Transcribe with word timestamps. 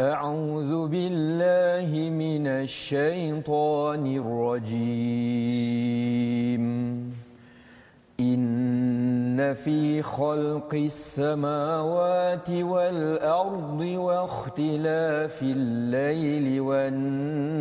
أعوذ 0.00 0.88
بالله 0.88 2.10
من 2.10 2.46
الشيطان 2.46 4.06
الرجيم. 4.06 5.16
إن 8.20 9.54
في 9.54 10.02
خلق 10.02 10.74
السماوات 10.74 12.50
والأرض 12.50 13.80
واختلاف 13.80 15.42
الليل 15.42 16.60
والنهار. 16.60 17.56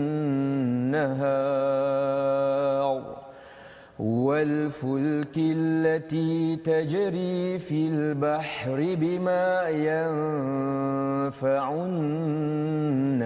والفلك 3.99 5.35
التي 5.37 6.55
تجري 6.55 7.59
في 7.59 7.87
البحر 7.87 8.95
بما 8.99 9.69
ينفع 9.69 11.63
الناس 11.73 13.25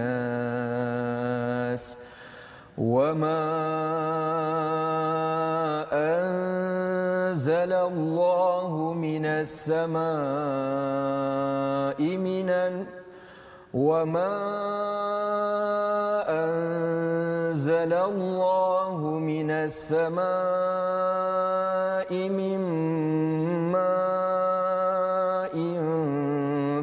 وما 2.77 3.49
أنزل 5.91 7.73
الله 7.73 8.93
من 8.93 9.25
السماء 9.25 9.99
من 12.17 12.49
وما 13.73 14.35
أنزل 16.29 17.93
الله 17.93 18.88
من 19.29 19.51
السماء 19.51 20.19
من 22.29 22.61
ماء 23.71 25.55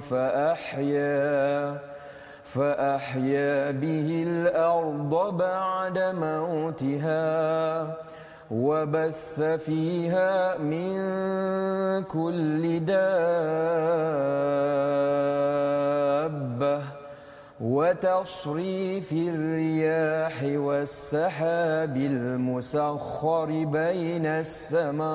فأحيا 0.01 1.79
فأحيا 2.45 3.71
به 3.71 4.09
الأرض 4.27 5.37
بعد 5.37 5.99
موتها 5.99 7.27
وبث 8.51 9.41
فيها 9.41 10.59
من 10.59 10.97
كل 12.05 12.63
دابة. 12.87 13.47
وتصريف 17.61 19.13
الرياح 19.13 20.43
والسحاب 20.43 21.97
المسخر 21.97 23.47
بين 23.65 24.27
السماء 24.27 25.07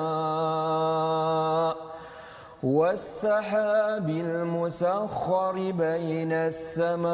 والسحاب 2.62 4.10
المسخر 4.10 5.52
بين 5.70 6.32
السماء 6.32 7.12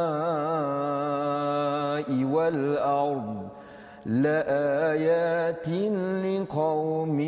والأرض 2.24 3.48
لآيات 4.06 5.68
لقوم 6.24 7.20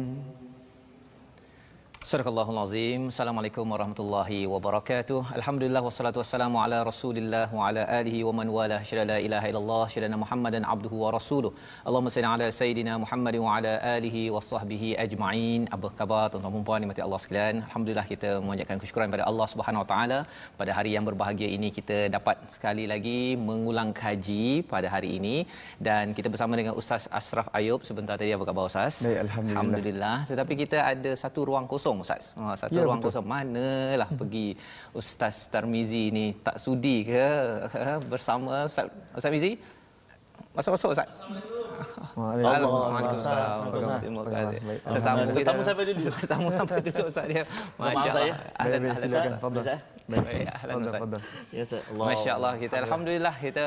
Sadaqallahul 2.10 2.58
Azim. 2.60 3.02
Assalamualaikum 3.10 3.72
warahmatullahi 3.72 4.38
wabarakatuh. 4.52 5.18
Alhamdulillah 5.38 5.82
wassalatu 5.86 6.18
wassalamu 6.20 6.56
ala 6.62 6.78
Rasulillah 6.88 7.44
wa 7.56 7.68
ala 7.68 7.82
alihi 7.98 8.20
wa 8.28 8.32
man 8.38 8.48
wala. 8.56 8.78
Syada 8.88 9.04
la 9.10 9.18
ilaha 9.26 9.46
illallah, 9.50 9.84
syada 9.94 10.18
Muhammadan 10.22 10.64
abduhu 10.72 10.96
wa 11.02 11.10
rasuluh. 11.16 11.52
Allahumma 11.88 12.12
salli 12.14 12.28
ala 12.30 12.46
sayidina 12.60 12.94
Muhammad 13.02 13.36
wa 13.44 13.50
ala 13.56 13.74
alihi 13.92 14.22
wa 14.36 14.40
sahbihi 14.48 14.88
ajma'in. 15.04 15.68
Apa 15.76 15.90
khabar 16.00 16.24
tuan-tuan 16.32 16.56
dan 16.56 16.64
puan 16.70 16.82
dimati 16.84 17.04
Allah 17.06 17.20
sekalian? 17.24 17.62
Alhamdulillah 17.68 18.06
kita 18.12 18.30
memanjatkan 18.46 18.82
kesyukuran 18.82 19.14
pada 19.14 19.24
Allah 19.30 19.46
Subhanahu 19.54 19.84
wa 19.84 19.88
taala 19.92 20.18
pada 20.62 20.74
hari 20.78 20.92
yang 20.96 21.06
berbahagia 21.10 21.50
ini 21.58 21.70
kita 21.78 22.00
dapat 22.16 22.42
sekali 22.56 22.86
lagi 22.94 23.20
mengulang 23.50 23.94
kaji 24.02 24.66
pada 24.74 24.90
hari 24.96 25.12
ini 25.20 25.36
dan 25.90 26.16
kita 26.18 26.26
bersama 26.34 26.58
dengan 26.62 26.74
Ustaz 26.82 27.06
Asraf 27.20 27.54
Ayub 27.60 27.86
sebentar 27.90 28.18
tadi 28.24 28.34
apa 28.40 28.50
khabar 28.50 28.66
Ustaz? 28.72 28.98
Baik, 29.06 29.20
alhamdulillah. 29.28 29.62
Alhamdulillah. 29.62 30.18
Tetapi 30.34 30.52
kita 30.64 30.78
ada 30.92 31.14
satu 31.24 31.46
ruang 31.52 31.70
kosong 31.74 31.98
Ustaz. 32.00 32.32
Ha, 32.34 32.56
satu 32.56 32.72
Ya, 32.72 32.82
ruang 32.82 32.98
betul. 32.98 33.12
kosong. 33.12 33.26
Manalah 33.26 34.08
pergi 34.10 34.56
Ustaz 34.92 35.46
Tarmizi 35.46 36.08
ni 36.10 36.32
tak 36.36 36.56
sudi 36.56 37.04
ke 37.04 37.26
ha, 37.68 38.00
bersama 38.02 38.64
Ustaz 38.64 38.88
Ustaz 39.12 39.30
Mizi? 39.30 39.52
Masuk-masuk 40.50 40.88
Ustaz. 40.92 41.10
Waalaikumsalam. 42.16 43.70
Terima 44.02 44.22
kasih. 44.26 44.58
Tetamu 44.82 45.22
kita. 45.22 45.36
Tetamu 45.38 45.60
sampai 45.62 45.84
dulu. 45.86 46.00
Tetamu 46.24 46.48
sampai 46.50 46.76
dulu 46.80 47.02
Ustaz 47.06 47.24
dia. 47.28 47.42
Maaf 47.76 47.94
Masya-Allah. 47.94 48.12
saya. 48.12 48.32
Baik, 48.34 48.60
ahlan, 48.60 48.96
silakan. 48.98 49.32
Ustaz. 49.54 49.78
Baik, 50.10 50.46
ahlan 50.56 50.74
Ustaz. 50.86 51.00
fadal. 51.02 51.20
Ya, 51.56 51.62
Ustaz. 51.66 51.82
Allah. 51.90 52.06
Masya 52.08 52.30
Allah 52.38 52.52
kita 52.62 52.76
Alhamdulillah 52.84 53.34
kita 53.46 53.66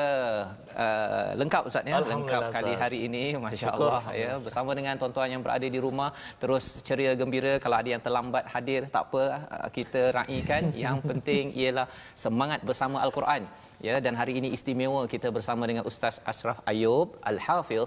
uh, 0.84 1.28
lengkap 1.40 1.62
Ustaz 1.70 1.90
ya 1.92 2.00
lengkap 2.12 2.42
kali 2.56 2.72
hari 2.82 2.98
ini 3.08 3.24
Masya 3.44 3.68
Allah 3.76 4.02
ya 4.22 4.30
bersama 4.46 4.70
dengan 4.78 4.94
tuan-tuan 5.00 5.28
yang 5.34 5.42
berada 5.46 5.66
di 5.76 5.80
rumah 5.86 6.10
terus 6.42 6.64
ceria 6.86 7.12
gembira 7.20 7.52
kalau 7.64 7.76
ada 7.80 7.90
yang 7.94 8.02
terlambat 8.06 8.44
hadir 8.54 8.80
tak 8.94 9.04
apa 9.08 9.24
uh, 9.56 9.68
kita 9.76 10.02
raikan 10.18 10.64
yang 10.84 10.98
penting 11.10 11.44
ialah 11.62 11.86
semangat 12.24 12.60
bersama 12.70 12.96
Al-Quran 13.06 13.44
ya 13.88 13.96
dan 14.04 14.14
hari 14.20 14.32
ini 14.40 14.48
istimewa 14.56 15.02
kita 15.14 15.28
bersama 15.36 15.64
dengan 15.70 15.84
Ustaz 15.90 16.16
Ashraf 16.32 16.58
Ayub 16.72 17.08
Al-Hafiz 17.30 17.84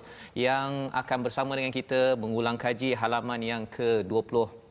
yang 0.47 0.69
akan 1.01 1.19
bersama 1.25 1.51
dengan 1.59 1.73
kita 1.79 2.01
mengulang 2.23 2.57
kaji 2.65 2.91
halaman 3.01 3.41
yang 3.51 3.63
ke-20 3.77 4.66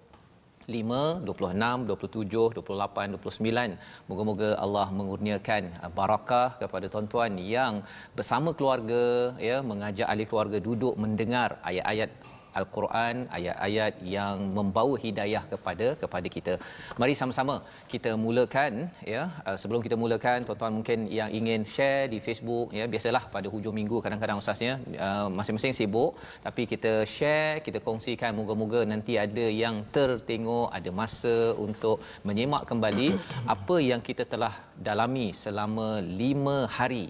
5, 0.66 1.22
26, 1.22 1.87
27, 1.87 2.59
28, 2.59 3.15
29. 3.22 3.78
Moga-moga 4.10 4.49
Allah 4.59 4.87
mengurniakan 4.91 5.62
uh, 5.82 5.91
barakah 5.94 6.59
kepada 6.59 6.87
tuan-tuan 6.91 7.38
yang 7.38 7.87
bersama 8.19 8.50
keluarga 8.50 9.34
ya 9.38 9.62
mengajak 9.62 10.06
ahli 10.10 10.27
keluarga 10.27 10.59
duduk 10.59 10.99
mendengar 10.99 11.62
ayat-ayat 11.62 12.10
Al-Quran 12.61 13.15
ayat-ayat 13.39 13.94
yang 14.17 14.37
membawa 14.59 14.94
hidayah 15.05 15.43
kepada 15.53 15.87
kepada 16.03 16.28
kita. 16.37 16.55
Mari 17.00 17.15
sama-sama 17.21 17.56
kita 17.93 18.12
mulakan 18.25 18.72
ya. 19.12 19.22
Uh, 19.49 19.56
sebelum 19.61 19.81
kita 19.87 19.99
mulakan 20.03 20.39
tuan-tuan 20.49 20.75
mungkin 20.78 20.99
yang 21.19 21.31
ingin 21.39 21.62
share 21.75 22.06
di 22.12 22.21
Facebook 22.27 22.75
ya. 22.78 22.87
Biasalah 22.95 23.22
pada 23.34 23.49
hujung 23.55 23.77
minggu 23.81 23.99
kadang-kadang 24.05 24.41
ustaznya 24.43 24.75
uh, 25.06 25.28
masing-masing 25.39 25.77
sibuk. 25.78 26.12
Tapi 26.47 26.65
kita 26.72 26.93
share 27.16 27.61
kita 27.66 27.81
kongsikan. 27.89 28.33
Moga-moga 28.41 28.83
nanti 28.93 29.15
ada 29.27 29.47
yang 29.62 29.77
tertengok 29.97 30.69
ada 30.78 30.91
masa 31.00 31.37
untuk 31.66 31.97
menyemak 32.28 32.65
kembali 32.71 33.09
apa 33.55 33.77
yang 33.91 34.00
kita 34.09 34.25
telah 34.33 34.55
dalami 34.89 35.28
selama 35.45 35.89
5 36.00 36.77
hari 36.78 37.06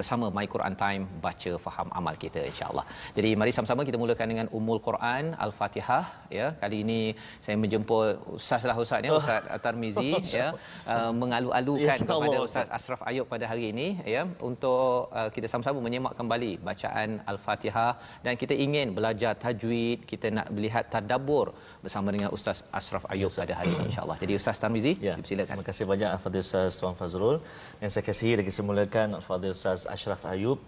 bersama 0.00 0.26
My 0.36 0.46
Quran 0.54 0.74
Time 0.82 1.02
baca 1.26 1.52
faham 1.66 1.88
amal 2.00 2.14
kita 2.24 2.40
insyaallah. 2.52 2.84
Jadi 3.16 3.30
mari 3.40 3.52
sama-sama 3.56 3.82
kita 3.88 3.98
mulakan 4.02 4.28
dengan 4.32 4.46
Ummul 4.58 4.80
Quran 4.88 5.24
Al-Fatihah 5.46 6.04
ya. 6.38 6.46
Kali 6.62 6.78
ini 6.84 7.00
saya 7.44 7.56
menjemput 7.64 8.08
ustaz 8.38 8.64
lah 8.70 8.76
ustaz 8.84 9.02
ya 9.08 9.12
Ustaz 9.20 9.42
Tarmizi 9.64 10.10
ya 10.38 10.46
uh, 10.94 11.12
mengalu-alukan 11.22 11.86
Ya, 11.88 11.94
kepada. 12.10 12.38
Ustaz 12.46 12.68
Ashraf 12.78 13.00
Ayub 13.10 13.26
pada 13.32 13.44
hari 13.50 13.64
ini 13.72 13.86
ya 14.14 14.22
untuk 14.48 15.08
uh, 15.18 15.28
kita 15.34 15.46
sama-sama 15.52 15.78
menyemak 15.86 16.14
kembali 16.20 16.50
bacaan 16.68 17.08
Al-Fatihah 17.32 17.92
dan 18.24 18.34
kita 18.42 18.54
ingin 18.64 18.88
belajar 18.98 19.32
tajwid, 19.44 19.98
kita 20.12 20.26
nak 20.38 20.46
melihat 20.56 20.84
tadabbur 20.94 21.46
bersama 21.84 22.08
dengan 22.14 22.30
Ustaz 22.36 22.58
Ashraf 22.80 23.04
Ayub 23.14 23.32
pada 23.40 23.54
hari 23.60 23.72
ini 23.76 23.84
insyaallah. 23.90 24.18
Jadi 24.24 24.32
Ustaz 24.40 24.58
Tarmizi 24.62 24.92
Ya, 25.08 25.14
silakan. 25.30 25.54
Terima 25.56 25.66
kasih 25.70 25.84
banyak 25.92 26.10
Al-Fadhil 26.16 26.44
Ustaz 26.48 26.78
Tuan 26.80 26.94
Fazrul. 27.00 27.36
Yang 27.82 27.90
saya 27.94 28.04
kasihi 28.08 28.34
lagi 28.40 28.52
saya 28.56 28.66
mulakan 28.70 29.08
Al-Fadhil 29.20 29.54
Ustaz 29.58 29.80
Ashraf 29.94 30.22
Ayub 30.28 30.58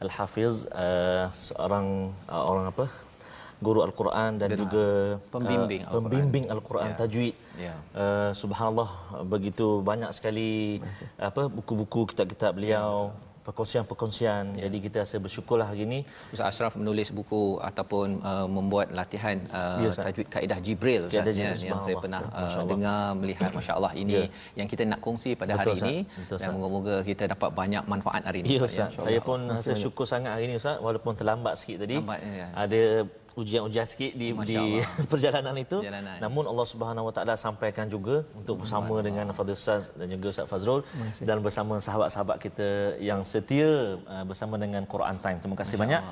Al-Hafiz 0.00 0.64
uh, 0.72 1.28
seorang 1.32 1.86
uh, 2.26 2.44
orang 2.50 2.66
apa? 2.72 2.86
guru 3.60 3.84
Al-Quran 3.84 4.40
dan 4.40 4.56
juga 4.56 5.20
Pembimbing 5.28 5.84
uh, 5.84 5.92
pembimbing 6.00 6.44
Al-Quran 6.48 6.88
Ya. 6.90 6.96
tajwid. 6.96 7.34
Ya. 7.60 7.74
Uh, 7.92 8.30
subhanallah 8.32 8.88
begitu 9.28 9.84
banyak 9.84 10.08
sekali 10.16 10.80
apa 11.20 11.44
buku-buku 11.52 12.08
kitab-kitab 12.08 12.56
beliau 12.56 13.12
perkongsian-perkongsian. 13.40 14.54
Jadi 14.54 14.78
kita 14.78 14.96
rasa 15.04 15.16
bersyukurlah 15.16 15.66
hari 15.66 15.88
ini 15.88 15.98
Ustaz 16.28 16.52
Ashraf 16.52 16.76
menulis 16.76 17.08
buku 17.10 17.56
ataupun 17.60 18.20
uh, 18.20 18.46
membuat 18.46 18.92
latihan 18.92 19.40
uh, 19.50 19.80
Ya, 19.80 19.90
tajwid 19.96 20.28
kaedah 20.28 20.58
Jibril 20.60 21.08
Ustaz, 21.08 21.24
ya, 21.24 21.32
Jibril, 21.32 21.44
yang 21.48 21.56
saya 21.56 21.64
subhanallah. 21.96 22.02
pernah 22.04 22.20
Ya, 22.20 22.28
uh, 22.30 22.40
Masya 22.40 22.58
Allah. 22.60 22.70
dengar 22.72 23.00
melihat 23.16 23.50
masya-Allah 23.50 23.92
ini 23.96 24.12
Ya. 24.12 24.24
yang 24.58 24.68
kita 24.68 24.82
nak 24.84 25.00
kongsi 25.00 25.32
pada 25.34 25.54
Betul, 25.54 25.60
hari 25.60 25.72
Ustaz. 25.72 25.88
ini 25.88 25.96
Betul, 26.20 26.36
dan 26.36 26.48
moga-moga 26.52 26.94
kita 27.02 27.24
dapat 27.26 27.50
banyak 27.52 27.82
manfaat 27.88 28.22
hari 28.28 28.38
ini 28.42 28.48
Ya 28.50 28.60
Ustaz, 28.60 28.68
Ustaz, 28.68 28.86
insya-Allah. 28.92 29.06
saya 29.08 29.20
pun 29.24 29.38
rasa 29.48 29.72
syukur 29.74 30.04
sangat 30.04 30.30
hari 30.36 30.44
ini 30.46 30.54
Ustaz 30.56 30.76
walaupun 30.78 31.12
terlambat 31.16 31.54
sikit 31.56 31.84
tadi. 31.84 31.96
Lambat, 31.96 32.18
ya. 32.20 32.46
Ada 32.54 32.80
ujian-ujian 33.40 33.86
sikit 33.86 34.12
di 34.20 34.28
Masya 34.34 34.50
di 34.50 34.54
Allah. 34.58 34.86
perjalanan 35.12 35.54
itu. 35.64 35.78
Perjalanan. 35.82 36.16
Namun 36.24 36.44
Allah 36.50 36.66
Subhanahu 36.72 37.08
Wa 37.08 37.14
Taala 37.16 37.34
sampaikan 37.38 37.86
juga 37.94 38.16
untuk 38.34 38.62
bersama 38.62 38.94
dengan 39.06 39.26
Fadil 39.36 39.56
Ustaz 39.58 39.90
dan 39.98 40.06
juga 40.14 40.26
Ustaz 40.34 40.46
Fazrul 40.50 40.82
dan 41.28 41.36
bersama 41.46 41.74
sahabat-sahabat 41.86 42.36
kita 42.44 42.68
yang 43.10 43.22
setia 43.32 43.70
uh, 44.14 44.24
bersama 44.30 44.54
dengan 44.64 44.82
Quran 44.94 45.16
Time. 45.24 45.38
Terima 45.42 45.56
kasih 45.60 45.76
banyak. 45.82 46.02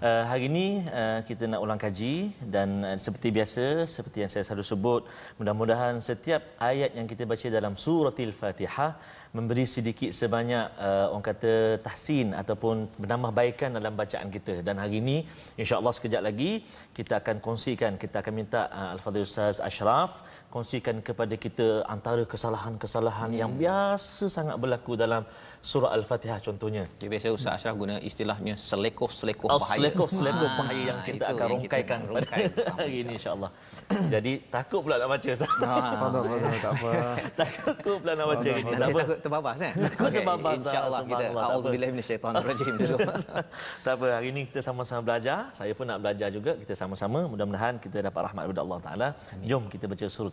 Uh, 0.00 0.22
hari 0.30 0.48
ini 0.52 0.66
uh, 0.88 1.20
kita 1.28 1.44
nak 1.50 1.60
ulang 1.64 1.80
kaji 1.80 2.32
dan 2.54 2.68
uh, 2.84 2.96
seperti 2.96 3.28
biasa 3.38 3.64
seperti 3.96 4.24
yang 4.24 4.30
saya 4.32 4.44
selalu 4.46 4.64
sebut 4.72 5.02
mudah-mudahan 5.38 6.00
setiap 6.00 6.42
ayat 6.70 6.90
yang 6.98 7.06
kita 7.10 7.24
baca 7.32 7.46
dalam 7.58 7.74
suratil 7.84 8.32
Fatihah 8.40 8.92
memberi 9.36 9.64
sedikit 9.66 10.10
sebanyak 10.14 10.66
uh, 10.78 11.06
orang 11.10 11.26
kata 11.28 11.52
tahsin 11.86 12.28
ataupun 12.40 12.86
menambah 13.02 13.32
baikan 13.38 13.74
dalam 13.78 13.94
bacaan 14.00 14.30
kita. 14.30 14.54
Dan 14.66 14.78
hari 14.82 15.02
ini 15.02 15.16
insya-Allah 15.58 15.92
sekejap 15.96 16.22
lagi 16.28 16.62
kita 16.98 17.18
akan 17.20 17.42
kongsikan 17.46 17.98
kita 17.98 18.22
akan 18.22 18.34
minta 18.40 18.70
uh, 18.70 18.94
al-fadhil 18.94 19.26
ustaz 19.26 19.58
Ashraf 19.58 20.22
kongsikan 20.54 20.96
kepada 21.08 21.34
kita 21.44 21.66
antara 21.94 22.22
kesalahan-kesalahan 22.32 23.30
hmm. 23.34 23.40
yang 23.42 23.52
biasa 23.62 24.30
sangat 24.30 24.56
berlaku 24.62 24.94
dalam 24.94 25.22
surah 25.70 25.90
al-Fatihah 25.96 26.38
contohnya 26.46 26.82
Jadi 26.94 27.08
biasa 27.12 27.26
Ustaz 27.36 27.52
Ashraf 27.56 27.74
guna 27.82 27.94
istilahnya 28.10 28.54
selekoh-selekoh 28.54 29.48
Oh, 29.50 29.58
bahaya. 29.58 29.78
selekoh-selekoh 29.78 30.48
Ah, 30.50 30.56
bahaya 30.60 30.82
yang 30.90 31.00
kita 31.08 31.24
akan 31.32 31.48
yang 31.50 31.62
kita 31.66 31.74
rongkaikan 31.74 31.98
pada 32.06 32.12
rongkai 32.14 32.44
hari 32.78 32.94
ini 33.02 33.12
insya-Allah. 33.18 33.50
Jadi 34.14 34.32
takut 34.54 34.80
pula 34.84 34.94
nak 35.02 35.08
baca 35.14 35.28
Ustaz. 35.36 35.50
Fadal, 35.58 36.22
tak 36.64 36.72
apa. 36.76 36.90
takut 37.40 37.96
pula 38.00 38.12
nak 38.20 38.26
baca 38.30 38.48
ini. 38.54 38.72
Tak 38.82 38.88
apa. 38.88 39.00
takut 39.02 39.18
terbabas 39.24 39.56
kan? 39.64 39.72
Takut 39.74 40.10
terbabas, 40.18 40.54
InsyaAllah 40.60 41.00
kita. 41.10 41.24
A'udzubillah 41.46 41.88
minasyaitanirrajim 41.94 42.74
dulu. 42.78 42.96
tak 43.86 43.92
apa, 43.96 44.06
hari 44.16 44.28
ini 44.32 44.40
kita 44.48 44.60
sama-sama 44.68 45.00
belajar. 45.08 45.38
Saya 45.58 45.72
pun 45.78 45.86
nak 45.90 45.98
belajar 46.04 46.28
juga. 46.36 46.52
Kita 46.62 46.74
sama-sama. 46.82 47.20
Mudah-mudahan 47.32 47.74
kita 47.84 47.98
dapat 48.08 48.20
rahmat 48.30 48.42
daripada 48.46 48.62
Allah 48.64 48.80
Ta'ala. 48.86 49.08
Jom 49.50 49.64
kita 49.74 49.84
baca 49.90 50.06
surah 50.16 50.32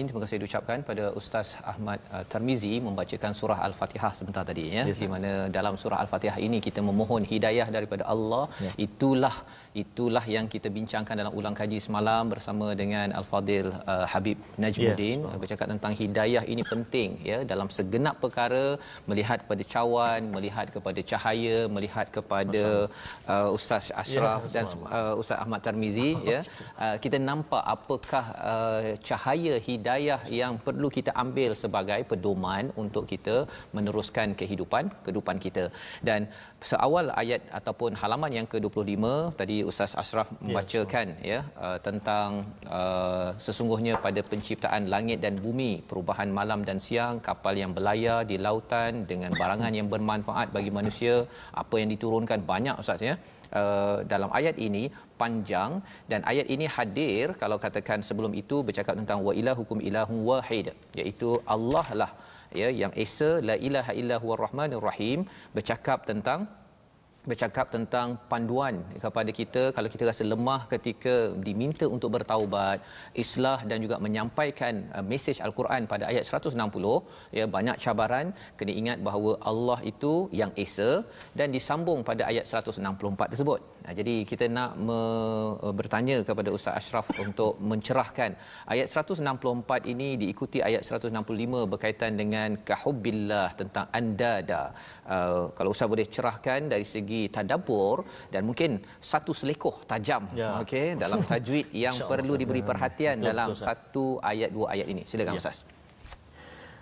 Alamin. 0.00 0.10
Terima 0.10 0.22
kasih 0.24 0.38
diucapkan 0.42 0.78
pada 0.90 1.04
Ustaz 1.20 1.48
Ahmad 1.72 1.98
uh, 2.16 2.24
Tarmizi 2.32 2.74
membacakan 2.86 3.32
surah 3.40 3.58
Al-Fatihah 3.68 4.12
sebentar 4.18 4.42
tadi 4.50 4.64
ya. 4.76 4.82
Yes, 4.90 5.00
di 5.02 5.08
mana 5.14 5.30
dalam 5.56 5.74
surah 5.82 5.98
Al-Fatihah 6.04 6.38
ini 6.46 6.58
kita 6.66 6.80
memohon 6.88 7.24
hidayah 7.32 7.66
daripada 7.76 8.04
Allah. 8.14 8.44
Ya. 8.66 8.72
Itulah 8.86 9.36
itulah 9.82 10.24
yang 10.36 10.46
kita 10.54 10.68
bincangkan 10.78 11.14
dalam 11.20 11.32
ulang 11.40 11.56
kaji 11.60 11.78
semalam 11.86 12.24
bersama 12.32 12.68
dengan 12.82 13.08
Al-Fadil 13.20 13.68
uh, 13.92 14.06
Habib 14.12 14.38
Najmuddin 14.64 15.18
Ya, 15.30 15.38
bercakap 15.42 15.66
tentang 15.72 15.92
hidayah 16.00 16.42
ini 16.52 16.62
penting 16.70 17.10
ya 17.30 17.38
dalam 17.52 17.68
segenap 17.76 18.16
perkara 18.24 18.64
melihat 19.10 19.38
kepada 19.42 19.62
cawan, 19.72 20.20
melihat 20.36 20.66
kepada 20.76 21.00
cahaya, 21.10 21.58
melihat 21.76 22.06
kepada 22.16 22.64
uh, 23.32 23.48
Ustaz 23.56 23.86
Ashraf 24.02 24.40
Ya, 24.46 24.52
dan 24.54 24.64
uh, 24.98 25.14
Ustaz 25.22 25.38
Ahmad 25.44 25.60
Tarmizi 25.66 26.10
ya. 26.32 26.40
Uh, 26.84 26.96
kita 27.04 27.18
nampak 27.30 27.62
apakah 27.76 28.24
uh, 28.52 28.82
cahaya 29.08 29.54
hidayah 29.68 29.89
yang 30.40 30.54
perlu 30.66 30.88
kita 30.96 31.12
ambil 31.22 31.50
sebagai 31.62 32.00
pedoman 32.10 32.70
untuk 32.82 33.04
kita 33.12 33.36
meneruskan 33.76 34.36
kehidupan 34.40 34.84
kehidupan 35.04 35.36
kita. 35.44 35.64
Dan 36.08 36.28
seawal 36.70 37.08
ayat 37.22 37.42
ataupun 37.58 37.98
halaman 38.02 38.32
yang 38.38 38.46
ke-25 38.52 39.04
tadi 39.40 39.56
Ustaz 39.70 39.94
Ashraf 40.02 40.28
membacakan 40.44 41.06
ya 41.32 41.40
uh, 41.66 41.78
tentang 41.86 42.30
uh, 42.78 43.28
sesungguhnya 43.46 43.96
pada 44.06 44.20
penciptaan 44.30 44.86
langit 44.94 45.18
dan 45.24 45.36
bumi, 45.44 45.72
perubahan 45.90 46.30
malam 46.40 46.62
dan 46.68 46.78
siang, 46.86 47.18
kapal 47.28 47.56
yang 47.62 47.72
berlayar 47.76 48.18
di 48.30 48.38
lautan 48.46 49.04
dengan 49.10 49.32
barangan 49.40 49.72
yang 49.78 49.88
bermanfaat 49.94 50.48
bagi 50.56 50.72
manusia, 50.78 51.14
apa 51.62 51.74
yang 51.80 51.88
diturunkan 51.94 52.40
banyak 52.52 52.76
Ustaz 52.82 53.02
ya. 53.10 53.16
Uh, 53.58 54.06
dalam 54.12 54.30
ayat 54.38 54.56
ini 54.66 54.82
panjang 55.20 55.70
dan 56.10 56.20
ayat 56.32 56.46
ini 56.54 56.66
hadir 56.74 57.34
kalau 57.40 57.56
katakan 57.64 57.98
sebelum 58.08 58.32
itu 58.42 58.56
bercakap 58.66 58.94
tentang 59.00 59.18
wa 59.26 59.32
ilahukum 59.40 59.78
ilahun 59.88 60.18
wahid 60.28 60.66
iaitu 61.00 61.30
Allah 61.54 61.86
lah 62.00 62.10
ya 62.60 62.68
yang 62.82 62.92
esa 63.04 63.30
la 63.48 63.56
ilaha 63.68 63.92
illa 64.00 64.16
huwar 64.22 64.38
rahmanir 64.46 64.84
rahim 64.90 65.20
bercakap 65.56 66.06
tentang 66.10 66.46
bercakap 67.28 67.66
tentang 67.74 68.16
panduan 68.30 68.74
kepada 69.04 69.30
kita 69.38 69.62
kalau 69.76 69.88
kita 69.94 70.04
rasa 70.10 70.24
lemah 70.32 70.60
ketika 70.72 71.14
diminta 71.46 71.84
untuk 71.96 72.10
bertaubat 72.16 72.78
islah 73.22 73.58
dan 73.70 73.78
juga 73.84 73.96
menyampaikan 74.06 74.74
uh, 74.96 75.04
mesej 75.10 75.38
al-Quran 75.46 75.84
pada 75.92 76.04
ayat 76.10 76.24
160 76.24 77.36
ya 77.38 77.44
banyak 77.56 77.76
cabaran 77.84 78.26
kena 78.60 78.72
ingat 78.80 78.98
bahawa 79.08 79.32
Allah 79.50 79.78
itu 79.92 80.14
yang 80.40 80.52
esa 80.64 80.90
dan 81.40 81.48
disambung 81.56 82.00
pada 82.10 82.24
ayat 82.30 82.44
164 82.48 83.32
tersebut 83.34 83.60
Nah, 83.84 83.92
jadi 83.98 84.14
kita 84.30 84.46
nak 84.56 84.72
me, 84.86 85.00
uh, 85.66 85.74
bertanya 85.78 86.16
kepada 86.28 86.50
Ustaz 86.56 86.74
Ashraf 86.80 87.06
untuk 87.24 87.52
mencerahkan 87.70 88.30
ayat 88.72 88.86
164 88.92 89.88
ini 89.92 90.08
diikuti 90.22 90.58
ayat 90.68 90.82
165 90.84 91.64
berkaitan 91.72 92.12
dengan 92.20 92.60
kahubbillah 92.70 93.48
tentang 93.60 93.86
andada. 93.98 94.62
Uh, 95.14 95.42
kalau 95.56 95.72
Ustaz 95.74 95.88
boleh 95.94 96.06
cerahkan 96.16 96.68
dari 96.72 96.86
segi 96.94 97.09
tadabbur 97.34 97.96
dan 98.32 98.42
mungkin 98.48 98.70
satu 99.12 99.32
selekoh 99.32 99.76
tajam 99.90 100.22
Ya. 100.32 100.50
okey 100.62 100.86
dalam 100.94 101.20
tajwid 101.30 101.66
yang 101.74 101.96
perlu 102.10 102.34
diberi 102.40 102.62
perhatian 102.62 103.16
Betul, 103.18 103.28
dalam 103.30 103.50
satu 103.66 104.04
ayat 104.22 104.50
dua 104.56 104.66
ayat 104.74 104.86
ini. 104.94 105.02
Silakan 105.10 105.34
Ya. 105.36 105.40
Ustaz. 105.42 105.58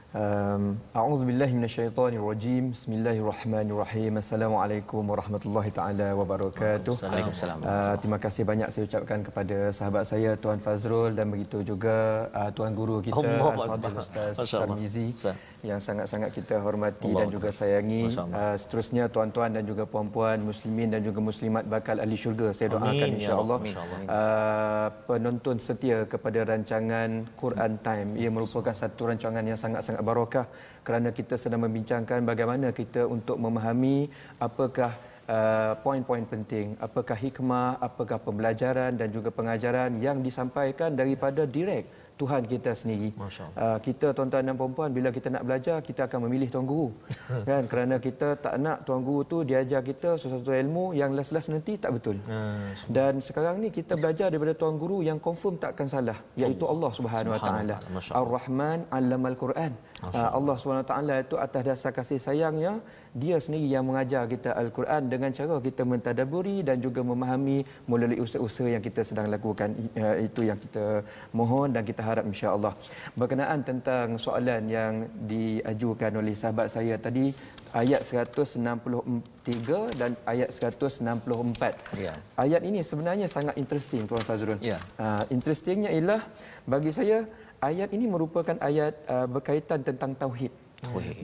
Um, 0.08 0.80
A'udzu 0.96 1.28
billahi 1.28 1.52
minasyaitonir 1.52 2.24
rajim. 2.24 2.72
Bismillahirrahmanirrahim. 2.72 4.16
Assalamualaikum 4.16 5.04
warahmatullahi 5.04 5.68
taala 5.68 6.16
wabarakatuh. 6.16 6.96
Waalaikumsalam. 6.96 7.60
Uh, 7.60 7.92
terima 8.00 8.16
kasih 8.16 8.48
banyak 8.48 8.72
saya 8.72 8.88
ucapkan 8.88 9.20
kepada 9.20 9.68
sahabat 9.68 10.08
saya 10.08 10.32
Tuan 10.40 10.64
Fazrul 10.64 11.12
dan 11.12 11.28
begitu 11.28 11.60
juga 11.60 12.24
uh, 12.32 12.48
tuan 12.56 12.72
guru 12.72 13.04
kita 13.04 13.20
Allah 13.20 13.52
Al-Fadhil. 13.52 13.96
Ustaz 14.00 14.40
Allah. 14.40 14.64
Tarmizi 14.64 15.12
yang 15.60 15.76
sangat-sangat 15.76 16.32
kita 16.32 16.56
hormati 16.64 17.12
Allah 17.12 17.20
dan 17.20 17.26
juga 17.28 17.52
sayangi. 17.52 18.16
Allah. 18.16 18.32
Uh, 18.32 18.56
seterusnya 18.56 19.12
tuan-tuan 19.12 19.52
dan 19.52 19.68
juga 19.68 19.84
puan-puan 19.84 20.40
muslimin 20.40 20.88
dan 20.88 21.04
juga 21.04 21.20
muslimat 21.20 21.68
bakal 21.68 22.00
ahli 22.00 22.16
syurga 22.16 22.56
saya 22.56 22.72
doakan 22.72 22.96
ya 22.96 23.06
insya-Allah. 23.12 23.60
Allah. 23.60 23.68
Insya-Allah. 23.68 23.98
Uh, 24.08 24.88
penonton 25.04 25.60
setia 25.60 26.08
kepada 26.08 26.48
rancangan 26.48 27.28
Quran 27.36 27.76
Time. 27.84 28.16
Ia 28.16 28.32
merupakan 28.32 28.72
satu 28.72 29.12
rancangan 29.12 29.44
yang 29.44 29.60
sangat-sangat 29.60 29.97
barakah 30.02 30.46
kerana 30.86 31.12
kita 31.12 31.34
sedang 31.34 31.64
membincangkan 31.66 32.24
bagaimana 32.24 32.70
kita 32.74 33.04
untuk 33.06 33.36
memahami 33.36 34.08
apakah 34.40 34.92
uh, 35.28 35.72
poin-poin 35.84 36.24
penting, 36.24 36.74
apakah 36.80 37.14
hikmah, 37.14 37.78
apakah 37.78 38.18
pembelajaran 38.18 38.96
dan 38.96 39.08
juga 39.12 39.28
pengajaran 39.30 40.00
yang 40.00 40.24
disampaikan 40.24 40.96
daripada 40.96 41.44
direct 41.44 42.07
Tuhan 42.18 42.42
kita 42.50 42.70
sendiri. 42.74 43.14
Uh, 43.54 43.78
kita 43.78 44.10
tuan-tuan 44.16 44.42
dan 44.42 44.54
puan-puan 44.58 44.90
bila 44.90 45.08
kita 45.14 45.30
nak 45.30 45.46
belajar 45.46 45.78
kita 45.88 46.10
akan 46.10 46.26
memilih 46.26 46.48
tuan 46.50 46.66
guru. 46.66 46.90
kan 47.48 47.62
kerana 47.70 48.02
kita 48.02 48.34
tak 48.44 48.54
nak 48.58 48.82
tuan 48.82 49.00
guru 49.06 49.22
tu 49.22 49.46
diajar 49.46 49.80
kita 49.86 50.18
sesuatu 50.18 50.50
ilmu 50.50 50.98
yang 50.98 51.14
last-last 51.14 51.48
nanti 51.54 51.78
tak 51.78 51.94
betul. 51.96 52.18
Hmm, 52.26 52.74
Dan 52.90 53.22
sekarang 53.22 53.62
ni 53.62 53.70
kita 53.70 53.94
belajar 53.94 54.34
daripada 54.34 54.52
tuan 54.58 54.74
guru 54.82 54.98
yang 55.06 55.22
confirm 55.22 55.54
takkan 55.62 55.86
salah 55.86 56.18
iaitu 56.34 56.66
Allah 56.66 56.90
Subhanahu 56.98 57.32
Wa 57.38 57.42
Taala. 57.48 57.76
Ar-Rahman 58.20 58.78
'allamal 58.90 59.38
Quran. 59.38 59.72
Uh, 60.02 60.30
Allah 60.38 60.54
Subhanahu 60.58 60.84
Wa 60.86 60.90
Taala 60.90 61.14
itu 61.22 61.36
atas 61.38 61.62
dasar 61.62 61.90
kasih 61.94 62.18
sayangnya 62.18 62.82
dia 63.22 63.36
sendiri 63.44 63.66
yang 63.74 63.84
mengajar 63.88 64.22
kita 64.32 64.50
Al-Quran 64.62 65.02
dengan 65.12 65.30
cara 65.38 65.56
kita 65.68 65.82
mentadaburi 65.92 66.62
dan 66.68 66.76
juga 66.86 67.00
memahami 67.10 67.58
melalui 67.90 68.18
usaha-usaha 68.24 68.68
yang 68.74 68.82
kita 68.88 69.02
sedang 69.08 69.26
lakukan 69.34 69.74
uh, 70.02 70.16
itu 70.28 70.40
yang 70.48 70.58
kita 70.64 71.02
mohon 71.38 71.74
dan 71.74 71.82
kita 71.90 72.02
harap 72.08 72.24
insya-Allah. 72.30 72.72
Berkenaan 73.20 73.60
tentang 73.70 74.16
soalan 74.24 74.62
yang 74.70 74.92
diajukan 75.32 76.12
oleh 76.20 76.34
sahabat 76.38 76.70
saya 76.70 76.94
tadi 77.06 77.34
ayat 77.74 78.02
163 78.06 80.00
dan 80.00 80.10
ayat 80.24 80.48
164. 80.52 81.98
Ya. 82.00 82.14
Ayat 82.38 82.62
ini 82.64 82.80
sebenarnya 82.80 83.26
sangat 83.28 83.54
interesting 83.60 84.06
Tuan 84.08 84.24
Fazrul. 84.24 84.60
Ya. 84.62 84.78
Uh, 84.96 85.22
interestingnya 85.34 85.90
ialah 85.92 86.22
bagi 86.64 86.94
saya 86.94 87.26
ayat 87.60 87.90
ini 87.96 88.06
merupakan 88.06 88.56
ayat 88.62 88.94
uh, 89.10 89.26
berkaitan 89.26 89.82
tentang 89.82 90.14
tauhid. 90.14 90.67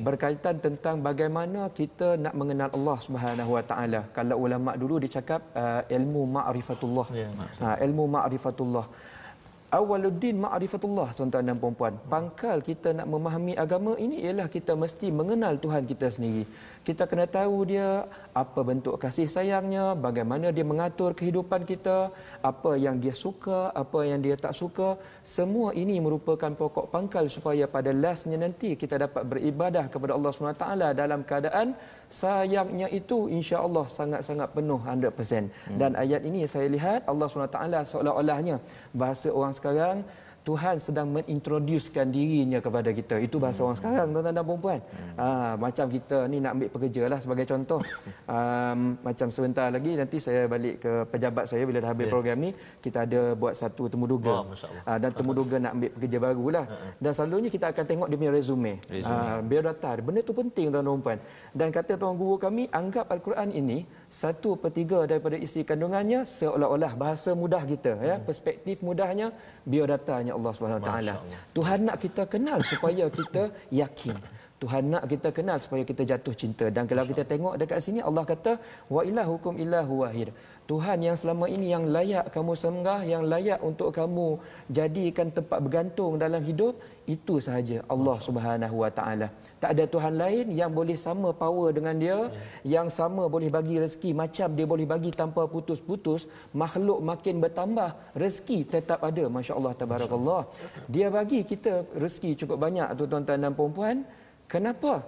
Berkaitan 0.06 0.58
tentang 0.58 0.98
bagaimana 0.98 1.70
kita 1.70 2.18
nak 2.18 2.34
mengenal 2.34 2.70
Allah 2.76 2.98
Subhanahu 3.06 3.50
Wa 3.56 3.62
Taala. 3.70 4.00
Kalau 4.10 4.36
ulama 4.44 4.74
dulu 4.74 4.98
dicakap 4.98 5.40
uh, 5.54 5.82
ilmu 5.86 6.22
ma'rifatullah. 6.36 7.06
Ya, 7.14 7.30
uh, 7.62 7.76
ilmu 7.86 8.04
ma'rifatullah 8.18 8.86
awaluddin 9.78 10.36
ma'rifatullah 10.44 11.08
tuan-tuan 11.16 11.44
dan 11.48 11.56
puan-puan. 11.62 11.94
Pangkal 12.12 12.58
kita 12.68 12.88
nak 12.98 13.06
memahami 13.12 13.54
agama 13.64 13.92
ini 14.04 14.16
ialah 14.24 14.46
kita 14.56 14.72
mesti 14.82 15.08
mengenal 15.20 15.54
Tuhan 15.64 15.82
kita 15.90 16.06
sendiri. 16.14 16.44
Kita 16.86 17.04
kena 17.10 17.26
tahu 17.38 17.56
dia 17.72 17.88
apa 18.42 18.60
bentuk 18.70 18.94
kasih 19.04 19.28
sayangnya, 19.34 19.84
bagaimana 20.06 20.46
dia 20.56 20.66
mengatur 20.72 21.10
kehidupan 21.18 21.62
kita, 21.70 21.98
apa 22.50 22.72
yang 22.84 22.96
dia 23.02 23.14
suka, 23.24 23.60
apa 23.82 24.00
yang 24.10 24.20
dia 24.26 24.36
tak 24.44 24.54
suka. 24.60 24.88
Semua 25.36 25.68
ini 25.82 25.96
merupakan 26.06 26.52
pokok 26.62 26.86
pangkal 26.94 27.26
supaya 27.36 27.64
pada 27.76 27.90
lastnya 28.04 28.38
nanti 28.44 28.70
kita 28.82 28.96
dapat 29.04 29.22
beribadah 29.32 29.84
kepada 29.92 30.12
Allah 30.16 30.30
SWT 30.30 30.66
dalam 31.02 31.20
keadaan 31.28 31.68
sayangnya 32.22 32.88
itu 33.00 33.18
insya-Allah 33.38 33.86
sangat-sangat 33.98 34.48
penuh 34.56 34.80
100%. 34.86 35.50
Hmm. 35.50 35.78
Dan 35.80 35.90
ayat 36.04 36.22
ini 36.28 36.42
saya 36.54 36.68
lihat 36.76 37.00
Allah 37.12 37.26
SWT 37.26 37.60
seolah-olahnya 37.90 38.56
bahasa 38.94 39.28
orang 39.28 39.52
sekarang 39.52 39.96
Tuhan 40.44 40.76
sedang 40.76 41.08
mengintroducekan 41.08 42.12
dirinya 42.12 42.60
kepada 42.60 42.92
kita. 42.92 43.16
Itu 43.16 43.40
bahasa 43.40 43.64
hmm. 43.64 43.66
orang 43.66 43.78
sekarang 43.80 44.06
tuan-tuan 44.12 44.36
dan 44.36 44.44
puan-puan. 44.44 44.80
Hmm. 44.84 45.14
Ha, 45.16 45.26
macam 45.56 45.88
kita 45.88 46.28
ni 46.28 46.36
nak 46.44 46.52
ambil 46.60 46.68
pekerja 46.68 47.02
lah 47.08 47.16
sebagai 47.16 47.48
contoh. 47.48 47.80
Um, 48.28 49.00
macam 49.00 49.32
sebentar 49.32 49.72
lagi 49.72 49.96
nanti 49.96 50.20
saya 50.20 50.44
balik 50.44 50.84
ke 50.84 50.92
pejabat 51.08 51.48
saya 51.48 51.64
bila 51.64 51.80
dah 51.80 51.88
habis 51.96 52.04
yeah. 52.04 52.12
program 52.12 52.36
ni, 52.44 52.50
kita 52.84 53.08
ada 53.08 53.32
buat 53.32 53.56
satu 53.56 53.88
temuduga. 53.88 54.44
Oh, 54.44 54.52
ha, 54.84 55.00
dan 55.00 55.16
temuduga 55.16 55.56
nak 55.56 55.80
ambil 55.80 55.90
pekerja 55.96 56.18
baru 56.20 56.46
lah. 56.52 56.64
Ha, 56.68 56.76
ha. 56.76 56.92
Dan 57.00 57.10
selalunya 57.16 57.48
kita 57.48 57.66
akan 57.72 57.84
tengok 57.88 58.06
dia 58.12 58.16
punya 58.20 58.32
resume. 58.36 58.72
resume. 58.92 59.16
Ha, 59.16 59.40
biodata. 59.40 59.90
Benda 60.04 60.20
tu 60.20 60.36
penting 60.36 60.68
tuan-tuan 60.68 61.00
dan 61.00 61.00
puan. 61.00 61.18
Dan 61.56 61.68
kata 61.72 61.96
tuan 61.96 62.20
guru 62.20 62.36
kami, 62.36 62.68
anggap 62.68 63.08
Al-Quran 63.08 63.48
ini 63.48 63.88
satu 64.20 64.50
per 64.62 64.70
tiga 64.78 64.98
daripada 65.10 65.36
isi 65.46 65.60
kandungannya 65.70 66.20
seolah-olah 66.38 66.92
bahasa 67.02 67.30
mudah 67.42 67.62
kita. 67.72 67.92
Ya, 68.08 68.16
hmm. 68.16 68.24
Perspektif 68.28 68.76
mudahnya, 68.86 69.26
biodatanya 69.72 70.32
Allah 70.38 70.52
Subhanahu 70.56 70.80
Wa 70.82 70.86
Taala. 70.88 71.14
Tuhan 71.56 71.78
nak 71.88 71.96
kita 72.04 72.22
kenal 72.34 72.58
supaya 72.72 73.04
kita 73.18 73.42
yakin. 73.82 74.16
Tuhan 74.62 74.84
nak 74.92 75.04
kita 75.12 75.28
kenal 75.36 75.58
supaya 75.64 75.82
kita 75.90 76.02
jatuh 76.10 76.34
cinta. 76.42 76.66
Dan 76.76 76.84
kalau 76.90 77.04
kita 77.10 77.22
tengok 77.32 77.54
dekat 77.60 77.78
sini 77.86 78.00
Allah 78.08 78.24
kata 78.32 78.52
wa 78.94 79.02
ilahukum 79.10 79.54
illahu 79.64 79.94
wahid. 80.06 80.28
Tuhan 80.64 80.98
yang 81.04 81.16
selama 81.20 81.44
ini 81.44 81.66
yang 81.74 81.84
layak 81.94 82.32
kamu 82.32 82.52
sembah, 82.56 83.00
yang 83.04 83.22
layak 83.28 83.60
untuk 83.60 83.92
kamu 83.92 84.40
jadikan 84.72 85.28
tempat 85.28 85.60
bergantung 85.60 86.16
dalam 86.16 86.40
hidup 86.40 86.80
itu 87.04 87.36
sahaja 87.36 87.84
Allah 87.94 88.16
Subhanahu 88.16 88.76
Wa 88.80 88.88
Taala. 88.88 89.28
Tak 89.60 89.76
ada 89.76 89.84
Tuhan 89.84 90.14
lain 90.16 90.46
yang 90.56 90.72
boleh 90.72 90.96
sama 90.96 91.36
power 91.36 91.68
dengan 91.76 91.92
dia, 92.00 92.16
ya. 92.16 92.80
yang 92.80 92.88
sama 92.88 93.28
boleh 93.28 93.52
bagi 93.52 93.76
rezeki 93.76 94.16
macam 94.16 94.48
dia 94.56 94.66
boleh 94.72 94.88
bagi 94.88 95.12
tanpa 95.12 95.44
putus-putus. 95.44 96.24
Makhluk 96.56 97.04
makin 97.04 97.44
bertambah, 97.44 97.90
rezeki 98.16 98.58
tetap 98.64 99.04
ada. 99.04 99.24
Masya-Allah 99.28 99.72
tabarakallah. 99.76 100.42
Dia 100.88 101.12
bagi 101.12 101.44
kita 101.44 101.84
rezeki 101.92 102.40
cukup 102.40 102.56
banyak 102.64 102.88
tuan-tuan 102.96 103.40
dan 103.44 103.52
puan-puan. 103.52 103.96
Kenapa? 104.48 105.04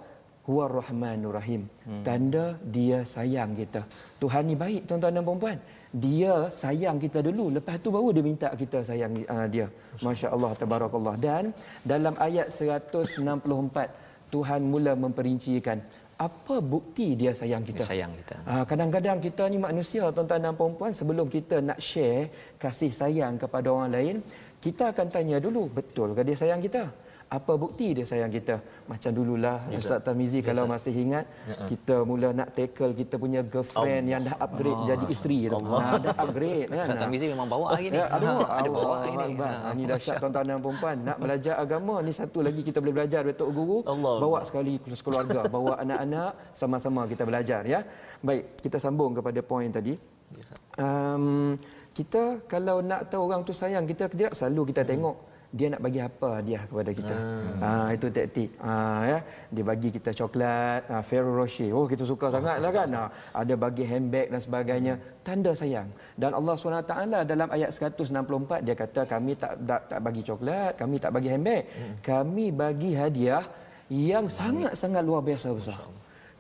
Huwa 0.47 0.65
Rahmanur 0.79 1.35
Rahim. 1.38 1.62
Hmm. 1.87 2.03
Tanda 2.07 2.45
dia 2.75 2.99
sayang 3.15 3.50
kita. 3.61 3.83
Tuhan 4.23 4.47
ni 4.50 4.55
baik 4.62 4.87
tuan-tuan 4.87 5.19
dan 5.19 5.25
puan-puan. 5.29 5.59
Dia 5.91 6.35
sayang 6.62 7.03
kita 7.05 7.19
dulu. 7.29 7.47
Lepas 7.57 7.76
tu 7.85 7.91
baru 7.97 8.15
dia 8.17 8.25
minta 8.31 8.49
kita 8.62 8.79
sayang 8.87 9.12
uh, 9.26 9.47
dia. 9.55 9.67
Masya 10.07 10.31
Allah, 10.35 10.53
tabarakallah. 10.61 11.15
Dan 11.26 11.50
dalam 11.93 12.15
ayat 12.26 12.47
164, 12.55 14.31
Tuhan 14.35 14.61
mula 14.73 14.95
memperincikan 14.95 15.83
apa 16.17 16.57
bukti 16.65 17.12
dia 17.21 17.33
sayang 17.41 17.67
kita. 17.67 17.83
Dia 17.85 17.91
sayang 17.93 18.12
kita. 18.15 18.37
Uh, 18.49 18.65
kadang-kadang 18.71 19.19
kita 19.26 19.43
ni 19.53 19.59
manusia, 19.61 20.09
tuan-tuan 20.15 20.41
dan 20.47 20.55
puan-puan, 20.57 20.93
sebelum 20.95 21.26
kita 21.29 21.59
nak 21.61 21.79
share 21.83 22.55
kasih 22.57 22.93
sayang 23.00 23.35
kepada 23.37 23.69
orang 23.75 23.91
lain, 23.93 24.17
kita 24.62 24.95
akan 24.95 25.07
tanya 25.12 25.37
dulu, 25.43 25.69
betul 25.69 26.17
ke 26.17 26.23
dia 26.25 26.38
sayang 26.38 26.62
kita? 26.65 26.88
Apa 27.26 27.52
bukti 27.59 27.90
dia 27.90 28.06
sayang 28.06 28.30
kita? 28.30 28.62
Macam 28.87 29.11
dululah 29.11 29.66
ya, 29.66 29.83
Ustaz 29.83 29.99
Tamizi 30.06 30.38
ya, 30.38 30.47
kalau 30.47 30.71
masih 30.71 30.95
ingat 30.95 31.26
ya, 31.26 31.66
kita 31.66 32.06
mula 32.06 32.30
nak 32.30 32.54
tackle 32.54 32.95
kita 32.95 33.18
punya 33.18 33.42
girlfriend 33.42 34.06
Allah. 34.06 34.12
yang 34.14 34.23
dah 34.23 34.37
upgrade 34.38 34.78
Allah. 34.78 34.90
jadi 34.95 35.04
isteri 35.11 35.38
tu. 35.50 35.59
Nah, 35.59 35.99
dah 35.99 36.14
upgrade 36.23 36.68
kan? 36.71 36.87
Ustaz 36.87 36.99
Tamizi 37.02 37.26
memang 37.26 37.49
bawa 37.50 37.66
hari 37.75 37.90
ni. 37.90 37.99
Ya, 37.99 38.06
ada 38.06 38.26
ada 38.62 38.68
bawa 38.71 38.95
hari 39.02 39.11
ni. 39.11 39.35
Ha, 39.42 39.68
ni 39.75 39.83
dahsyat 39.90 40.16
tuan-tuan 40.23 40.47
dan 40.47 40.59
puan 40.62 40.97
nak 41.02 41.18
belajar 41.18 41.54
agama 41.59 41.95
ni 42.06 42.12
satu 42.14 42.38
lagi 42.47 42.62
kita 42.62 42.78
boleh 42.78 42.95
belajar 43.02 43.21
dari 43.26 43.35
tok 43.35 43.50
guru. 43.50 43.78
Allah. 43.90 44.14
bawa 44.23 44.38
sekali 44.47 44.78
keluarga 44.78 45.40
bawa 45.50 45.83
anak-anak 45.83 46.54
sama-sama 46.54 47.11
kita 47.11 47.26
belajar 47.26 47.66
ya. 47.66 47.83
Baik 48.23 48.62
kita 48.62 48.78
sambung 48.78 49.18
kepada 49.18 49.42
poin 49.42 49.66
tadi. 49.75 49.99
Um, 50.78 51.59
kita 51.90 52.45
kalau 52.47 52.85
nak 52.85 53.11
tahu 53.11 53.23
orang 53.26 53.42
tu 53.42 53.50
sayang 53.56 53.88
kita 53.88 54.06
tidak 54.12 54.33
selalu 54.38 54.71
kita 54.71 54.85
tengok 54.85 55.36
dia 55.57 55.67
nak 55.73 55.81
bagi 55.87 56.01
apa 56.09 56.31
dia 56.45 56.61
kepada 56.69 56.91
kita. 56.99 57.17
Hmm. 57.17 57.59
Ha, 57.65 57.71
itu 57.97 58.07
taktik. 58.17 58.51
Ha, 58.61 58.73
ya. 59.11 59.19
Dia 59.55 59.65
bagi 59.71 59.89
kita 59.97 60.11
coklat, 60.21 60.81
ha, 60.93 61.01
Ferrero 61.09 61.33
Rocher. 61.41 61.71
Oh, 61.73 61.87
kita 61.93 62.05
suka 62.05 62.29
sangatlah 62.29 62.71
kan. 62.79 62.89
Ha, 62.93 63.03
ada 63.41 63.55
bagi 63.65 63.85
handbag 63.89 64.29
dan 64.33 64.41
sebagainya. 64.47 64.95
Tanda 65.27 65.53
sayang. 65.57 65.89
Dan 66.21 66.37
Allah 66.39 66.55
SWT 66.55 66.95
dalam 67.33 67.49
ayat 67.57 67.71
164, 67.73 68.67
dia 68.67 68.75
kata 68.77 69.01
kami 69.09 69.33
tak, 69.41 69.53
tak, 69.65 69.81
tak 69.91 70.01
bagi 70.07 70.23
coklat, 70.29 70.71
kami 70.77 70.97
tak 71.01 71.11
bagi 71.17 71.29
handbag. 71.33 71.63
Hmm. 71.65 71.95
Kami 72.05 72.47
bagi 72.53 72.93
hadiah 72.93 73.45
yang 73.89 74.27
sangat-sangat 74.29 75.03
luar 75.09 75.25
biasa 75.25 75.49
besar. 75.57 75.81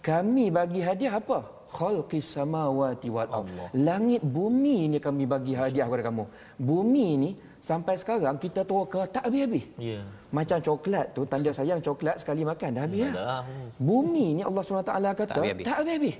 Kami 0.06 0.54
bagi 0.54 0.80
hadiah 0.86 1.18
apa? 1.18 1.38
Khalqis 1.66 2.38
samawati 2.38 3.10
wal 3.10 3.26
Allah. 3.38 3.66
Langit 3.74 4.22
bumi 4.22 4.86
ni 4.92 4.98
kami 5.02 5.26
bagi 5.26 5.58
hadiah 5.58 5.90
kepada 5.90 6.06
kamu. 6.06 6.24
Bumi 6.62 7.08
ni 7.18 7.30
sampai 7.66 7.98
sekarang 7.98 8.38
kita 8.38 8.62
ke 8.62 9.00
tak 9.10 9.26
habis-habis. 9.26 9.66
Ya. 9.74 10.00
Macam 10.30 10.58
coklat 10.62 11.10
tu 11.10 11.26
tanda 11.26 11.50
sayang 11.50 11.82
coklat 11.82 12.22
sekali 12.22 12.46
makan 12.46 12.70
dah 12.78 12.82
habis. 12.86 13.10
Ya. 13.10 13.42
Bumi 13.82 14.38
ni 14.38 14.42
Allah 14.46 14.62
SWT 14.62 14.94
kata 14.94 15.42
tak 15.66 15.76
habis-habis. 15.82 16.14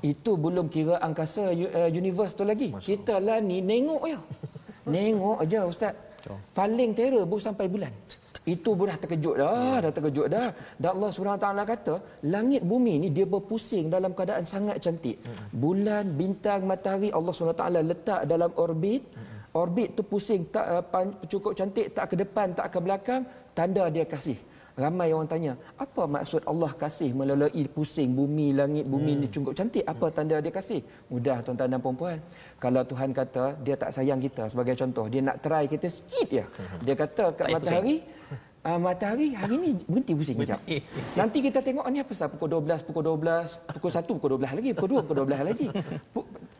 Itu 0.00 0.40
belum 0.40 0.72
kira 0.72 0.96
angkasa 1.04 1.52
uh, 1.52 1.90
universe 1.92 2.32
tu 2.32 2.48
lagi. 2.48 2.72
Kita 2.72 3.20
lah 3.20 3.44
ni 3.44 3.60
nengok 3.60 4.02
je. 4.08 4.18
nengok 4.94 5.44
aja 5.44 5.68
ustaz. 5.68 5.92
Paling 6.56 6.90
terror 6.96 7.28
bu 7.28 7.36
sampai 7.36 7.68
bulan. 7.68 7.92
Itu 8.46 8.78
pun 8.78 8.86
dah 8.86 8.98
terkejut 9.02 9.36
dah, 9.42 9.76
dah 9.82 9.90
terkejut 9.90 10.26
dah. 10.30 10.48
Dan 10.78 10.90
Allah 10.94 11.10
SWT 11.10 11.46
kata, 11.66 11.94
langit 12.30 12.62
bumi 12.62 12.94
ni 13.02 13.08
dia 13.10 13.26
berpusing 13.26 13.90
dalam 13.90 14.14
keadaan 14.14 14.46
sangat 14.46 14.78
cantik. 14.78 15.18
Bulan, 15.50 16.14
bintang, 16.14 16.62
matahari 16.70 17.10
Allah 17.10 17.34
SWT 17.34 17.66
letak 17.90 18.20
dalam 18.30 18.50
orbit 18.54 19.02
orbit 19.62 19.88
tu 19.96 20.02
pusing 20.12 20.42
tak 20.54 20.66
uh, 20.68 21.06
cukup 21.32 21.52
cantik 21.58 21.86
tak 21.96 22.06
ke 22.10 22.14
depan 22.22 22.46
tak 22.58 22.68
ke 22.72 22.78
belakang 22.86 23.22
tanda 23.56 23.84
dia 23.96 24.04
kasih. 24.04 24.38
Ramai 24.76 25.08
orang 25.16 25.24
tanya 25.32 25.52
apa 25.80 26.02
maksud 26.04 26.44
Allah 26.44 26.68
kasih 26.82 27.10
melalui 27.16 27.64
pusing 27.76 28.12
bumi 28.12 28.52
langit 28.52 28.84
bumi 28.84 29.12
hmm. 29.16 29.20
ni 29.24 29.26
cukup 29.32 29.52
cantik? 29.56 29.84
Apa 29.92 30.12
tanda 30.16 30.36
dia 30.44 30.52
kasih? 30.52 30.80
Mudah 31.08 31.40
tuan-tuan 31.40 31.72
dan 31.72 31.80
puan-puan. 31.80 32.18
Kalau 32.60 32.82
Tuhan 32.90 33.10
kata 33.16 33.56
dia 33.64 33.74
tak 33.82 33.90
sayang 33.96 34.20
kita 34.20 34.44
sebagai 34.52 34.76
contoh 34.76 35.08
dia 35.08 35.24
nak 35.24 35.40
try 35.40 35.64
kita 35.64 35.88
sikit 35.88 36.28
ya 36.28 36.44
dia 36.84 36.92
kata 36.92 37.24
kat 37.38 37.46
matahari 37.56 38.04
uh, 38.66 38.78
matahari 38.82 39.28
hari 39.38 39.56
ni 39.62 39.70
berhenti 39.86 40.12
pusing 40.18 40.36
kejap. 40.42 40.60
Nanti 41.18 41.38
kita 41.46 41.62
tengok 41.62 41.86
ni 41.88 42.02
apa 42.02 42.12
sah? 42.18 42.26
Pukul 42.26 42.50
12, 42.58 42.82
pukul 42.82 43.02
12, 43.16 43.72
pukul 43.78 43.90
1, 43.94 44.18
pukul 44.18 44.30
12 44.42 44.58
lagi, 44.58 44.70
pukul 44.74 44.90
2, 45.00 45.06
pukul 45.06 45.16
12 45.24 45.48
lagi. 45.48 45.66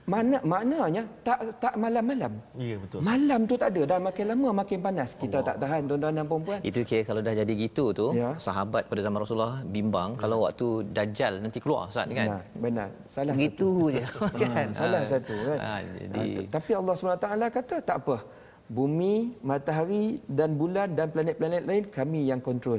Mana 0.07 0.39
maknanya 0.41 1.03
tak 1.21 1.39
tak 1.59 1.75
malam-malam. 1.75 2.31
Ya 2.55 2.79
betul. 2.79 3.03
Malam 3.03 3.41
tu 3.43 3.55
tak 3.55 3.75
ada 3.75 3.83
dah 3.85 3.99
makin 3.99 4.25
lama 4.29 4.49
makin 4.57 4.79
panas. 4.79 5.11
Kita 5.13 5.43
Allah. 5.43 5.47
tak 5.49 5.57
tahan 5.59 5.81
tuan-tuan 5.85 6.15
dan 6.15 6.25
puan-puan. 6.25 6.59
Itu 6.63 6.81
kira 6.81 7.03
kalau 7.03 7.19
dah 7.21 7.35
jadi 7.35 7.53
gitu 7.59 7.91
tu, 7.91 8.07
Ya. 8.15 8.31
sahabat 8.39 8.87
pada 8.87 9.03
zaman 9.03 9.19
Rasulullah 9.19 9.67
bimbang 9.67 10.15
kalau 10.15 10.47
waktu 10.47 10.67
dajjal 10.89 11.43
nanti 11.43 11.59
keluar 11.59 11.91
Ustaz 11.91 12.07
kan. 12.09 12.39
Benar, 12.39 12.43
benar. 12.57 12.89
Salah 13.05 13.35
Gitu 13.35 13.71
je 13.91 14.03
kan. 14.47 14.71
Ha, 14.71 14.73
salah 14.73 15.03
Ah. 15.03 15.05
satu 15.05 15.35
kan. 15.45 15.59
Ah, 15.59 15.81
jadi 15.83 16.23
Ha, 16.39 16.43
tapi 16.55 16.71
Allah 16.73 16.95
SWT 16.95 17.27
kata 17.51 17.77
tak 17.83 17.97
apa. 18.01 18.17
Bumi, 18.67 19.15
matahari 19.43 20.19
dan 20.25 20.55
bulan 20.55 20.91
dan 20.93 21.11
planet-planet 21.11 21.63
lain 21.63 21.83
kami 21.89 22.27
yang 22.27 22.39
kontrol. 22.39 22.79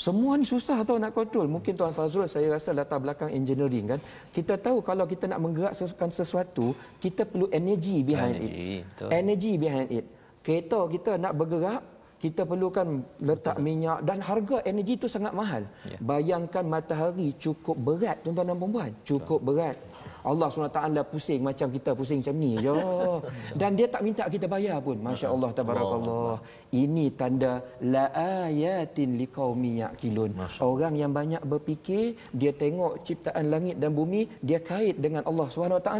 Semua 0.00 0.32
ni 0.40 0.48
susah 0.48 0.80
tau 0.80 0.96
nak 0.96 1.12
kontrol. 1.12 1.44
Mungkin 1.44 1.76
Tuan 1.76 1.92
Fazrul 1.92 2.24
saya 2.24 2.48
rasa 2.56 2.72
latar 2.72 2.96
belakang 3.04 3.28
engineering 3.36 3.84
kan. 3.84 4.00
Kita 4.32 4.56
tahu 4.56 4.80
kalau 4.80 5.04
kita 5.04 5.28
nak 5.28 5.44
menggerakkan 5.44 6.08
sesuatu, 6.08 6.72
kita 7.04 7.28
perlu 7.28 7.52
energy 7.52 8.00
behind 8.00 8.40
Energy, 8.40 8.80
it. 8.80 8.88
betul. 8.88 9.08
Energy 9.12 9.52
behind 9.60 9.88
it. 9.92 10.06
Kereta 10.40 10.80
kita 10.88 11.20
nak 11.20 11.36
bergerak, 11.36 11.84
kita 12.16 12.48
perlukan 12.48 13.04
letak 13.20 13.60
minyak 13.60 14.00
dan 14.08 14.24
harga 14.24 14.64
energi 14.64 14.96
itu 14.96 15.04
sangat 15.04 15.36
mahal. 15.36 15.68
Ya. 15.84 16.00
Bayangkan 16.00 16.64
matahari 16.64 17.36
cukup 17.36 17.76
berat 17.76 18.24
tuan-tuan 18.24 18.48
dan 18.48 18.56
puan 18.56 18.90
cukup 19.04 19.40
berat. 19.44 19.76
Allah 20.24 20.48
SWT 20.52 20.80
pusing 21.12 21.40
macam 21.48 21.68
kita 21.76 21.90
pusing 21.98 22.18
macam 22.22 22.36
ni 22.36 22.52
je. 22.64 22.74
Dan 23.60 23.70
dia 23.78 23.86
tak 23.94 24.02
minta 24.06 24.24
kita 24.34 24.46
bayar 24.54 24.76
pun. 24.86 24.96
Masya 25.00 25.28
Allah 25.34 25.50
tabarakallah. 25.58 26.34
Ini 26.82 27.04
tanda 27.20 27.52
la 27.94 28.04
ayatin 28.12 29.16
liqaumi 29.20 29.72
yaqilun. 29.82 30.32
Orang 30.70 30.94
yang 31.02 31.12
banyak 31.18 31.42
berfikir, 31.52 32.14
dia 32.40 32.52
tengok 32.62 33.02
ciptaan 33.06 33.44
langit 33.54 33.76
dan 33.82 33.90
bumi, 33.98 34.22
dia 34.48 34.60
kait 34.70 34.96
dengan 35.04 35.22
Allah 35.30 35.46
SWT. 35.48 35.90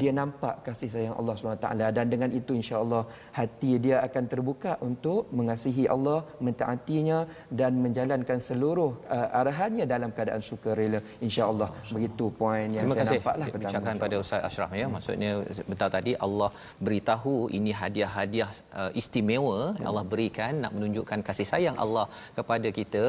Dia 0.00 0.12
nampak 0.20 0.54
kasih 0.66 0.88
sayang 0.94 1.16
Allah 1.20 1.34
SWT 1.38 1.68
dan 1.96 2.06
dengan 2.12 2.30
itu 2.40 2.52
insya-Allah 2.60 3.02
hati 3.38 3.72
dia 3.84 3.96
akan 4.06 4.24
terbuka 4.32 4.72
untuk 4.88 5.30
mengasihi 5.38 5.84
Allah, 5.94 6.18
mentaatinya 6.46 7.18
dan 7.60 7.72
menjalankan 7.84 8.38
seluruh 8.48 8.90
uh, 9.16 9.28
arahannya 9.40 9.84
dalam 9.94 10.10
keadaan 10.16 10.42
sukarela 10.48 11.00
insya-Allah. 11.26 11.68
Begitu 11.94 12.24
poin 12.40 12.68
yang 12.76 12.84
Terima 12.86 12.96
saya 12.96 13.04
kasih 13.04 13.18
nampaklah 13.20 13.48
pertama. 13.54 13.72
diucapkan 13.72 13.96
pada 14.04 14.16
Ustaz 14.24 14.42
Ashraf 14.48 14.72
ya. 14.80 14.86
Maksudnya 14.94 15.30
betul 15.70 15.90
tadi 15.96 16.12
Allah 16.26 16.50
beritahu 16.86 17.34
ini 17.58 17.72
hadiah-hadiah 17.82 18.50
uh, 18.80 18.90
istimewa 19.02 19.58
Ya. 19.80 19.86
Allah 19.90 20.04
berikan 20.12 20.52
nak 20.62 20.72
menunjukkan 20.76 21.20
kasih 21.28 21.46
sayang 21.52 21.76
Allah 21.84 22.06
kepada 22.38 22.68
kita 22.78 23.04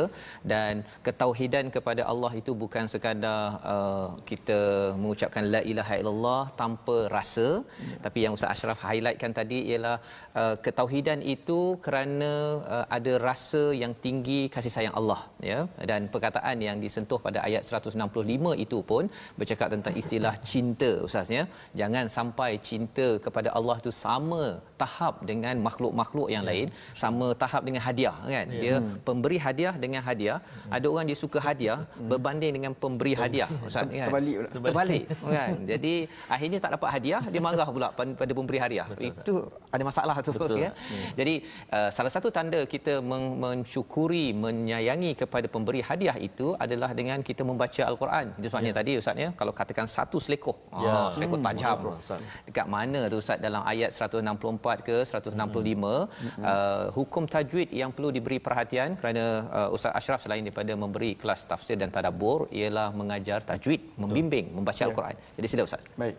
dan 0.52 0.74
ketauhidan 1.08 1.66
kepada 1.76 2.02
Allah 2.12 2.32
itu 2.42 2.52
bukan 2.64 2.86
sekadar 2.94 3.42
uh, 3.74 4.08
kita 4.32 4.60
mengucapkan 5.02 5.44
la 5.56 5.62
ilaha 5.72 5.96
illallah 6.02 6.42
tanpa 6.62 6.98
rasa 7.18 7.48
Ya. 7.90 7.96
tapi 8.06 8.20
yang 8.24 8.34
Ustaz 8.38 8.52
Ashraf 8.54 8.80
highlightkan 8.88 9.32
tadi 9.40 9.58
ialah 9.72 9.96
uh, 10.42 10.56
ketauhidan 10.66 11.20
itu 11.36 11.60
kerana 11.86 12.32
uh, 12.76 12.86
ada 12.98 13.14
rasa 13.28 13.64
yang 13.82 13.94
tinggi 14.06 14.40
kasih 14.56 14.74
sayang 14.76 14.96
Allah 15.00 15.20
ya 15.50 15.60
dan 15.92 16.02
perkataan 16.14 16.58
yang 16.68 16.78
disentuh 16.86 17.20
pada 17.26 17.40
ayat 17.48 17.64
165 17.82 18.64
itu 18.66 18.80
pun 18.92 19.04
bercakap 19.40 19.68
tentang 19.76 19.96
istilah 20.02 20.34
cinta 20.52 20.92
ustaz 21.08 21.30
ya. 21.38 21.44
Jangan 21.80 22.06
sampai 22.18 22.52
cinta 22.70 23.08
kepada 23.26 23.50
Allah 23.58 23.78
tu 23.86 23.92
sama 24.06 24.44
tahap 24.82 25.24
dengan 25.30 25.56
makhluk-makhluk 25.68 26.28
yang 26.36 26.44
lain 26.50 26.68
sama 27.04 27.28
tahap 27.44 27.62
dengan 27.68 27.82
hadiah 27.88 28.16
kan? 28.36 28.46
Dia 28.64 28.76
pemberi 29.08 29.40
hadiah 29.46 29.76
dengan 29.86 30.02
hadiah. 30.08 30.40
Ada 30.78 30.88
orang 30.94 31.06
dia 31.10 31.18
suka 31.24 31.40
hadiah 31.48 31.80
berbanding 32.12 32.54
dengan 32.58 32.74
pemberi 32.84 33.14
hadiah 33.22 33.50
ustaz 33.70 33.88
kan? 34.00 34.08
Terbalik 34.08 34.36
pula. 34.40 34.50
terbalik 34.56 35.06
kan? 35.36 35.52
Jadi 35.72 35.94
akhirnya 36.36 36.60
tak 36.66 36.72
dapat 36.78 36.90
hadiah 36.96 37.22
dia 37.34 37.42
marah 37.48 37.70
pula 37.78 37.90
pada 38.22 38.32
pemberi 38.40 38.60
hadiah. 38.66 38.88
Itu 39.12 39.36
ada 39.76 39.84
masalah 39.92 40.16
tu 40.26 40.32
Betul. 40.36 40.60
ya 40.66 40.72
jadi 41.20 41.34
uh, 41.78 41.90
salah 41.96 42.12
satu 42.16 42.30
tanda 42.38 42.60
kita 42.74 42.94
men- 43.10 43.36
mensyukuri 43.44 44.26
menyayangi 44.44 45.12
kepada 45.22 45.48
pemberi 45.56 45.82
hadiah 45.90 46.18
itu 46.28 46.48
adalah 46.66 46.92
dengan 47.00 47.20
kita 47.30 47.42
membaca 47.50 47.82
al-Quran. 47.92 48.26
Itu 48.40 48.48
sebabnya 48.52 48.74
tadi 48.80 48.92
ustaz 49.02 49.24
ya. 49.26 49.30
Kalau 49.40 49.54
katakan 49.60 49.88
satu 49.96 50.18
selekoh 50.26 50.58
Ya. 50.84 50.92
ah 50.94 51.08
selekoh 51.16 51.40
tajam. 51.48 51.78
betul, 51.80 51.94
Ustaz. 52.04 52.22
dekat 52.48 52.68
mana 52.76 53.02
tu 53.12 53.18
ustaz? 53.24 53.38
Dalam 53.46 53.62
ayat 53.72 53.92
164 53.98 54.88
ke 54.90 54.98
165 55.08 55.38
uh, 55.86 56.88
hukum 56.98 57.24
tajwid 57.36 57.70
yang 57.82 57.92
perlu 57.96 58.10
diberi 58.18 58.38
perhatian 58.48 58.90
kerana 59.00 59.24
uh, 59.60 59.76
ustaz 59.76 59.94
Ashraf 60.00 60.20
selain 60.26 60.44
daripada 60.48 60.74
memberi 60.84 61.12
kelas 61.22 61.44
tafsir 61.52 61.78
dan 61.82 61.90
tadabbur 61.96 62.40
ialah 62.60 62.88
mengajar 63.02 63.40
tajwid 63.52 63.82
membimbing 64.04 64.48
membaca 64.58 64.82
al-Quran. 64.90 65.16
Jadi 65.38 65.48
sila 65.52 65.64
ustaz. 65.70 65.84
Baik. 66.02 66.16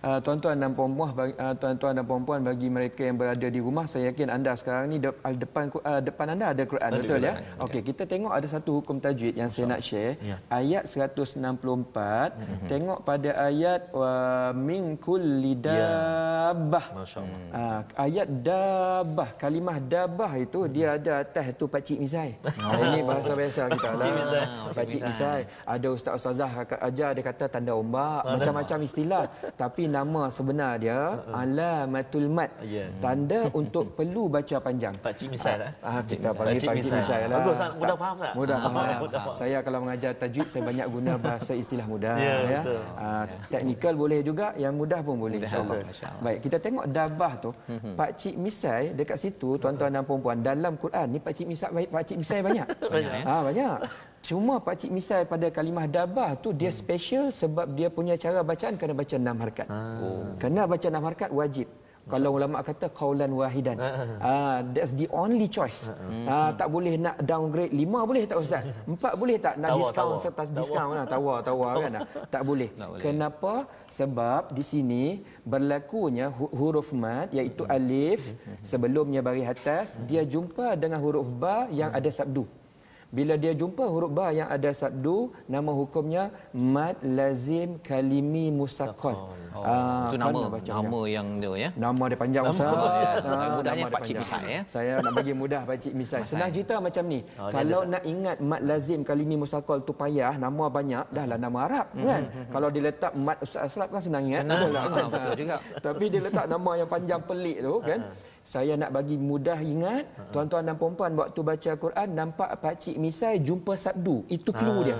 Uh, 0.00 0.16
tuan-tuan 0.24 0.56
dan 0.56 0.72
puan-puan 0.72 1.12
uh, 1.12 1.52
tuan-tuan 1.60 1.92
dan 1.92 2.04
puan-puan 2.08 2.40
bagi 2.40 2.72
mereka 2.72 3.04
yang 3.04 3.20
berada 3.20 3.44
di 3.44 3.60
rumah 3.60 3.84
saya 3.84 4.08
yakin 4.08 4.32
anda 4.32 4.56
sekarang 4.56 4.88
ni 4.88 4.96
de, 4.96 5.12
uh, 5.12 5.34
depan 5.36 5.68
uh, 5.76 6.00
depan 6.00 6.26
anda 6.32 6.56
ada 6.56 6.64
Quran 6.64 6.88
Ada 6.88 7.00
betul 7.04 7.20
ya. 7.20 7.32
Okey 7.60 7.80
kita 7.84 8.02
tengok 8.08 8.32
ada 8.32 8.48
satu 8.48 8.80
hukum 8.80 8.96
tajwid 8.96 9.36
yang 9.36 9.52
saya 9.52 9.68
nak 9.68 9.84
share 9.84 10.16
Ya. 10.24 10.40
ayat 10.48 10.88
164 10.88 11.36
tengok 12.64 12.98
pada 13.04 13.30
ayat 13.44 13.92
wa 13.92 14.14
min 14.56 14.96
kulli 14.96 15.52
dabbah. 15.58 16.84
Masya-Allah. 16.96 17.40
Ah, 17.52 17.80
ayat 18.00 18.28
dabah, 18.40 19.30
kalimah 19.36 19.78
dabah 19.84 20.32
itu 20.38 20.64
dia 20.70 20.96
ada 20.96 21.20
atas 21.20 21.52
tu 21.60 21.68
pakcik 21.68 22.00
misai. 22.00 22.40
Ah, 22.60 22.76
ini 22.88 23.00
bahasa 23.02 23.32
biasa 23.34 23.68
kita 23.72 23.90
lah. 23.98 24.06
Misai. 24.08 24.44
Pakcik 24.76 25.00
misai. 25.04 25.40
Ada 25.66 25.86
ustaz 25.90 26.12
ustazah 26.20 26.50
ajar 26.88 27.10
dia 27.12 27.24
kata 27.24 27.44
tanda 27.50 27.72
ombak, 27.74 28.22
macam-macam 28.24 28.78
istilah. 28.86 29.24
Tapi 29.56 29.89
nama 29.90 30.22
sebenar 30.28 30.78
dia 30.78 31.18
alamatul 31.30 32.26
mat. 32.26 32.50
Ya. 32.62 32.86
Tanda 32.98 33.50
untuk 33.60 33.92
perlu 33.92 34.26
baca 34.26 34.56
panjang. 34.58 34.94
Pak 34.96 35.12
Cik 35.12 35.28
misal 35.30 35.58
eh. 35.60 35.72
Ah, 35.80 36.00
kita 36.00 36.30
panggil 36.30 36.58
pakcik 36.58 36.70
misai. 36.78 36.98
misai 36.98 37.20
lah. 37.26 37.36
Bagus, 37.36 37.54
Ustaz. 37.54 37.70
Mudah 37.74 37.96
faham, 37.96 38.14
Ustaz? 38.16 38.32
Mudah 38.34 38.56
faham. 38.62 38.72
Mudah 39.00 39.20
faham. 39.20 39.34
Saya 39.34 39.58
kalau 39.60 39.78
mengajar 39.82 40.12
tajwid 40.14 40.46
saya 40.46 40.62
banyak 40.64 40.86
guna 40.86 41.12
bahasa 41.16 41.52
istilah 41.52 41.84
mudah 41.84 42.14
Ya, 42.16 42.34
ya. 42.40 42.60
betul. 42.60 42.80
Ah, 42.96 43.24
teknikal 43.48 43.94
boleh 43.94 44.20
juga, 44.20 44.46
yang 44.54 44.74
mudah 44.74 45.00
pun 45.00 45.16
boleh 45.16 45.36
insya-Allah. 45.36 45.82
insya-Allah. 45.82 46.22
Baik, 46.22 46.38
kita 46.40 46.56
tengok 46.56 46.84
dabah 46.86 47.32
tu. 47.38 47.50
Mhm. 47.66 47.92
Pak 47.94 48.10
Cik 48.14 48.34
Misai 48.36 48.82
dekat 48.92 49.18
situ 49.18 49.56
tuan-tuan 49.56 49.90
dan 49.90 50.02
puan-puan 50.02 50.38
dalam 50.38 50.74
Quran 50.74 51.06
ni 51.08 51.18
Pak 51.18 51.32
Cik 51.32 51.46
Misai 51.46 51.68
Pak 51.84 52.02
Cik 52.04 52.16
Misai 52.16 52.40
banyak. 52.40 52.66
Banyak, 52.92 53.12
ya? 53.12 53.24
Ah 53.24 53.40
banyak. 53.40 53.76
Cuma 54.20 54.60
Pak 54.60 54.84
Cik 54.84 54.92
Misai 54.92 55.22
pada 55.24 55.48
kalimah 55.48 55.88
dabah 55.88 56.36
tu 56.36 56.52
dia 56.52 56.68
special 56.70 57.32
sebab 57.32 57.66
dia 57.72 57.88
punya 57.88 58.14
cara 58.14 58.44
bacaan 58.44 58.76
kena 58.76 58.92
baca 58.92 59.14
enam 59.16 59.36
harakat. 59.38 59.66
Oh. 59.66 60.22
Kena 60.36 60.68
baca 60.68 60.86
enam 60.86 61.02
harakat 61.02 61.30
wajib. 61.32 61.68
Kalau 62.08 62.34
ulama 62.34 62.58
kata 62.60 62.90
qaulan 62.90 63.30
wahidan. 63.30 63.76
Ah 64.18 64.64
that's 64.66 64.90
the 64.92 65.06
only 65.14 65.46
choice. 65.46 65.92
Ah 66.26 66.50
tak 66.50 66.66
boleh 66.66 66.98
nak 66.98 67.22
downgrade 67.22 67.70
lima 67.70 68.02
boleh 68.02 68.26
tak 68.26 68.40
ustaz? 68.40 68.66
Empat 68.90 69.14
boleh 69.14 69.36
tak 69.38 69.60
nak 69.62 69.68
Tawar, 69.70 69.78
diskaun 69.78 70.08
tawar. 70.10 70.18
serta 70.18 70.42
diskaun 70.50 70.94
lah 70.98 71.06
tawar 71.06 71.38
tawar 71.40 71.72
kan? 71.78 71.92
Tak 72.26 72.42
boleh. 72.42 72.68
Tak 72.80 72.88
boleh. 72.90 73.00
Kenapa? 73.04 73.54
Sebab 73.86 74.50
di 74.50 74.64
sini 74.64 75.04
berlakunya 75.44 76.32
hu- 76.34 76.50
huruf 76.50 76.90
mat 76.92 77.30
iaitu 77.30 77.62
alif 77.68 78.34
sebelumnya 78.60 79.20
baris 79.22 79.46
atas 79.46 79.94
dia 80.04 80.24
jumpa 80.24 80.74
dengan 80.74 80.98
huruf 80.98 81.30
ba 81.30 81.70
yang 81.70 81.94
ada 81.94 82.10
sabdu. 82.10 82.42
Bila 83.10 83.34
dia 83.34 83.50
jumpa 83.52 83.82
huruf 83.84 84.14
ba 84.14 84.30
yang 84.30 84.46
ada 84.46 84.70
sabdu, 84.70 85.34
nama 85.44 85.74
hukumnya 85.74 86.30
mat 86.54 86.94
lazim 87.02 87.74
kalimi 87.82 88.54
musaqqal. 88.54 89.34
oh, 89.50 89.66
Ah, 89.66 90.06
itu 90.06 90.14
kena 90.14 90.30
nama 90.30 90.40
baca 90.46 90.70
nama 90.70 91.00
yang 91.04 91.26
dia 91.36 91.52
ya 91.58 91.68
Nama 91.74 92.02
dia 92.06 92.18
panjang 92.22 92.44
Ustaz. 92.46 92.70
dia. 92.70 93.10
Ah, 93.26 93.48
Mudahnya 93.58 93.82
nama 93.82 93.90
Pak 93.90 94.02
Cik. 94.06 94.14
Misai, 94.14 94.42
ya? 94.46 94.60
Saya 94.64 94.92
nak 95.02 95.12
bagi 95.12 95.32
mudah 95.34 95.60
Pak 95.66 95.76
Cik 95.82 95.92
Misai. 95.92 96.22
Senang 96.22 96.50
cerita 96.54 96.78
macam 96.78 97.04
ni. 97.04 97.20
Oh, 97.34 97.50
Kalau 97.50 97.80
nak 97.82 98.02
ingat 98.06 98.36
mat 98.38 98.60
lazim 98.62 99.02
kalimi 99.02 99.34
musakal 99.34 99.82
tu 99.82 99.90
payah, 99.90 100.38
nama 100.38 100.64
banyak, 100.70 101.04
dah 101.10 101.24
lah 101.26 101.36
nama 101.36 101.58
Arab 101.66 101.86
kan. 101.92 102.22
Kalau 102.46 102.68
dia 102.70 102.82
letak 102.86 103.12
mat 103.18 103.42
Ustaz 103.42 103.66
Asraf 103.66 103.90
kan 103.90 103.98
senang 103.98 104.22
ingat. 104.22 104.46
Senang. 104.46 104.54
Betul 104.56 104.70
lah. 104.70 104.82
Ah, 104.86 105.08
betul 105.10 105.32
juga. 105.34 105.56
Tapi 105.84 106.04
dia 106.06 106.20
letak 106.22 106.46
nama 106.46 106.70
yang 106.78 106.88
panjang 106.88 107.20
pelik 107.20 107.58
tu 107.58 107.74
kan. 107.82 108.00
Saya 108.50 108.74
nak 108.74 108.90
bagi 108.90 109.14
mudah 109.14 109.62
ingat, 109.62 110.10
tuan-tuan 110.34 110.66
dan 110.66 110.74
puan-puan 110.74 111.14
waktu 111.14 111.38
baca 111.38 111.70
Quran 111.78 112.08
nampak 112.10 112.58
Pak 112.58 112.82
Cik 112.82 112.98
Misai 112.98 113.38
jumpa 113.38 113.78
sabdu. 113.78 114.26
Itu 114.26 114.50
clue 114.50 114.90
dia. 114.90 114.98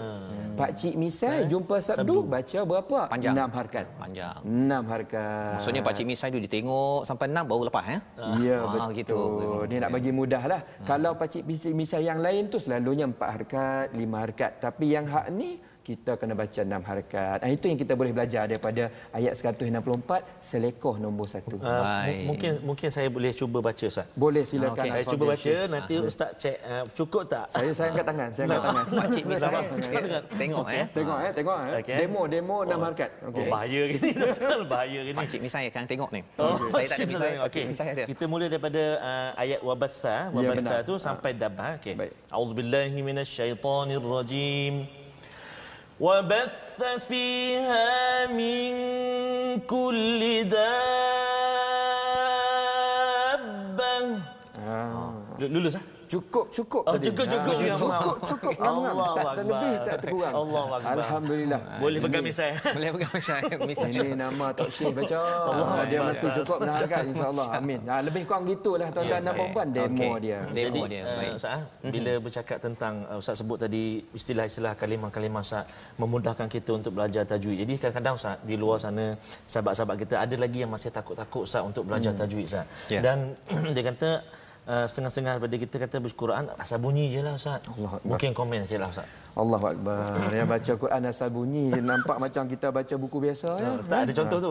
Pak 0.55 0.71
Cik 0.79 0.95
Misai 0.95 1.51
jumpa 1.51 1.83
sabdu, 1.83 2.23
baca 2.23 2.59
berapa? 2.63 2.99
Panjang. 3.11 3.35
Enam 3.35 3.51
harakat. 3.51 3.85
panjang 3.99 4.39
Enam 4.47 4.83
harakat. 4.87 5.59
maksudnya 5.59 5.83
Pak 5.83 5.95
Cik 5.99 6.07
Misai 6.07 6.31
tu 6.31 6.39
dia 6.39 6.47
tengok 6.47 7.03
sampai 7.03 7.27
6 7.27 7.43
baru 7.43 7.63
lepas 7.67 7.85
ya 7.91 7.99
Ya 8.39 8.59
Ah, 8.63 8.71
betul. 8.71 8.89
gitu. 8.95 9.19
Gitu. 9.19 9.59
Dia 9.67 9.79
nak 9.83 9.91
bagi 9.99 10.11
mudah 10.15 10.43
lah. 10.47 10.61
Hmm. 10.63 10.87
Kalau 10.87 11.13
pakcik 11.19 11.43
misai 11.75 12.07
yang 12.07 12.23
lain 12.23 12.47
tu 12.47 12.63
selalunya 12.63 13.11
empat 13.11 13.29
harkat, 13.35 13.87
lima 13.99 14.23
harkat. 14.23 14.63
Tapi 14.63 14.95
yang 14.95 15.11
hak 15.11 15.27
ni 15.35 15.59
kita 15.91 16.13
kena 16.15 16.35
baca 16.39 16.61
enam 16.63 16.83
harakat. 16.87 17.39
Ah, 17.43 17.51
itu 17.51 17.67
yang 17.67 17.79
kita 17.83 17.93
boleh 17.99 18.13
belajar 18.15 18.47
daripada 18.47 18.83
ayat 19.11 19.35
164 19.35 20.23
selekoh 20.39 20.95
nombor 21.03 21.27
satu. 21.27 21.59
Uh, 21.59 22.31
mungkin 22.31 22.63
mungkin 22.63 22.89
saya 22.95 23.11
boleh 23.11 23.35
cuba 23.35 23.59
baca 23.59 23.85
Ustaz. 23.91 24.07
Boleh 24.15 24.47
silakan. 24.47 24.87
Okay, 24.87 24.91
saya 24.95 25.05
cuba 25.11 25.25
baca 25.35 25.55
nanti 25.67 25.95
Ustaz 25.99 26.31
cek 26.39 26.57
uh, 26.63 26.85
cukup 26.95 27.23
tak? 27.27 27.45
Saya 27.51 27.71
saya 27.75 27.89
angkat 27.91 28.07
tangan, 28.07 28.29
saya 28.31 28.45
angkat 28.47 28.63
tangan. 28.63 28.85
Pakcik 29.01 29.25
ni 29.27 29.35
saya 29.35 29.59
tengok 30.39 30.67
eh. 30.71 30.85
Tengok 30.95 31.19
eh, 31.19 31.33
tengok 31.35 31.59
eh. 31.59 31.81
Okey. 31.83 31.97
Demo 31.99 32.23
demo 32.31 32.57
enam 32.63 32.79
harakat. 32.87 33.11
Oh, 33.27 33.35
Okey. 33.35 33.51
bahaya 33.51 33.83
gini. 33.91 34.11
bahaya 34.73 35.01
gini. 35.03 35.19
Pakcik 35.19 35.41
ni 35.43 35.49
saya 35.51 35.67
akan 35.75 35.85
tengok 35.91 36.11
ni. 36.15 36.21
Oh, 36.39 36.55
saya 36.71 36.87
tak 36.87 36.97
ada 37.03 37.07
misai. 37.19 37.35
Okey. 37.51 37.65
Ada. 37.75 38.03
Kita 38.07 38.25
mula 38.31 38.47
daripada 38.47 38.83
uh, 39.03 39.31
ayat 39.35 39.61
wabatha, 39.67 40.31
wabatha 40.31 40.55
benar. 40.63 40.87
tu 40.87 40.95
sampai 41.03 41.35
dabah. 41.35 41.83
Okey. 41.83 41.99
Auzubillahi 42.31 42.99
minasyaitonirrajim. 43.03 45.00
وبث 46.01 46.83
فيها 47.09 48.27
من 48.27 48.71
كل 49.69 50.45
دابة. 50.49 50.81
Lulus 55.41 55.73
ah? 55.81 55.90
Cukup 56.11 56.51
cukup 56.51 56.83
Oh, 56.83 56.99
tadi. 56.99 57.07
cukup, 57.07 57.27
cukup. 57.31 57.55
Ah, 57.55 57.63
Ya, 57.63 57.75
cukup 57.79 57.87
maaf. 57.89 58.15
cukup 58.27 58.53
ngam-ngam. 58.53 58.91
Allahu 58.91 58.99
Tak 58.99 59.23
Akbar. 59.23 59.35
terlebih 59.39 59.75
tak 59.81 59.97
terkurang. 60.03 60.33
Allahu 60.35 60.71
Akbar. 60.75 60.93
Alhamdulillah. 60.99 61.61
Boleh 61.79 61.99
pegang 62.03 62.25
misai. 62.27 62.51
Boleh 62.77 62.91
pegang 62.91 63.13
misai. 63.15 63.41
Misai. 63.63 63.89
Ini 63.95 64.09
nama 64.19 64.47
Tok 64.51 64.69
Syekh 64.69 64.91
baca. 64.91 65.19
Allah 65.47 65.69
Ah, 65.71 65.85
dia 65.87 65.99
Akbar. 66.03 66.11
mesti 66.11 66.27
cukup 66.35 66.57
menahan 66.59 66.79
harkat 66.83 67.03
insya-Allah. 67.07 67.47
Amin. 67.55 67.81
Ha, 67.87 67.95
lebih 68.03 68.23
kurang 68.27 68.45
gitulah 68.45 68.89
tuan-tuan 68.91 69.21
dan 69.23 69.33
Okey. 69.33 69.49
puan 69.55 69.69
demo 69.71 69.87
Okey. 70.03 70.19
dia. 70.21 70.39
Demo 70.43 70.59
Jadi, 70.59 70.81
dia. 70.91 71.03
uh, 71.05 71.15
Baik. 71.15 71.31
Ustaz, 71.33 71.53
ah, 71.53 71.63
bila 71.87 72.13
bercakap 72.19 72.59
tentang 72.59 72.95
uh, 73.07 73.21
Ustaz 73.23 73.35
sebut 73.39 73.59
tadi 73.61 73.83
istilah-istilah 74.11 74.73
kalimah-kalimah 74.75 75.41
Ustaz 75.41 75.63
memudahkan 75.95 76.51
kita 76.51 76.71
untuk 76.75 76.93
belajar 76.93 77.23
tajwid. 77.23 77.55
Jadi 77.57 77.73
kadang-kadang 77.79 78.15
Ustaz 78.17 78.43
di 78.43 78.59
luar 78.59 78.77
sana 78.77 79.15
sahabat-sahabat 79.47 79.95
kita 79.97 80.15
ada 80.19 80.35
lagi 80.35 80.59
yang 80.59 80.75
masih 80.75 80.91
takut-takut 80.91 81.47
Ustaz 81.47 81.63
untuk 81.63 81.87
belajar 81.87 82.11
tajwid 82.13 82.51
Ustaz. 82.51 82.67
Ya. 82.91 82.99
Dan 82.99 83.39
dia 83.79 83.87
kata 83.87 84.11
uh, 84.71 84.87
setengah-setengah 84.87 85.33
daripada 85.37 85.57
kita 85.59 85.77
kata 85.83 85.97
Quran 86.15 86.47
asal 86.55 86.79
bunyi 86.79 87.11
je 87.11 87.21
lah 87.27 87.35
Ustaz. 87.35 87.67
Allah. 87.67 87.99
Mungkin 88.07 88.31
komen 88.31 88.71
je 88.71 88.79
lah 88.79 88.89
Ustaz. 88.95 89.07
Allahu 89.39 89.67
Akbar. 89.73 90.27
Yang 90.35 90.49
baca 90.51 90.73
Quran 90.83 91.03
asal 91.07 91.29
bunyi 91.31 91.67
nampak 91.79 92.17
macam 92.19 92.43
kita 92.51 92.67
baca 92.75 92.95
buku 92.99 93.19
biasa 93.23 93.49
ya. 93.63 93.71
Ustaz 93.79 94.01
ada 94.03 94.13
contoh 94.19 94.39
tu. 94.43 94.51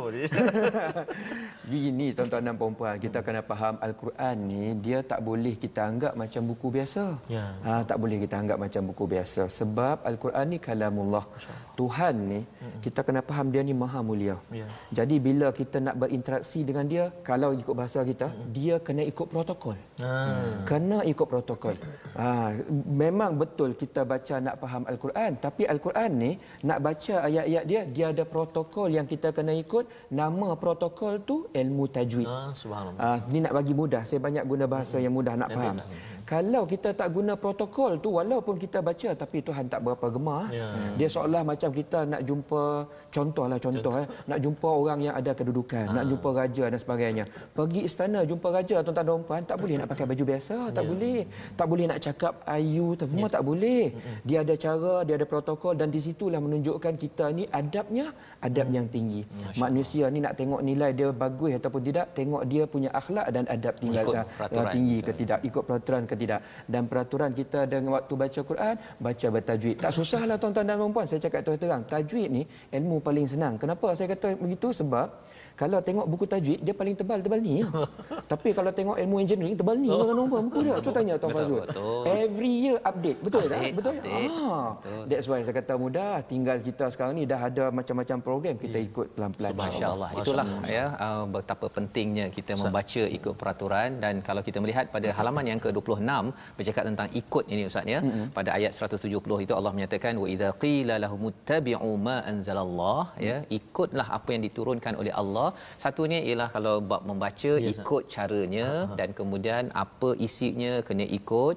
Begini 1.69 2.07
tuan-tuan 2.15 2.47
dan 2.47 2.55
puan 2.55 2.95
kita 3.03 3.19
kena 3.25 3.41
faham 3.43 3.75
Al-Quran 3.83 4.35
ni 4.47 4.63
dia 4.79 5.03
tak 5.11 5.19
boleh 5.27 5.53
kita 5.59 5.83
anggap 5.83 6.13
macam 6.15 6.41
buku 6.49 6.67
biasa. 6.71 7.03
Ya. 7.27 7.45
Ha, 7.65 7.83
tak 7.83 7.97
boleh 7.99 8.17
kita 8.23 8.35
anggap 8.39 8.57
macam 8.63 8.81
buku 8.89 9.03
biasa 9.13 9.51
sebab 9.51 10.07
Al-Quran 10.07 10.45
ni 10.55 10.57
kalamullah. 10.63 11.25
Tuhan 11.75 12.15
ni 12.31 12.39
kita 12.85 13.03
kena 13.03 13.21
faham 13.23 13.51
dia 13.51 13.61
ni 13.67 13.75
maha 13.75 13.99
mulia. 13.99 14.35
Ya. 14.61 14.67
Jadi 14.95 15.15
bila 15.19 15.51
kita 15.59 15.83
nak 15.83 15.95
berinteraksi 15.99 16.63
dengan 16.63 16.87
dia 16.87 17.11
kalau 17.29 17.51
ikut 17.51 17.75
bahasa 17.75 17.99
kita 18.07 18.31
dia 18.55 18.79
kena 18.79 19.03
ikut 19.03 19.27
protokol. 19.27 19.75
Ah. 19.99 20.63
Kena 20.63 21.03
ikut 21.03 21.27
protokol. 21.27 21.75
Ha, 22.15 22.55
memang 23.03 23.35
betul 23.35 23.75
kita 23.75 24.07
baca 24.07 24.35
nak 24.39 24.55
faham 24.61 24.68
Al-Quran. 24.91 25.31
Tapi 25.45 25.63
Al-Quran 25.73 26.11
ni 26.23 26.31
nak 26.69 26.79
baca 26.85 27.13
ayat-ayat 27.27 27.63
dia, 27.65 27.81
dia 27.95 28.05
ada 28.13 28.23
protokol 28.23 28.89
yang 28.97 29.07
kita 29.09 29.33
kena 29.33 29.53
ikut. 29.57 29.85
Nama 30.13 30.53
protokol 30.63 31.25
tu 31.29 31.49
ilmu 31.61 31.85
tajwid. 31.89 32.27
Ah, 32.29 32.51
subhanallah. 32.53 33.01
Ah, 33.01 33.17
ni 33.33 33.39
nak 33.45 33.53
bagi 33.57 33.73
mudah. 33.73 34.01
Saya 34.05 34.19
banyak 34.21 34.45
guna 34.45 34.65
bahasa 34.69 35.01
yang 35.01 35.13
mudah 35.17 35.33
nak 35.33 35.49
faham. 35.49 35.77
Kalau 36.29 36.61
kita 36.69 36.93
tak 36.93 37.09
guna 37.09 37.33
protokol 37.33 37.97
tu, 37.97 38.13
walaupun 38.13 38.53
kita 38.61 38.85
baca, 38.85 39.17
tapi 39.17 39.41
Tuhan 39.41 39.65
tak 39.65 39.81
berapa 39.81 40.13
gemar. 40.13 40.45
Ya. 40.53 40.69
Dia 40.93 41.09
seolah 41.09 41.41
macam 41.41 41.73
kita 41.73 42.05
nak 42.05 42.21
jumpa, 42.21 42.85
contohlah 43.09 43.57
contoh, 43.57 43.97
eh, 43.97 44.05
nak 44.29 44.37
jumpa 44.37 44.69
orang 44.69 44.99
yang 45.09 45.15
ada 45.17 45.33
kedudukan, 45.33 45.89
nak 45.89 46.05
jumpa 46.05 46.29
raja 46.29 46.69
dan 46.69 46.77
sebagainya. 46.77 47.25
Pergi 47.57 47.81
istana 47.89 48.21
jumpa 48.29 48.45
raja, 48.53 48.85
tuan-tuan 48.85 49.09
dan 49.09 49.21
puan, 49.25 49.41
tak 49.41 49.57
boleh 49.57 49.75
nak 49.81 49.89
pakai 49.89 50.05
baju 50.05 50.23
biasa, 50.29 50.69
tak 50.69 50.83
boleh. 50.85 51.19
Tak 51.57 51.65
boleh 51.65 51.85
nak 51.89 51.99
cakap 52.05 52.33
ayu, 52.45 52.93
semua 52.93 53.25
tak 53.25 53.41
boleh. 53.49 53.83
Dia 54.21 54.45
ada 54.45 54.53
cara, 54.53 54.93
dia 55.09 55.17
ada 55.17 55.25
protokol 55.25 55.73
dan 55.73 55.89
di 55.89 55.97
situlah 55.97 56.37
menunjukkan 56.37 56.93
kita 56.93 57.33
ni 57.33 57.49
adabnya, 57.49 58.13
adab 58.45 58.69
yang 58.69 58.85
tinggi. 58.85 59.25
Manusia 59.57 60.13
ni 60.13 60.21
nak 60.21 60.37
tengok 60.37 60.61
nilai 60.61 60.93
dia 60.93 61.09
bagus 61.09 61.57
ataupun 61.57 61.81
tidak, 61.81 62.13
tengok 62.13 62.45
dia 62.45 62.69
punya 62.69 62.93
akhlak 62.93 63.33
dan 63.33 63.49
adab 63.49 63.73
tinggal 63.81 64.05
Ikut 64.05 64.25
peraturan. 64.37 64.73
tinggi 64.77 64.97
ke 65.01 65.11
tidak, 65.17 65.39
ikut 65.41 65.63
peraturan 65.65 66.03
ke 66.05 66.18
tidak. 66.19 66.43
Dan 66.67 66.91
peraturan 66.91 67.31
kita 67.31 67.63
dengan 67.63 67.95
waktu 67.95 68.13
baca 68.19 68.41
Quran, 68.43 68.75
baca 68.99 69.27
bertajwid. 69.31 69.79
Tak 69.79 69.95
susahlah 69.95 70.35
tuan-tuan 70.35 70.67
dan 70.67 70.77
puan 70.91 71.07
saya 71.07 71.23
cakap 71.23 71.47
terus 71.47 71.59
terang. 71.63 71.87
Tajwid 71.87 72.27
ni 72.27 72.43
ilmu 72.75 72.99
paling 72.99 73.23
senang. 73.25 73.55
Kenapa 73.55 73.95
saya 73.95 74.11
kata 74.11 74.35
begitu? 74.35 74.75
Sebab 74.75 75.07
kalau 75.59 75.83
tengok 75.83 76.07
buku 76.07 76.23
tajwid, 76.23 76.59
dia 76.63 76.71
paling 76.71 76.95
tebal-tebal 76.95 77.39
ni. 77.43 77.59
Tapi 78.31 78.55
kalau 78.55 78.71
tengok 78.71 78.95
ilmu 78.95 79.15
engineering, 79.19 79.59
tebal 79.59 79.75
ni. 79.75 79.91
Dengan 79.91 80.15
nombor 80.15 80.39
muka 80.47 80.59
dia. 80.63 80.75
Tu 80.79 80.87
tanya 80.95 81.19
Tuan 81.19 81.35
Betul, 81.35 81.43
Fazul. 81.43 81.61
betul. 81.67 82.01
Every 82.07 82.51
year 82.63 82.77
update. 82.79 83.19
Betul 83.19 83.43
tak? 83.51 83.59
Update, 83.59 83.75
Betul? 83.75 83.93
update. 83.99 84.31
Ah, 84.39 84.67
that's 85.11 85.27
why 85.27 85.43
saya 85.43 85.55
kata 85.59 85.73
mudah. 85.75 86.23
Tinggal 86.23 86.57
kita 86.63 86.87
sekarang 86.87 87.19
ni 87.19 87.27
dah 87.27 87.41
ada 87.43 87.65
macam-macam 87.75 88.17
program. 88.23 88.55
Kita 88.55 88.77
Hmm. 88.79 88.87
ikut 88.87 89.07
pelan-pelan. 89.19 89.51
Masya 89.59 89.85
Allah. 89.91 90.09
Itulah 90.15 90.45
ya 90.71 90.85
uh, 90.95 91.23
betapa 91.27 91.65
pentingnya 91.67 92.25
kita 92.31 92.55
membaca 92.55 93.03
ikut 93.17 93.33
peraturan 93.35 93.99
dan 94.03 94.23
kalau 94.23 94.39
kita 94.39 94.63
melihat 94.63 94.87
pada 94.95 95.11
halaman 95.11 95.43
yang 95.51 95.59
ke-26 95.59 96.07
bercakap 96.55 96.83
tentang 96.87 97.09
ikut 97.21 97.43
ini 97.51 97.67
ustaz 97.67 97.83
ya. 97.83 97.99
Mm-hmm. 97.99 98.25
Pada 98.37 98.49
ayat 98.55 98.71
170 98.71 99.43
itu 99.45 99.53
Allah 99.59 99.71
menyatakan 99.75 100.15
wa 100.23 100.27
idza 100.33 100.55
qila 100.63 100.95
lahum 101.03 101.27
ittabi'u 101.33 101.91
ma 102.07 102.23
anzalallah 102.31 103.11
ya 103.27 103.37
ikutlah 103.59 104.07
apa 104.17 104.29
yang 104.37 104.43
diturunkan 104.47 104.95
oleh 104.95 105.11
Allah. 105.21 105.48
Satunya 105.83 106.19
ialah 106.29 106.49
kalau 106.55 106.75
bab 106.91 107.01
membaca 107.09 107.51
Ya, 107.59 107.71
ikut 107.73 108.03
caranya 108.13 108.67
dan 108.99 109.09
kemudian 109.19 109.63
apa 109.83 110.09
isinya 110.27 110.73
kena 110.87 111.05
ikut. 111.19 111.55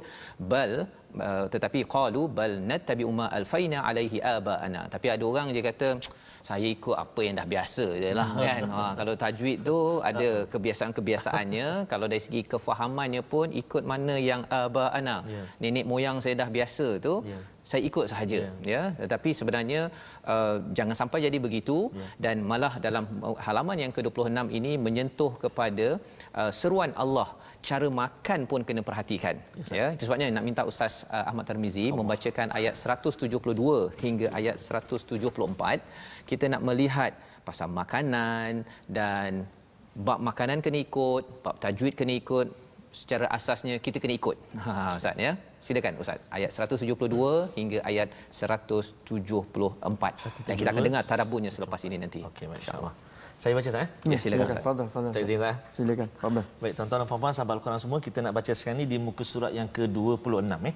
Bal 0.52 0.72
Uh, 1.12 1.44
tetapi 1.52 1.84
qalu 1.94 2.24
bal 2.36 2.52
nattabi'u 2.68 3.12
ma 3.12 3.26
alfaina 3.38 3.84
alaihi 3.88 4.16
abaana. 4.36 4.88
Tapi 4.88 5.06
ada 5.12 5.24
orang 5.28 5.52
dia 5.52 5.60
kata 5.68 5.88
saya 6.48 6.66
ikut 6.76 6.96
apa 6.96 7.20
yang 7.20 7.34
dah 7.36 7.46
biasa 7.52 7.86
je 8.02 8.10
lah 8.18 8.28
kan? 8.44 8.62
Ha, 8.74 8.82
kalau 8.98 9.14
tajwid 9.22 9.58
tu 9.68 9.76
ada 10.10 10.30
kebiasaan-kebiasaannya. 10.52 11.68
Kalau 11.92 12.06
dari 12.10 12.22
segi 12.24 12.42
kefahamannya 12.52 13.22
pun 13.32 13.52
ikut 13.62 13.84
mana 13.92 14.16
yang 14.30 14.42
abaana. 14.48 15.16
Ya. 15.28 15.42
nenek 15.62 15.84
moyang 15.84 16.16
saya 16.24 16.34
dah 16.42 16.48
biasa 16.48 16.98
tu 17.06 17.14
Ya. 17.22 17.38
Saya 17.70 17.82
ikut 17.88 18.06
sahaja 18.10 18.40
ya. 18.72 18.82
tetapi 19.02 19.30
sebenarnya 19.38 19.80
uh, 20.32 20.56
jangan 20.78 20.96
sampai 21.00 21.18
jadi 21.26 21.38
begitu. 21.46 21.76
Dan 22.24 22.42
malah 22.50 22.74
dalam 22.86 23.04
halaman 23.46 23.78
yang 23.84 23.92
ke-26 23.96 24.50
ini 24.58 24.72
menyentuh 24.86 25.32
kepada 25.44 25.86
uh, 26.40 26.50
seruan 26.60 26.90
Allah. 27.04 27.28
Cara 27.68 27.86
makan 28.02 28.40
pun 28.50 28.60
kena 28.68 28.82
perhatikan 28.88 29.38
ya. 29.78 29.86
Itu 29.94 30.04
sebabnya 30.06 30.26
nak 30.36 30.46
minta 30.48 30.62
ustaz 30.70 31.06
uh, 31.14 31.24
Ahmad 31.30 31.46
Tarmizi 31.50 31.86
membacakan 32.00 32.50
ayat 32.58 32.74
172 32.74 33.30
hingga 34.04 34.26
ayat 34.38 34.56
174 34.58 36.26
kita 36.30 36.44
nak 36.52 36.62
melihat 36.68 37.14
pasal 37.46 37.70
makanan 37.80 38.66
dan 38.98 39.46
bab 40.06 40.18
makanan 40.28 40.58
kena 40.64 40.78
ikut 40.86 41.24
bab 41.46 41.56
tajwid 41.62 41.94
kena 41.94 42.14
ikut. 42.22 42.48
Secara 43.00 43.26
asasnya 43.36 43.74
kita 43.84 43.98
kena 44.02 44.14
ikut. 44.20 44.36
Ha 44.64 44.98
ustaz 44.98 45.16
ya 45.26 45.32
silakan 45.62 45.94
ustaz 46.02 46.18
ayat 46.36 46.50
172 46.50 47.54
hingga 47.58 47.78
ayat 47.90 48.08
174 48.34 49.06
dan 50.46 50.54
kita 50.58 50.68
akan 50.74 50.82
dengar 50.82 51.02
tadaburnya 51.06 51.50
selepas 51.54 51.78
ini 51.86 51.96
nanti 52.02 52.18
Okey, 52.26 52.50
masya-Allah. 52.50 52.90
Saya 53.42 53.58
baca 53.58 53.70
tak 53.74 53.82
eh? 53.82 53.90
Ya, 54.06 54.22
silakan, 54.22 54.46
Ustaz. 54.46 54.62
Fadal, 54.62 54.86
fadal. 54.86 55.10
Tak 55.10 55.26
izin 55.26 55.42
tak? 55.42 55.66
Silakan. 55.74 56.06
Fadal. 56.22 56.46
Baik 56.62 56.78
tuan-tuan 56.78 57.02
dan 57.02 57.10
puan-puan 57.10 57.34
sahabat 57.34 57.58
Al-Quran 57.58 57.82
semua 57.82 57.98
kita 57.98 58.22
nak 58.22 58.38
baca 58.38 58.54
sekarang 58.54 58.78
ni 58.82 58.86
di 58.86 58.98
muka 59.02 59.26
surat 59.26 59.50
yang 59.50 59.66
ke-26 59.66 60.46
eh. 60.70 60.74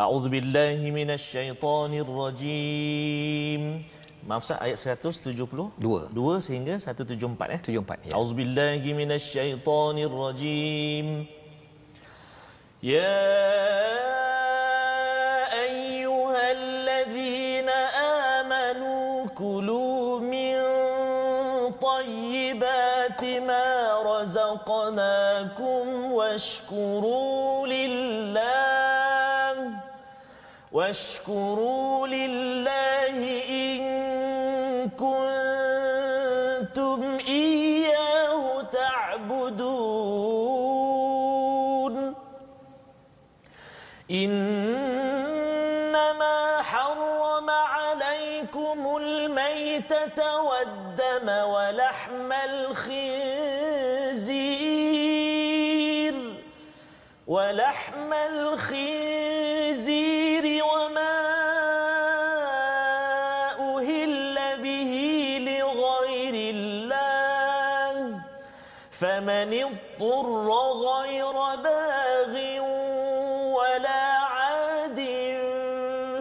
A'udzubillahi 0.00 0.88
minasyaitonirrajim. 0.96 3.62
Maaf 4.24 4.48
Ustaz 4.48 4.64
ayat 4.64 4.80
172 4.80 5.44
Dua. 5.76 6.08
2 6.08 6.40
sehingga 6.40 6.80
174 6.80 7.52
eh. 7.56 7.60
74 7.68 8.08
ya 8.08 8.16
A'udzubillahi 8.16 8.88
minasyaitonirrajim. 8.96 11.28
Ya 12.80 13.12
رزقناكم 24.90 26.12
واشكروا 26.12 27.66
لله 27.66 28.40
واشكروا 30.72 32.06
لله 32.06 33.29
اضطر 70.20 70.40
غير 70.72 71.32
باغ 71.56 72.34
ولا 73.56 74.02
عاد 74.18 75.00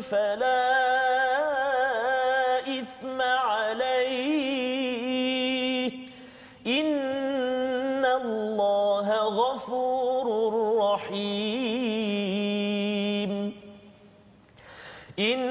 فلا 0.02 0.70
إثم 2.80 3.22
عليه. 3.22 4.30
إن 6.68 8.06
الله 8.06 9.08
غفور 9.42 10.26
رحيم. 10.94 12.10
إن 15.20 15.49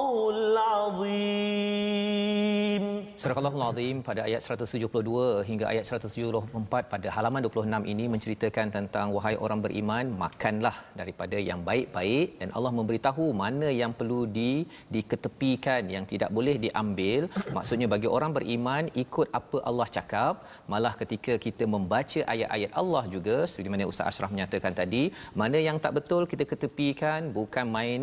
Surah 3.24 3.40
Al-Azim 3.40 3.98
pada 4.07 4.20
ayat 4.29 4.40
172 4.44 5.44
hingga 5.48 5.64
ayat 5.70 5.85
174 5.88 6.90
pada 6.92 7.09
halaman 7.16 7.40
26 7.46 7.92
ini 7.92 8.05
menceritakan 8.14 8.66
tentang 8.77 9.07
wahai 9.16 9.33
orang 9.44 9.61
beriman 9.64 10.05
makanlah 10.22 10.74
daripada 11.00 11.37
yang 11.48 11.61
baik-baik 11.68 12.27
dan 12.40 12.48
Allah 12.57 12.72
memberitahu 12.79 13.27
mana 13.42 13.68
yang 13.83 13.92
perlu 14.00 14.20
di 14.38 14.50
diketepikan 14.96 15.88
yang 15.94 16.05
tidak 16.12 16.31
boleh 16.38 16.57
diambil. 16.64 17.20
Maksudnya 17.57 17.88
bagi 17.94 18.11
orang 18.16 18.35
beriman 18.37 18.92
ikut 19.05 19.31
apa 19.40 19.61
Allah 19.70 19.88
cakap. 19.96 20.35
Malah 20.74 20.94
ketika 21.03 21.37
kita 21.46 21.66
membaca 21.77 22.20
ayat-ayat 22.35 22.72
Allah 22.83 23.05
juga 23.14 23.38
seperti 23.48 23.72
mana 23.74 23.90
Ustaz 23.92 24.11
Ashraf 24.12 24.35
menyatakan 24.37 24.74
tadi 24.83 25.05
mana 25.42 25.61
yang 25.68 25.81
tak 25.87 25.94
betul 26.00 26.24
kita 26.35 26.46
ketepikan 26.53 27.33
bukan 27.38 27.66
main 27.79 28.03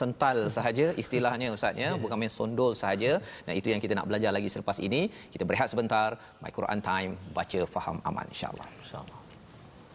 sental 0.00 0.38
sahaja 0.56 0.86
istilahnya 1.02 1.48
ustaznya 1.56 1.88
bukan 2.04 2.16
main 2.20 2.32
sondol 2.38 2.72
sahaja 2.82 3.12
dan 3.46 3.54
itu 3.60 3.68
yang 3.72 3.80
kita 3.84 3.94
nak 3.98 4.08
belajar 4.10 4.30
lagi 4.36 4.48
selepas 4.54 4.80
ini 4.88 5.02
kita 5.34 5.44
berehat 5.48 5.68
sebentar 5.72 6.08
my 6.42 6.52
Quran 6.58 6.80
time 6.90 7.12
baca 7.38 7.60
faham 7.74 7.98
aman 8.08 8.26
insyaallah 8.34 8.68
InsyaAllah. 8.82 9.18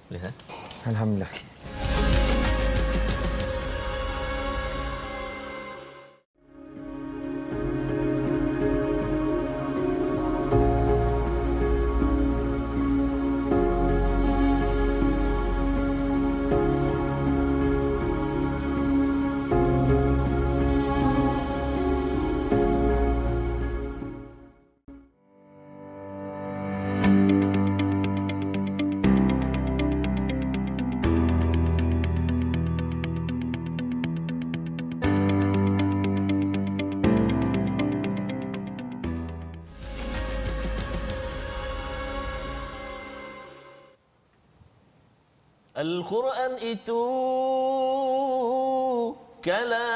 Boleh 0.10 0.22
kan? 0.26 0.34
Alhamdulillah. 0.90 2.29
Al-Quran 46.10 46.58
itu 46.66 47.06
kalamullah 49.46 49.94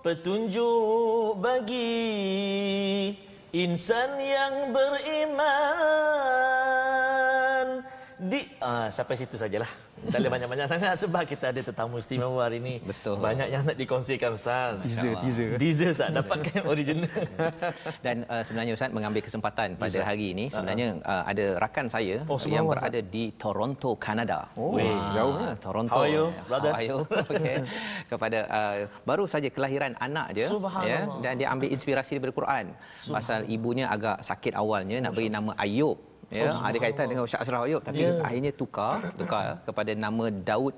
petunjuk 0.00 1.36
bagi 1.36 3.12
insan 3.52 4.16
yang 4.16 4.72
beriman 4.72 5.77
ah, 8.60 8.86
sampai 8.88 9.14
situ 9.14 9.34
sajalah 9.34 9.68
tak 9.98 10.18
boleh 10.18 10.30
banyak-banyak 10.30 10.66
sangat 10.72 10.94
sebab 10.94 11.22
kita 11.22 11.50
ada 11.50 11.60
tetamu 11.60 11.98
istimewa 11.98 12.38
hari 12.40 12.58
ini 12.58 12.78
Betul. 12.80 13.18
banyak 13.18 13.48
yang 13.48 13.62
nak 13.62 13.74
dikongsikan 13.74 14.30
Ustaz 14.30 14.80
Teaser, 14.80 15.14
teaser. 15.18 15.50
teaser 15.58 15.90
Ustaz 15.90 16.10
dapatkan 16.10 16.62
original 16.64 17.10
dan 18.06 18.22
uh, 18.24 18.40
sebenarnya 18.40 18.72
ustaz 18.72 18.90
mengambil 18.90 19.20
kesempatan 19.20 19.74
pada 19.74 19.90
Ustaz. 19.90 20.06
hari 20.06 20.32
ini 20.32 20.46
sebenarnya 20.48 20.98
uh, 21.02 21.22
ada 21.24 21.58
rakan 21.58 21.86
saya 21.86 22.22
Oh, 22.24 22.38
yang 22.46 22.64
berada 22.64 22.98
di 22.98 23.34
Toronto 23.34 23.94
Kanada 23.96 24.48
Oh, 24.54 24.74
Weh, 24.74 24.86
jauh 25.12 25.34
ni. 25.34 25.46
Toronto 25.58 25.92
How 25.92 26.02
are 26.02 26.10
you, 26.10 26.24
Ya, 26.28 26.42
brother? 26.46 26.70
how 26.70 26.78
are 26.78 26.86
you? 26.86 26.98
okay. 27.32 27.56
kepada 28.06 28.38
uh, 28.48 28.76
baru 29.02 29.24
saja 29.24 29.48
kelahiran 29.48 29.92
anak 29.98 30.32
je 30.32 30.46
Subhanallah. 30.46 31.20
dan 31.20 31.32
dia 31.36 31.48
ambil 31.50 31.68
inspirasi 31.68 32.16
daripada 32.16 32.34
Quran 32.34 32.64
pasal 33.08 33.44
ibunya 33.46 33.86
agak 33.86 34.22
sakit 34.22 34.54
awalnya 34.54 34.98
nak 34.98 35.12
beri 35.12 35.28
nama 35.28 35.52
Ayub 35.58 36.07
ya 36.30 36.52
ada 36.52 36.76
kaitan 36.76 37.06
dengan 37.08 37.24
Ustaz 37.24 37.40
Ashraf 37.42 37.64
Ayub 37.64 37.80
tapi 37.80 38.04
Ya. 38.04 38.20
akhirnya 38.20 38.52
tukar 38.52 39.00
tukar 39.16 39.60
kepada 39.64 39.92
nama 39.96 40.26
Daud 40.28 40.76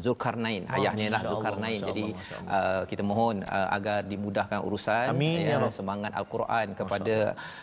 Zulkarnain. 0.00 0.64
Ayahnya 0.64 1.12
lah 1.12 1.20
Allah, 1.20 1.30
Zulkarnain. 1.36 1.80
jadi 1.84 2.04
Allah, 2.16 2.56
uh, 2.56 2.82
kita 2.88 3.02
mohon 3.04 3.44
uh, 3.44 3.68
agar 3.76 4.00
dimudahkan 4.00 4.64
urusan 4.64 5.12
Amin, 5.12 5.44
ya 5.44 5.60
Rabb. 5.60 5.76
semangat 5.76 6.12
al-Quran 6.16 6.72
kepada 6.72 7.16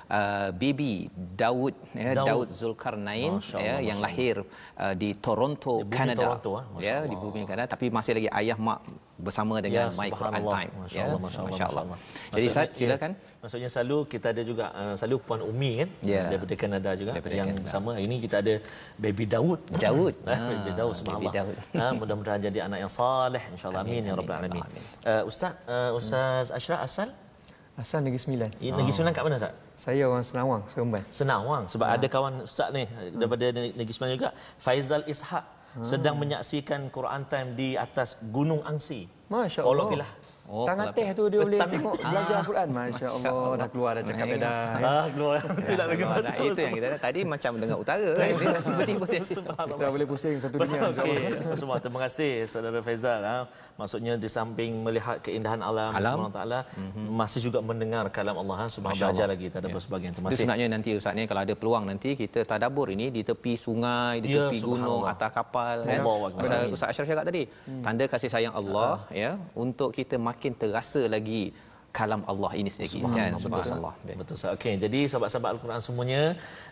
uh, 0.05 0.49
baby 0.53 1.09
Daud 1.33 1.73
ya 1.97 2.13
Daud. 2.13 2.27
Daud, 2.29 2.47
Zulkarnain 2.53 3.41
Masya 3.41 3.57
ya 3.57 3.75
yang 3.81 3.97
lahir 3.97 4.45
uh, 4.77 4.93
di 4.93 5.17
Toronto 5.17 5.81
Di 5.81 5.89
Kanada 5.97 6.37
Toronto, 6.37 6.51
ah. 6.61 6.65
Ya 6.77 7.09
di 7.09 7.15
bumi 7.17 7.41
Kanada 7.49 7.73
tapi 7.73 7.89
masih 7.89 8.13
lagi 8.21 8.29
ayah 8.29 8.57
mak 8.61 8.85
bersama 9.17 9.57
dengan 9.57 9.89
Ya, 9.89 9.97
My 9.97 10.09
Quran. 10.09 10.41
Time 10.45 10.71
Masya 10.77 10.93
ya 10.93 11.03
Allah, 11.03 11.19
Masya 11.19 11.39
Allah, 11.41 11.49
Masya 11.49 11.65
Allah. 11.65 11.83
Masya 11.83 11.83
Allah. 11.89 11.97
jadi 12.29 12.45
Ustaz 12.45 12.57
Maksudnya- 12.61 12.77
silakan 12.77 13.11
ya, 13.11 13.39
maksudnya 13.41 13.69
selalu 13.69 13.97
kita 14.05 14.27
ada 14.29 14.41
juga 14.45 14.65
uh, 14.71 14.93
selalu 14.93 15.15
puan 15.19 15.41
Umi 15.41 15.71
kan 15.75 15.89
Ya. 16.05 16.23
daripada 16.29 16.53
Kanada 16.53 16.89
juga 16.93 17.11
Daripada 17.11 17.35
yang 17.35 17.49
Kanada. 17.49 17.65
sama 17.67 17.91
ini 17.97 18.15
kita 18.19 18.35
ada 18.39 18.53
baby 18.95 19.25
Daud 19.25 19.59
Daud. 19.75 20.13
Ah, 20.23 20.37
baby 20.53 20.71
Daud 20.71 20.93
baby 21.09 21.27
Daud. 21.33 21.55
Ah, 21.81 21.91
mudah-mudahan 21.93 22.39
jadi 22.39 22.59
anak 22.65 22.79
yang 22.79 22.91
saleh 22.91 23.41
insyaallah 23.51 23.81
Amin, 23.81 24.01
amin, 24.01 24.09
ya 24.09 24.13
rabbal 24.13 24.33
ya 24.33 24.39
alamin 24.39 24.63
uh, 25.03 25.23
ustaz 25.25 25.53
uh, 25.65 25.91
ustaz 25.93 26.53
Ashraf 26.53 26.81
asal 26.81 27.09
Asal 27.73 28.01
Negeri 28.01 28.17
Sembilan. 28.17 28.49
oh. 28.57 28.73
Negeri 28.73 28.89
Sembilan 28.89 29.13
kat 29.13 29.21
mana 29.21 29.35
ustaz 29.37 29.53
Saya 29.77 30.09
orang 30.09 30.25
Senawang, 30.25 30.61
Seremban. 30.65 31.03
Senawang 31.13 31.63
sebab 31.65 31.85
ada 31.87 32.05
kawan 32.09 32.33
ustaz 32.41 32.73
ni 32.73 32.85
daripada 33.13 33.45
Negeri 33.53 33.93
Sembilan 33.93 34.13
juga 34.13 34.29
Faizal 34.57 35.05
Ishak 35.05 35.45
sedang 35.81 36.15
menyaksikan 36.17 36.89
Quran 36.89 37.25
Time 37.25 37.53
di 37.53 37.73
atas 37.73 38.17
Gunung 38.21 38.61
Angsi 38.63 39.05
Masya 39.27 39.61
Kolok 39.61 39.73
Allah. 39.75 39.93
Pilah 39.93 40.11
Oh, 40.47 40.63
Tangan 40.63 40.95
teh 40.95 41.11
tu 41.11 41.27
dia 41.27 41.43
boleh 41.43 41.59
tengok 41.59 41.99
belajar 41.99 42.39
Al-Quran. 42.39 42.67
Masya 42.71 43.07
Allah. 43.19 43.35
Dah 43.59 43.67
keluar 43.67 43.91
dah 43.99 44.03
cakap 44.07 44.25
dah. 44.39 44.59
Ah, 44.79 45.05
keluar. 45.11 45.43
Tidak 45.43 45.85
lagi 45.91 46.03
Nah, 46.07 46.15
betul. 46.23 46.47
itu 46.47 46.59
yang 46.63 46.75
kita 46.79 46.87
tadi 47.03 47.19
macam 47.27 47.51
dengar 47.59 47.77
utara 47.83 48.09
kan. 48.15 48.27
Dia 48.31 48.59
tiba-tiba 48.63 49.05
dia 49.11 49.23
Kita 49.27 49.87
boleh 49.91 50.07
pusing 50.07 50.39
satu 50.39 50.55
dunia. 50.55 50.87
Okey, 50.95 51.19
semua 51.51 51.83
terima 51.83 51.99
kasih 52.07 52.47
saudara 52.47 52.79
Faizal 52.79 53.19
ha. 53.27 53.43
Maksudnya 53.77 54.13
di 54.17 54.25
samping 54.27 54.81
melihat 54.81 55.21
keindahan 55.21 55.61
alam, 55.61 55.93
Alam. 55.93 56.01
Subhanahu 56.17 56.33
taala 56.33 56.59
masih 57.21 57.41
juga 57.45 57.59
mendengar 57.61 58.09
kalam 58.09 58.33
Allah 58.35 58.55
ha. 58.57 58.65
Subhanahu 58.67 58.97
belajar 58.97 59.25
Allah. 59.25 59.37
lagi 59.37 59.47
tak 59.47 59.59
ada 59.61 59.69
Ya. 59.69 59.77
sebagian 59.77 60.11
terima 60.11 60.27
kasih. 60.27 60.37
sebenarnya 60.39 60.67
nanti 60.67 60.89
Ustaz 60.97 61.13
ni 61.13 61.23
kalau 61.29 61.41
ada 61.45 61.53
peluang 61.53 61.85
nanti 61.85 62.09
kita 62.17 62.39
tadabur 62.43 62.87
ini 62.89 63.13
di 63.13 63.21
tepi 63.21 63.53
sungai, 63.55 64.15
di 64.19 64.33
Ya, 64.33 64.49
tepi 64.49 64.57
gunung, 64.61 65.05
atas 65.05 65.29
kapal 65.29 65.75
kan. 65.85 66.01
Pasal 66.35 66.73
Ustaz 66.73 66.89
Ashraf 66.89 67.05
cakap 67.05 67.25
tadi, 67.29 67.43
tanda 67.85 68.03
kasih 68.07 68.29
sayang 68.29 68.55
Allah 68.55 69.05
ya 69.13 69.31
untuk 69.55 69.93
kita 69.93 70.17
makin 70.19 70.57
terasa 70.57 71.05
lagi 71.05 71.53
kalam 71.97 72.21
Allah 72.31 72.51
ini 72.59 72.69
sendiri 72.73 73.01
kan 73.17 73.31
subhanallah. 73.43 73.93
Betul 74.21 74.35
Ustaz. 74.37 74.53
Okey, 74.57 74.73
jadi 74.83 74.99
sahabat-sahabat 75.11 75.49
Al-Quran 75.55 75.81
semuanya, 75.81 76.23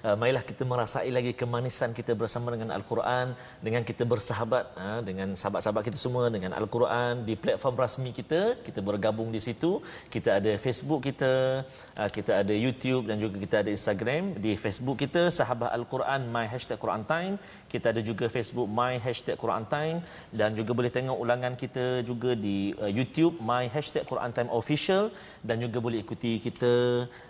uh, 0.06 0.16
marilah 0.20 0.44
kita 0.50 0.64
merasai 0.72 1.10
lagi 1.18 1.32
kemanisan 1.42 1.90
kita 1.98 2.14
bersama 2.22 2.54
dengan 2.54 2.70
Al-Quran, 2.78 3.34
dengan 3.66 3.82
kita 3.90 4.04
bersahabat 4.06 4.64
uh, 4.78 5.02
dengan 5.08 5.34
sahabat-sahabat 5.34 5.84
kita 5.88 5.98
semua 6.06 6.30
dengan 6.36 6.54
Al-Quran 6.60 7.26
di 7.30 7.34
platform 7.44 7.76
rasmi 7.84 8.10
kita, 8.20 8.42
kita 8.68 8.80
bergabung 8.90 9.30
di 9.36 9.42
situ. 9.42 9.82
Kita 10.14 10.38
ada 10.40 10.52
Facebook 10.66 11.02
kita, 11.10 11.66
uh, 12.02 12.10
kita 12.18 12.32
ada 12.46 12.54
YouTube 12.54 13.10
dan 13.10 13.18
juga 13.18 13.36
kita 13.46 13.56
ada 13.66 13.72
Instagram. 13.74 14.38
Di 14.46 14.54
Facebook 14.64 14.98
kita 15.02 15.34
Sahabat 15.40 15.74
Al-Quran 15.74 16.30
my 16.30 16.46
hashtag 16.46 16.78
Quran 16.78 17.04
Time. 17.14 17.34
Kita 17.74 17.92
ada 17.92 18.02
juga 18.10 18.26
Facebook 18.30 18.70
my 18.70 19.02
hashtag 19.02 19.36
Quran 19.42 19.66
Time 19.68 19.98
dan 20.40 20.54
juga 20.54 20.72
boleh 20.78 20.92
tengok 20.94 21.18
ulangan 21.18 21.54
kita 21.58 22.06
juga 22.06 22.38
di 22.38 22.78
uh, 22.78 22.92
YouTube 22.92 23.42
my 23.42 23.66
hashtag 23.74 24.06
Quran 24.06 24.32
Time 24.36 24.52
Official 24.54 25.05
dan 25.48 25.62
juga 25.64 25.78
boleh 25.86 26.00
ikuti 26.04 26.38
kita 26.46 26.74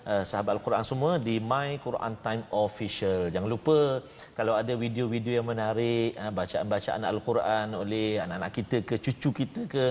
uh, 0.08 0.24
sahabat 0.30 0.58
Al-Quran 0.58 0.84
semua 0.92 1.12
di 1.28 1.36
My 1.52 1.78
Quran 1.86 2.14
Time 2.26 2.44
Official. 2.52 3.32
Jangan 3.34 3.50
lupa 3.50 4.02
kalau 4.38 4.54
ada 4.62 4.74
video-video 4.76 5.40
yang 5.40 5.48
menarik, 5.48 6.16
uh, 6.20 6.32
bacaan-bacaan 6.32 7.04
Al-Quran 7.04 7.68
oleh 7.82 8.20
anak-anak 8.24 8.52
kita 8.58 8.78
ke 8.90 8.96
cucu 9.00 9.30
kita 9.46 9.62
ke 9.66 9.86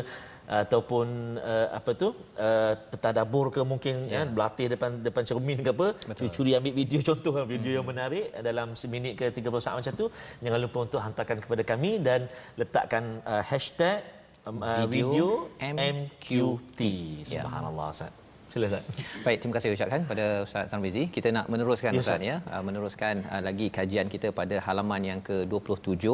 ataupun 0.45 1.41
uh, 1.41 1.69
apa 1.73 1.91
tu 1.97 2.13
uh, 2.37 2.73
petadabur 2.93 3.49
ke 3.49 3.65
mungkin 3.65 4.05
ya. 4.13 4.29
ya 4.29 4.29
berlatih 4.29 4.77
depan 4.77 5.01
depan 5.01 5.25
cermin 5.25 5.59
ke 5.65 5.73
apa 5.73 5.97
Betul. 6.05 6.29
curi 6.37 6.53
ambil 6.53 6.75
video 6.77 7.01
contoh 7.09 7.33
video 7.49 7.71
hmm. 7.73 7.79
yang 7.81 7.87
menarik 7.89 8.27
dalam 8.45 8.77
seminit 8.77 9.17
ke 9.17 9.33
30 9.33 9.65
saat 9.65 9.77
macam 9.81 9.95
tu 9.97 10.07
jangan 10.45 10.61
lupa 10.61 10.79
untuk 10.85 11.01
hantarkan 11.01 11.39
kepada 11.41 11.63
kami 11.65 11.97
dan 11.97 12.29
letakkan 12.61 13.25
uh, 13.25 13.41
hashtag 13.41 14.05
uh, 14.45 14.85
Video 14.93 15.09
video 15.13 15.29
MQT. 15.59 16.29
MQT 16.29 16.81
subhanallah 17.33 17.87
Ustaz. 17.95 18.13
Sila 18.53 18.65
Ustaz. 18.71 18.85
Baik, 19.27 19.39
terima 19.41 19.55
kasih 19.57 19.69
ucapkan 19.77 20.01
pada 20.11 20.25
Ustaz 20.47 20.71
Sanrizi. 20.71 21.05
Kita 21.17 21.29
nak 21.37 21.47
meneruskan 21.53 21.91
Ya, 21.97 22.01
Ustaz 22.05 22.21
ya, 22.31 22.37
uh, 22.53 22.63
meneruskan 22.69 23.25
uh, 23.33 23.43
lagi 23.49 23.67
kajian 23.77 24.07
kita 24.15 24.31
pada 24.41 24.57
halaman 24.67 25.03
yang 25.11 25.21
ke-27 25.29 26.05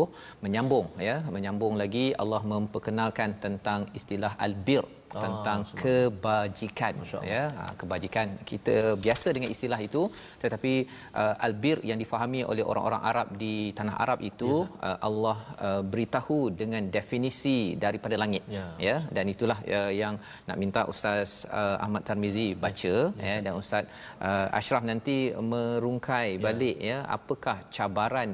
menyambung 0.45 0.87
ya, 1.09 1.17
menyambung 1.37 1.75
lagi 1.83 2.07
Allah 2.23 2.43
memperkenalkan 2.53 3.37
tentang 3.45 3.91
istilah 3.99 4.33
albir 4.47 4.85
Ah, 5.11 5.23
tentang 5.25 5.61
kebajikan 5.83 6.95
ya. 7.35 7.45
Ha, 7.59 7.63
kebajikan 7.81 8.27
kita 8.51 8.77
biasa 9.05 9.29
dengan 9.37 9.51
istilah 9.55 9.81
itu 9.87 10.03
tetapi 10.43 10.73
uh, 11.21 11.35
albir 11.47 11.79
yang 11.91 11.99
difahami 12.03 12.41
oleh 12.51 12.65
orang-orang 12.71 13.03
Arab 13.11 13.29
di 13.43 13.55
tanah 13.79 13.97
Arab 14.05 14.19
itu 14.31 14.51
uh, 14.89 14.99
Allah 15.09 15.39
uh, 15.69 15.83
beritahu 15.93 16.39
dengan 16.61 16.83
definisi 16.99 17.59
daripada 17.85 18.17
langit 18.23 18.45
Ya. 18.57 18.67
ya. 18.87 18.97
Dan 19.17 19.25
itulah 19.35 19.59
uh, 19.79 19.93
yang 20.03 20.15
nak 20.49 20.57
minta 20.63 20.83
Ustaz 20.93 21.31
uh, 21.61 21.77
Ahmad 21.85 22.03
Tarmizi 22.09 22.49
baca 22.65 22.95
ya, 23.29 23.37
dan 23.45 23.53
Ustaz 23.63 23.85
uh, 24.29 24.47
Ashraf 24.59 24.87
nanti 24.91 25.19
merungkai 25.53 26.29
balik 26.47 26.79
ya 26.91 26.99
apakah 27.17 27.57
cabaran 27.77 28.31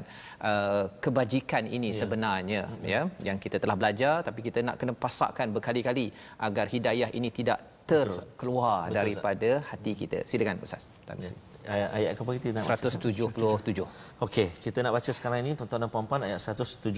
uh, 0.51 0.85
kebajikan 1.05 1.65
ini 1.79 1.91
sebenarnya 2.01 2.63
ya 2.93 3.03
yang 3.29 3.39
kita 3.45 3.57
telah 3.63 3.77
belajar 3.81 4.15
tapi 4.29 4.41
kita 4.47 4.61
nak 4.69 4.77
kena 4.81 4.93
pasakkan 5.05 5.49
berkali-kali 5.57 6.07
agar 6.49 6.66
hidayah 6.67 7.11
ini 7.15 7.31
tidak 7.31 7.76
terkeluar 7.87 8.91
Betul, 8.91 8.97
daripada 8.99 9.51
hati 9.71 9.93
kita 9.95 10.19
silakan 10.27 10.59
Ustaz 10.67 10.83
ayat, 11.67 11.89
ayat 11.99 12.11
apa 12.15 12.31
kita 12.39 12.49
nak 12.55 12.65
baca? 12.67 12.87
177 12.89 14.25
Okey, 14.27 14.47
kita 14.65 14.79
nak 14.81 14.93
baca 14.97 15.11
sekarang 15.13 15.39
ini 15.45 15.53
tuan-tuan 15.59 15.85
dan 15.85 15.91
puan-puan 15.93 16.23
ayat 16.25 16.41
177 16.41 16.89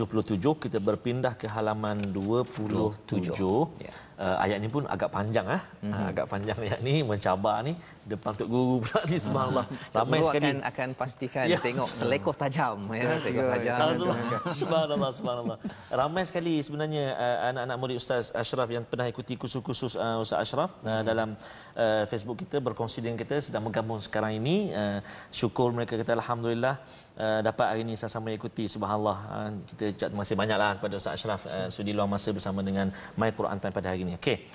kita 0.64 0.78
berpindah 0.78 1.34
ke 1.40 1.50
halaman 1.50 1.98
27. 2.14 3.34
Ya. 3.82 3.90
Uh, 4.18 4.34
ayat 4.42 4.58
ni 4.58 4.66
pun 4.66 4.82
agak 4.90 5.14
panjang 5.14 5.46
ah. 5.46 5.62
Mm-hmm. 5.62 5.94
Uh, 5.94 6.06
agak 6.10 6.26
panjang 6.26 6.58
ayat 6.58 6.78
ni 6.82 7.06
mencabar 7.06 7.62
ni 7.62 7.78
depan 8.02 8.34
tok 8.34 8.48
guru 8.50 8.82
pula 8.82 9.00
ni 9.06 9.14
subhanallah. 9.14 9.66
Ramai 9.94 10.18
Guru 10.18 10.30
sekali. 10.30 10.42
akan 10.42 10.56
akan 10.70 10.88
pastikan 10.98 11.44
Ya. 11.46 11.58
tengok 11.62 11.86
selekoh 11.86 12.34
tajam 12.34 12.82
ya 12.98 13.14
tengok 13.22 13.46
tajam 13.54 13.76
Ah, 13.78 13.94
subhanallah, 13.94 14.42
subhanallah, 14.60 15.10
subhanallah. 15.14 15.58
Ramai 15.94 16.22
sekali 16.26 16.54
sebenarnya 16.66 17.14
uh, 17.14 17.38
anak-anak 17.54 17.76
murid 17.78 17.96
Ustaz 18.02 18.34
Ashraf 18.34 18.66
yang 18.74 18.82
pernah 18.82 19.06
ikuti 19.06 19.38
kursus-kursus 19.38 19.94
uh, 19.94 20.18
Ustaz 20.18 20.42
Ashraf 20.42 20.77
dalam 20.84 21.34
uh, 21.74 22.04
Facebook 22.06 22.42
kita 22.46 22.62
berkongsi 22.62 23.02
dengan 23.02 23.18
kita 23.18 23.42
sedang 23.42 23.66
bergabung 23.66 23.98
sekarang 23.98 24.38
ini. 24.38 24.70
Uh, 24.70 25.02
syukur 25.30 25.74
mereka 25.74 25.98
kata 25.98 26.14
alhamdulillah 26.18 26.78
Uh, 27.18 27.42
dapat 27.42 27.66
hari 27.66 27.80
ini 27.82 27.98
sama-sama 27.98 28.30
ikuti. 28.30 28.70
Subhanallah. 28.70 29.18
Uh, 29.26 29.50
kita 29.66 29.90
ucap 29.90 30.06
terima 30.14 30.22
kasih 30.22 30.38
banyaklah 30.38 30.70
kepada 30.78 30.94
Ustaz 31.02 31.18
Ashraf 31.18 31.42
uh, 31.50 31.66
sudi 31.66 31.90
luang 31.90 32.06
masa 32.06 32.30
bersama 32.30 32.62
dengan 32.62 32.94
My 33.18 33.34
Quran 33.34 33.58
Time 33.58 33.74
pada 33.74 33.90
hari 33.90 34.06
ini. 34.06 34.14
Okey. 34.14 34.46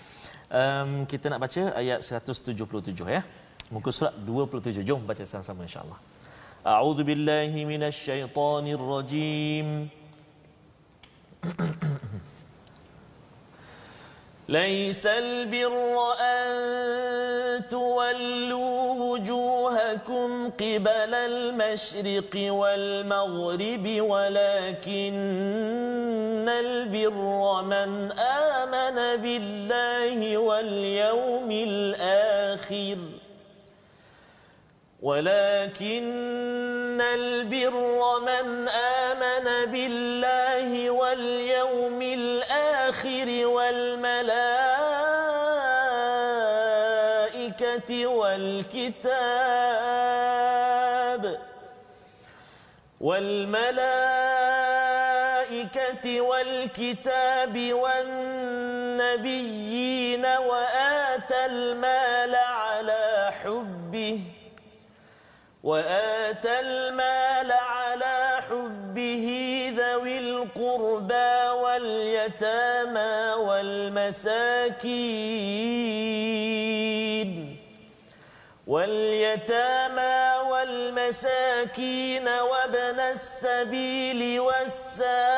Um, 0.47 1.03
kita 1.03 1.27
nak 1.27 1.43
baca 1.43 1.75
ayat 1.75 1.99
177 1.99 2.55
ya. 3.03 3.19
Muka 3.67 3.91
surat 3.91 4.15
27 4.15 4.79
jom 4.79 5.03
baca 5.03 5.27
sama-sama 5.27 5.67
insyaallah. 5.67 5.99
A'udzu 6.63 7.03
billahi 7.03 7.67
minasyaitonir 7.67 8.79
rajim 8.79 9.91
ليس 14.49 15.05
البر 15.05 16.13
أن 16.21 17.67
تولوا 17.67 18.93
وجوهكم 18.93 20.49
قبل 20.49 21.13
المشرق 21.13 22.33
والمغرب 22.35 24.01
ولكن 24.01 25.13
البر 26.49 27.61
من 27.63 28.11
آمن 28.19 29.21
بالله 29.21 30.37
واليوم 30.37 31.51
الآخر. 31.51 32.97
ولكن 35.03 37.01
البر 37.01 38.19
من 38.19 38.67
آمن 38.69 39.71
بالله 39.71 40.89
واليوم 40.89 42.01
الآخر 42.01 43.47
والملائكة 43.47 44.27
والكتاب 48.07 49.03
والملائكة 53.01 53.71
والكتاب 56.21 57.73
والنبيين 58.93 59.45
وآتى 60.25 61.45
المال 61.45 62.35
على 62.35 63.31
حبه 63.43 64.19
وآتى 65.63 66.59
المال 66.59 67.51
على 67.51 68.41
حبه 68.49 69.27
ذوي 69.77 70.17
القربى 70.17 71.49
واليتامى 71.63 73.33
والمساكين. 73.37 74.83
واليتامى 78.67 80.49
والمساكين 80.49 82.27
وابن 82.27 82.99
السبيل 82.99 84.39
والسائلين 84.39 85.33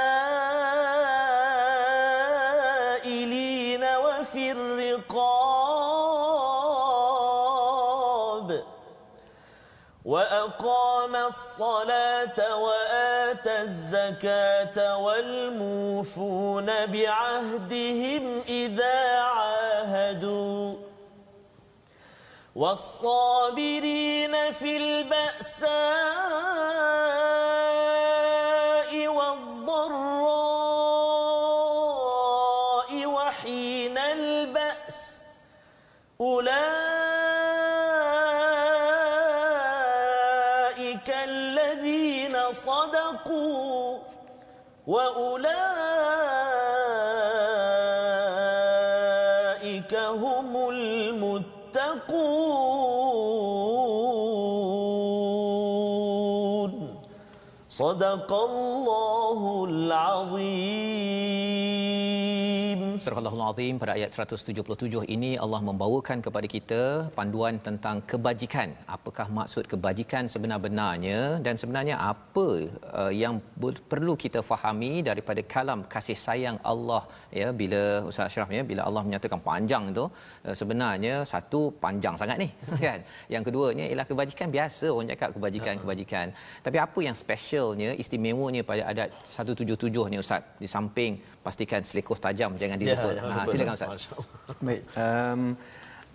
وأقام 10.45 11.15
الصلاة 11.15 12.55
وآتى 12.57 13.61
الزكاة 13.61 14.97
والموفون 14.97 16.65
بعهدهم 16.85 18.41
إذا 18.47 19.19
عاهدوا. 19.19 20.75
والصابرين 22.55 24.51
في 24.51 24.77
البأساء 24.77 25.75
وأولئك 44.95 45.53
هم 49.95 50.51
المتقون. 50.69 51.75
صدق 57.69 58.31
الله 58.33 59.41
العظيم. 59.69 60.95
Surah 63.03 63.19
Al-Azim 63.45 63.75
pada 63.81 63.91
ayat 63.97 64.09
177 64.17 65.01
ini 65.15 65.31
Allah 65.43 65.59
membawakan 65.67 66.17
kepada 66.25 66.47
kita 66.53 66.81
panduan 67.17 67.55
tentang 67.67 67.97
kebajikan. 68.11 68.69
Apakah 68.95 69.27
maksud 69.37 69.63
kebajikan 69.73 70.23
sebenar-benarnya 70.33 71.19
dan 71.45 71.55
sebenarnya 71.61 71.95
apa 72.11 72.47
uh, 73.01 73.11
yang 73.23 73.35
perlu 73.91 74.13
kita 74.23 74.41
fahami 74.49 74.91
daripada 75.09 75.41
kalam 75.53 75.81
kasih 75.93 76.17
sayang 76.25 76.57
Allah 76.71 77.03
ya 77.39 77.49
bila 77.61 77.81
Ustaz 78.09 78.25
Ashraf 78.29 78.49
ya 78.57 78.63
bila 78.71 78.81
Allah 78.87 79.03
menyatakan 79.07 79.41
panjang 79.49 79.83
itu 79.93 80.05
uh, 80.47 80.55
sebenarnya 80.61 81.15
satu 81.33 81.61
panjang 81.85 82.17
sangat 82.21 82.39
ni 82.43 82.49
kan. 82.87 82.99
Yang 83.35 83.43
keduanya 83.49 83.85
ialah 83.91 84.07
kebajikan 84.11 84.49
biasa 84.57 84.85
orang 84.95 85.09
cakap 85.13 85.29
kebajikan 85.37 85.75
kebajikan. 85.83 86.27
Tapi 86.65 86.77
apa 86.87 86.99
yang 87.07 87.17
specialnya 87.23 87.91
istimewanya 88.03 88.63
pada 88.71 88.83
adat 88.91 89.09
177 89.37 90.11
ni 90.13 90.17
Ustaz 90.25 90.41
di 90.63 90.69
samping 90.75 91.13
pastikan 91.45 91.81
selekoh 91.89 92.17
tajam 92.25 92.51
jangan 92.63 92.79
dilupa. 92.81 93.09
Ya, 93.13 93.34
ha, 93.35 93.45
silakan 93.45 93.73
Ustaz. 93.75 94.07
Baik. 94.61 94.81
Um, 94.95 95.41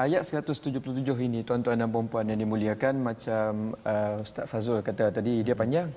ayat 0.00 0.24
177 0.24 0.80
ini 1.20 1.44
tuan-tuan 1.44 1.76
dan 1.76 1.92
puan-puan 1.92 2.24
yang 2.24 2.40
dimuliakan 2.40 3.04
macam 3.04 3.76
uh, 3.84 4.16
Ustaz 4.16 4.48
Fazul 4.48 4.80
kata 4.80 5.12
tadi 5.12 5.44
dia 5.44 5.52
panjang. 5.52 5.92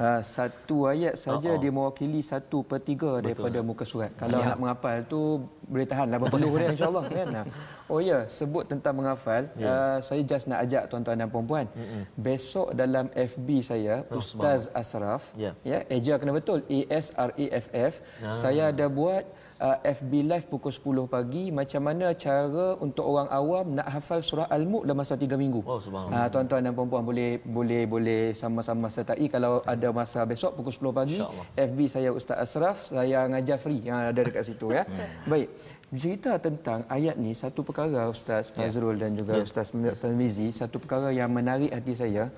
Uh, 0.00 0.20
satu 0.24 0.88
ayat 0.88 1.14
saja 1.14 1.52
Oh, 1.52 1.56
oh. 1.56 1.60
dia 1.60 1.68
mewakili 1.70 2.20
satu 2.20 2.64
per 2.64 2.80
tiga 2.80 3.20
daripada 3.20 3.60
muka 3.60 3.84
surat. 3.84 4.08
Kalau 4.16 4.40
Ya. 4.40 4.48
nak 4.48 4.58
menghafal 4.58 4.96
tu 5.04 5.20
boleh 5.64 5.84
tahan 5.84 6.08
80 6.08 6.60
dia 6.60 6.68
insya-Allah 6.72 7.04
kan. 7.08 7.28
Oh 7.84 8.00
ya, 8.00 8.24
sebut 8.32 8.64
tentang 8.64 8.96
menghafal, 8.96 9.44
uh, 9.60 10.00
saya 10.00 10.24
just 10.24 10.48
nak 10.48 10.64
ajak 10.64 10.88
tuan-tuan 10.88 11.20
dan 11.20 11.28
puan-puan. 11.28 11.68
Besok 12.16 12.72
dalam 12.72 13.12
FB 13.12 13.48
saya 13.60 13.94
Ustaz 14.08 14.72
Asraf 14.72 15.36
Ya. 15.36 15.52
ya 15.62 15.84
eja 15.92 16.16
kena 16.16 16.32
betul 16.32 16.64
A 16.64 16.80
S 16.88 17.12
R 17.12 17.28
A 17.28 17.46
F 17.60 17.66
F 17.72 17.94
saya 18.32 18.72
ada 18.72 18.88
buat 18.88 19.24
uh, 19.64 19.76
FB 19.80 20.12
live 20.28 20.46
pukul 20.52 20.72
10 20.72 21.08
pagi 21.08 21.48
macam 21.48 21.80
mana 21.88 22.12
cara 22.12 22.76
untuk 22.84 23.04
orang 23.08 23.28
awam 23.32 23.66
nak 23.80 23.88
hafal 23.88 24.20
surah 24.20 24.48
al-mulk 24.52 24.84
dalam 24.84 25.00
masa 25.00 25.16
3 25.16 25.40
minggu? 25.40 25.64
Oh, 25.64 25.80
subhanallah. 25.80 26.20
uh, 26.24 26.28
tuan-tuan 26.28 26.60
dan 26.60 26.72
puan-puan 26.76 27.04
boleh 27.08 27.40
boleh 27.40 27.82
boleh 27.88 28.22
sama-sama 28.36 28.92
sertai 28.92 29.26
kalau 29.32 29.64
ada 29.64 29.88
masa 29.90 30.20
besok 30.28 30.60
pukul 30.60 30.92
10 30.92 30.98
pagi. 31.00 31.18
FB 31.56 31.78
saya 31.88 32.10
Ustaz 32.12 32.36
Asraf 32.44 32.76
saya 32.92 33.24
ngajar 33.32 33.56
free. 33.56 33.80
Yang 33.88 33.98
ada 34.12 34.20
dekat 34.20 34.44
situ 34.44 34.66
ya. 34.76 34.84
Baik 35.24 35.48
cerita 35.94 36.36
tentang 36.42 36.82
ayat 36.90 37.14
ni 37.14 37.32
satu 37.38 37.62
perkara 37.62 38.10
Ustaz 38.10 38.50
Fazrul 38.50 38.98
dan 38.98 39.14
juga 39.14 39.38
Ustaz 39.38 39.70
Tarmizi 40.02 40.50
satu 40.50 40.82
perkara 40.82 41.14
yang 41.14 41.30
menarik 41.30 41.70
hati 41.70 41.94
saya 41.94 42.34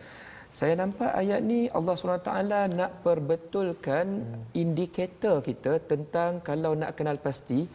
saya 0.57 0.73
nampak 0.73 1.13
ayat 1.21 1.41
ni 1.45 1.69
Allah 1.69 1.93
SWT 1.93 2.33
nak 2.81 2.91
perbetulkan 3.05 4.07
indikator 4.57 5.45
kita 5.45 5.73
tentang 5.85 6.41
kalau 6.41 6.73
nak 6.73 6.97
kenal 6.97 7.21
pasti 7.21 7.69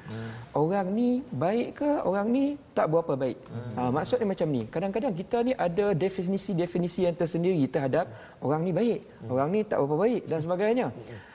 orang 0.57 0.89
ni 0.89 1.09
baik 1.43 1.67
ke 1.77 1.91
orang 2.09 2.27
ni 2.33 2.45
tak 2.71 2.87
berapa 2.87 3.13
baik. 3.19 3.37
Ha, 3.75 3.91
maksudnya 3.91 4.27
macam 4.27 4.47
ni. 4.47 4.63
Kadang-kadang 4.67 5.13
kita 5.15 5.37
ni 5.43 5.53
ada 5.55 5.91
definisi-definisi 5.91 7.07
yang 7.07 7.15
tersendiri 7.15 7.63
terhadap 7.67 8.07
orang 8.39 8.63
ni 8.63 8.71
baik, 8.71 8.99
orang 9.27 9.49
ni 9.51 9.59
tak 9.67 9.83
berapa 9.83 9.97
baik 9.99 10.21
dan 10.27 10.39
sebagainya. 10.39 10.87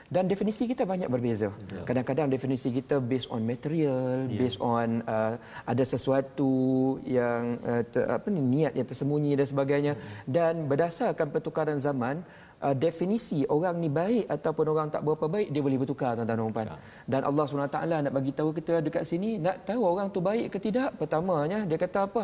Dan 0.07 0.23
definisi 0.31 0.63
kita 0.71 0.87
banyak 0.87 1.11
berbeza. 1.11 1.51
Kadang-kadang 1.83 2.31
definisi 2.31 2.71
kita 2.71 3.03
based 3.03 3.27
on 3.27 3.43
material, 3.43 4.23
based 4.31 4.55
on 4.63 5.03
uh, 5.03 5.35
ada 5.67 5.83
sesuatu 5.83 6.95
yang 7.03 7.59
uh, 7.59 7.83
ter, 7.83 8.07
apa 8.07 8.23
ni 8.31 8.39
niat 8.39 8.71
yang 8.71 8.87
tersembunyi 8.87 9.35
dan 9.35 9.47
sebagainya. 9.51 9.93
Dan 10.23 10.71
berdasarkan 10.71 11.27
pertukaran 11.27 11.75
zaman, 11.75 12.23
uh, 12.65 12.75
definisi 12.85 13.39
orang 13.55 13.75
ni 13.83 13.89
baik 13.99 14.25
ataupun 14.35 14.65
orang 14.73 14.87
tak 14.93 15.01
berapa 15.05 15.25
baik 15.35 15.47
dia 15.53 15.61
boleh 15.65 15.77
bertukar 15.81 16.11
tuan-tuan 16.17 16.39
dan 16.39 16.53
puan. 16.55 16.67
Dan 17.11 17.21
Allah 17.29 17.43
SWT 17.45 17.79
nak 18.05 18.13
bagi 18.17 18.31
tahu 18.33 18.49
kita 18.57 18.73
dekat 18.85 19.03
sini 19.09 19.37
nak 19.45 19.65
tahu 19.69 19.81
orang 19.85 20.07
tu 20.15 20.19
baik 20.29 20.47
ke 20.53 20.57
tidak. 20.67 20.89
Pertamanya 20.99 21.59
dia 21.69 21.77
kata 21.77 21.99
apa? 22.09 22.21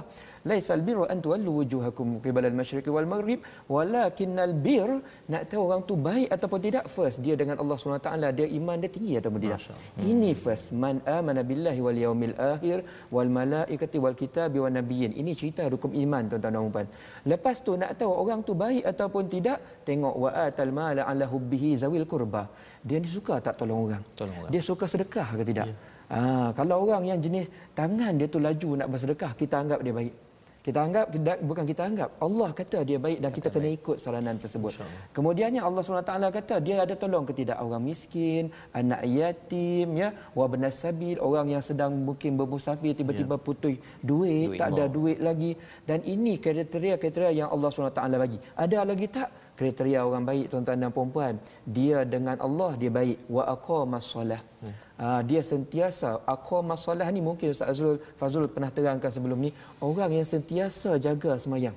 Laisal 0.50 0.82
birru 0.88 1.06
an 1.08 1.20
tuwallu 1.24 1.52
wujuhakum 1.62 2.20
qibala 2.24 2.48
al-masyriqi 2.52 2.90
wal 2.96 3.08
maghrib 3.14 3.40
walakinnal 3.74 4.54
bir 4.66 4.90
nak 5.32 5.44
tahu 5.52 5.62
orang 5.68 5.82
tu 5.90 5.96
baik 6.10 6.28
ataupun 6.36 6.60
tidak 6.68 6.86
first 6.96 7.18
dia 7.26 7.36
dengan 7.42 7.56
Allah 7.62 7.76
SWT 7.78 8.10
dia 8.38 8.48
iman 8.60 8.78
dia 8.82 8.90
tinggi 8.96 9.14
ataupun 9.22 9.40
tidak. 9.46 9.62
Ini 10.12 10.32
first 10.44 10.74
man 10.84 11.00
amana 11.18 11.42
billahi 11.52 11.80
wal 11.86 12.00
yaumil 12.06 12.36
akhir 12.54 12.78
wal 13.16 13.30
malaikati 13.40 13.98
wal 14.04 14.18
kitabi 14.18 14.58
wan 14.64 14.76
nabiyyin. 14.80 15.14
Ini 15.22 15.32
cerita 15.40 15.64
rukun 15.74 15.94
iman 16.04 16.24
tuan-tuan 16.32 16.54
dan 16.58 16.72
puan. 16.74 16.88
Lepas 17.32 17.56
tu 17.66 17.72
nak 17.82 17.92
tahu 18.00 18.12
orang 18.24 18.40
tu 18.48 18.54
baik 18.64 18.84
ataupun 18.92 19.24
tidak 19.36 19.58
tengok 19.88 20.23
wa 20.24 20.30
atal 20.46 20.72
mala 20.80 21.02
ala 21.12 21.26
hubbihi 21.34 21.70
zawil 21.84 22.08
qurba. 22.12 22.44
Dia 22.88 22.98
ni 23.04 23.10
suka 23.18 23.38
tak 23.46 23.56
tolong 23.60 23.80
orang? 23.88 24.04
Tolong 24.20 24.38
orang. 24.42 24.52
Dia 24.54 24.62
suka 24.70 24.86
sedekah 24.94 25.30
ke 25.40 25.44
tidak? 25.52 25.68
Ah, 26.18 26.50
kalau 26.58 26.76
orang 26.86 27.04
yang 27.10 27.20
jenis 27.26 27.48
tangan 27.80 28.14
dia 28.20 28.28
tu 28.34 28.40
laju 28.48 28.70
nak 28.80 28.88
bersedekah, 28.94 29.32
kita 29.42 29.56
anggap 29.64 29.80
dia 29.86 29.96
baik. 30.00 30.14
Kita 30.64 30.80
anggap 30.80 31.06
bukan 31.44 31.66
kita 31.68 31.82
anggap. 31.84 32.10
Allah 32.26 32.50
kata 32.56 32.88
dia 32.88 32.96
baik 33.06 33.20
dan 33.20 33.32
kita 33.36 33.48
kena 33.52 33.68
ikut 33.78 33.98
saranan 34.00 34.40
tersebut. 34.40 34.80
Kemudiannya 35.12 35.60
Allah 35.60 35.84
SWT 35.84 36.16
kata 36.40 36.56
dia 36.64 36.76
ada 36.88 36.96
tolong 36.96 37.28
ke 37.28 37.36
tidak 37.36 37.60
orang 37.60 37.84
miskin, 37.84 38.48
anak 38.72 39.04
yatim 39.04 39.92
ya, 40.00 40.16
wa 40.32 40.48
benas 40.48 40.80
sabil, 40.80 41.20
orang 41.20 41.52
yang 41.52 41.64
sedang 41.70 41.92
mungkin 42.08 42.40
bermusafir 42.40 42.96
tiba-tiba 42.96 43.36
putus 43.36 43.76
duit, 44.00 44.56
Duit. 44.56 44.60
tak 44.60 44.72
ada 44.72 44.88
duit 44.88 45.20
lagi 45.20 45.52
dan 45.84 46.00
ini 46.08 46.40
kriteria-kriteria 46.40 47.44
yang 47.44 47.50
Allah 47.52 47.68
SWT 47.68 48.00
bagi. 48.24 48.40
Ada 48.56 48.88
lagi 48.88 49.08
tak? 49.12 49.30
Kriteria 49.54 50.02
orang 50.02 50.26
baik 50.26 50.50
tuan-tuan 50.50 50.82
dan 50.82 50.90
puan-puan. 50.90 51.38
Dia 51.66 52.04
dengan 52.04 52.38
Allah 52.42 52.74
dia 52.78 52.90
baik 52.90 53.30
wa 53.30 53.44
aqamas 53.46 54.06
solah. 54.06 54.53
Ah, 54.94 55.22
dia 55.30 55.42
sentiasa 55.42 56.22
aqamas 56.34 56.86
solah 56.86 57.10
ni 57.10 57.18
mungkin 57.18 57.50
Ustaz 57.50 57.74
Azrul 57.74 57.98
Fazrul 58.20 58.46
pernah 58.46 58.70
terangkan 58.70 59.10
sebelum 59.10 59.42
ni 59.46 59.50
orang 59.82 60.12
yang 60.22 60.28
sentiasa 60.34 61.02
jaga 61.06 61.34
semayang. 61.44 61.74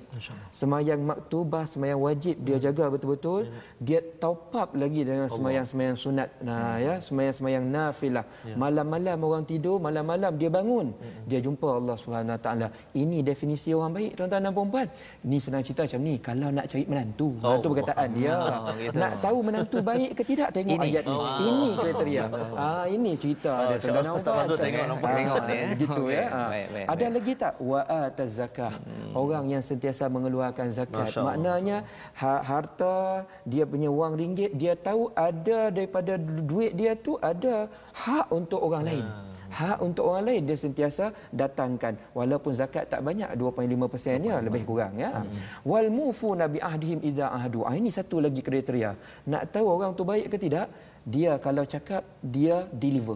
Semayang 0.53 1.01
maktubah, 1.01 1.65
semayang 1.65 1.99
wajib 2.07 2.37
dia 2.45 2.57
jaga 2.61 2.85
betul-betul. 2.93 3.49
Dia 3.81 3.99
top 4.21 4.53
up 4.53 4.69
lagi 4.77 5.01
dengan 5.01 5.27
semayang-semayang 5.33 5.97
sunat. 5.97 6.29
Nah 6.45 6.77
ya, 6.77 6.93
semayang-semayang 7.01 7.65
nafilah. 7.65 8.25
Malam-malam 8.53 9.17
orang 9.17 9.43
tidur, 9.49 9.81
malam-malam 9.81 10.37
dia 10.37 10.49
bangun. 10.53 10.93
Dia 11.25 11.41
jumpa 11.41 11.67
Allah 11.79 11.97
Subhanahu 11.97 12.37
Taala. 12.37 12.69
Ini 12.93 13.25
definisi 13.25 13.73
orang 13.73 13.97
baik 13.97 14.11
tuan-tuan 14.13 14.45
dan 14.45 14.53
puan-puan. 14.53 14.87
Ni 15.25 15.41
senang 15.41 15.65
cerita 15.65 15.89
macam 15.89 16.01
ni. 16.05 16.15
Kalau 16.21 16.53
nak 16.53 16.65
cari 16.69 16.85
menantu, 16.85 17.33
oh. 17.33 17.49
menantu 17.49 17.67
perkataan 17.73 18.09
dia. 18.13 18.33
Oh, 18.37 18.71
gitu. 18.77 18.93
Nak 18.93 19.11
tahu 19.25 19.37
menantu 19.41 19.77
baik 19.81 20.11
ke 20.13 20.21
tidak 20.21 20.49
tengok 20.53 20.77
Ini. 20.77 20.85
ayat 20.85 21.03
ni. 21.03 21.17
Oh. 21.17 21.39
Ini 21.49 21.69
kriteria. 21.81 22.25
Ah 22.53 22.76
ini 22.85 23.17
cerita 23.17 23.49
Oh, 23.49 23.65
dia 23.65 23.77
tuan-tuan 23.81 24.03
dan 24.03 24.13
Ustaz 24.13 24.29
puan. 24.29 24.37
Mazrul 24.37 24.57
tengok, 24.61 24.85
nampak. 24.85 25.09
Tengok 25.09 25.37
ni, 25.41 25.55
eh. 25.55 25.69
Gitu 25.73 26.03
ya. 26.17 26.25
Ah. 26.29 26.49
Baik, 26.53 26.67
baik, 26.69 26.85
Ada 26.93 27.05
lagi 27.09 27.33
tak 27.33 27.53
wa 27.57 27.81
ataz 27.81 28.31
zakah? 28.35 28.73
Orang 29.11 29.45
yang 29.47 29.63
sentiasa 29.65 30.03
mengeluarkan 30.07 30.67
zakat. 30.69 31.09
Masya. 31.09 31.21
Maknanya 31.25 31.77
ha- 32.13 32.43
harta 32.43 32.95
dia 33.43 33.65
punya 33.65 33.89
wang 33.89 34.13
ringgit 34.13 34.53
dia 34.53 34.77
tahu 34.77 35.09
ada 35.13 35.73
daripada 35.73 36.13
du- 36.15 36.45
duit 36.45 36.71
dia 36.71 36.93
tu 36.93 37.17
ada 37.17 37.65
hak 37.97 38.29
untuk 38.29 38.61
orang 38.61 38.85
lain. 38.85 39.07
Hak 39.47 39.79
untuk 39.79 40.03
orang 40.03 40.27
lain 40.27 40.41
dia 40.43 40.59
sentiasa 40.59 41.05
datangkan 41.31 41.95
walaupun 42.11 42.51
zakat 42.51 42.91
tak 42.91 42.99
banyak 42.99 43.31
2.5% 43.31 44.19
nya 44.19 44.43
lebih 44.43 44.67
kurang 44.67 44.99
ya. 44.99 45.23
Wal 45.63 45.87
mufuna 45.87 46.51
bi 46.51 46.59
ahdihim 46.59 46.99
idza 46.99 47.31
ahdu. 47.31 47.63
Ah, 47.63 47.71
ini 47.71 47.87
satu 47.87 48.19
lagi 48.19 48.43
kriteria. 48.43 48.91
Nak 49.23 49.43
tahu 49.47 49.65
orang 49.65 49.95
tu 49.95 50.03
baik 50.03 50.27
ke 50.27 50.37
tidak? 50.37 50.67
Dia 51.07 51.39
kalau 51.39 51.63
cakap 51.63 52.03
dia 52.19 52.67
deliver. 52.75 53.15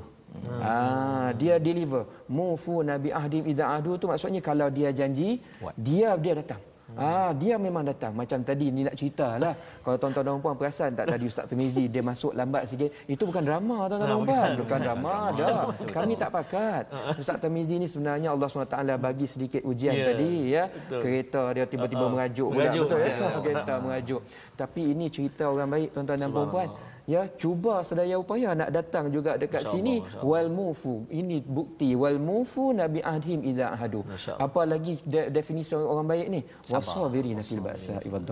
Ah, 0.63 1.35
dia 1.35 1.59
deliver. 1.59 2.07
Mufu 2.31 2.79
nabi 2.81 3.11
ahdim 3.11 3.43
idza 3.43 3.67
ahdu 3.67 3.99
tu 3.99 4.07
maksudnya 4.07 4.39
kalau 4.39 4.71
dia 4.71 4.95
janji, 4.95 5.43
Buat. 5.59 5.75
dia 5.75 6.15
dia 6.15 6.33
datang. 6.39 6.61
Ah, 6.91 7.31
dia 7.31 7.55
memang 7.55 7.87
datang. 7.87 8.11
Macam 8.11 8.43
tadi 8.43 8.67
ni 8.67 8.83
nak 8.83 8.99
cerita 8.99 9.39
lah. 9.39 9.55
Kalau 9.79 9.95
tuan-tuan 9.95 10.27
dan 10.27 10.43
puan 10.43 10.59
perasan 10.59 10.91
tak 10.91 11.07
tadi 11.07 11.23
Ustaz 11.23 11.47
Termizi 11.47 11.87
dia 11.87 12.03
masuk 12.03 12.35
lambat 12.35 12.67
sikit. 12.67 12.91
Itu 13.07 13.23
bukan 13.23 13.43
drama 13.43 13.87
tuan-tuan 13.87 14.11
dan 14.11 14.19
puan. 14.27 14.49
Bukan 14.59 14.79
drama 14.83 15.13
dah. 15.31 15.59
Kami 15.87 16.19
tak 16.19 16.29
pakat. 16.31 16.83
Ustaz 17.15 17.39
Termizi 17.39 17.79
ni 17.79 17.87
sebenarnya 17.87 18.35
Allah 18.35 18.43
SWT 18.43 18.75
bagi 18.99 19.23
sedikit 19.23 19.63
ujian 19.63 19.95
Ya, 19.95 20.03
tadi 20.11 20.31
ya. 20.51 20.63
betul. 20.67 20.99
Kereta 20.99 21.43
dia 21.55 21.63
tiba-tiba 21.63 22.03
Ah, 22.03 22.07
ah. 22.07 22.11
merajuk 22.11 22.47
pula. 22.51 22.59
Merajuk, 22.59 22.83
Betul 22.83 22.99
ya? 22.99 23.15
Kereta 23.39 23.73
merajuk. 23.79 24.21
Tapi 24.59 24.81
ini 24.85 25.05
cerita 25.07 25.43
orang 25.47 25.69
baik 25.71 25.89
tuan-tuan 25.95 26.19
dan 26.19 26.27
puan-puan. 26.29 26.69
Ya 27.09 27.25
cuba 27.41 27.81
sedaya 27.81 28.15
upaya 28.17 28.53
nak 28.53 28.69
datang 28.69 29.09
juga 29.09 29.37
dekat 29.37 29.63
Masya 29.65 29.73
sini. 29.73 29.95
Allah, 30.01 30.23
wal 30.25 30.49
mufu 30.49 30.95
ini 31.09 31.37
bukti. 31.41 31.93
Wal 31.97 32.19
mufu 32.21 32.73
nabi 32.73 32.99
ahdim 33.01 33.41
idza 33.45 33.73
ahadu. 33.75 34.01
Apa 34.37 34.61
lagi 34.65 34.97
de- 35.05 35.29
definisi 35.33 35.73
orang 35.73 36.07
baik 36.07 36.27
ni? 36.29 36.41
Wasabirina 36.69 37.41
fil 37.41 37.61
ba'sa 37.61 37.97
wad 38.05 38.29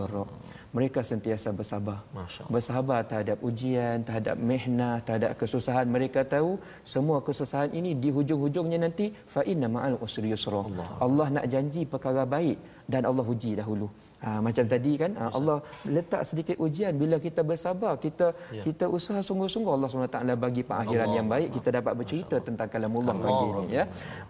mereka 0.69 1.01
sentiasa 1.01 1.49
bersabar. 1.49 2.05
Bersabar 2.45 3.01
terhadap 3.09 3.41
ujian 3.41 4.05
terhadap 4.05 4.37
mehnah 4.37 5.01
terhadap 5.01 5.33
kesusahan. 5.33 5.89
Mereka 5.89 6.21
tahu 6.29 6.61
semua 6.85 7.25
kesusahan 7.25 7.73
ini 7.73 7.97
di 7.97 8.13
hujung-hujungnya 8.13 8.77
nanti. 8.77 9.09
Fa 9.09 9.41
inna 9.41 9.65
ma'al 9.65 9.97
usri 9.97 10.29
yusra. 10.29 10.61
Allah. 10.61 10.87
Allah 11.01 11.27
nak 11.41 11.45
janji 11.49 11.89
perkara 11.89 12.21
baik 12.29 12.57
dan 12.85 13.09
Allah 13.09 13.25
uji 13.25 13.57
dahulu 13.57 13.89
Ha, 14.19 14.29
macam 14.43 14.65
tadi 14.73 14.93
kan 15.01 15.11
ha, 15.15 15.25
Allah 15.37 15.57
letak 15.95 16.21
sedikit 16.29 16.55
ujian. 16.65 16.93
Bila 17.01 17.15
kita 17.25 17.41
bersabar 17.51 17.93
kita 18.05 18.27
ya. 18.51 18.63
kita 18.67 18.85
usaha 18.97 19.19
sungguh-sungguh 19.23 19.71
Allah 19.75 19.87
SWT 19.87 20.19
bagi 20.45 20.61
pengakhiran 20.69 21.07
Allah. 21.07 21.17
yang 21.17 21.27
baik. 21.33 21.49
Kita 21.57 21.69
dapat 21.79 21.93
bercerita 21.99 22.35
tentang 22.47 22.67
kalamullah 22.73 23.15
pagi 23.15 23.47
ini 23.53 23.65
ya. 23.79 23.83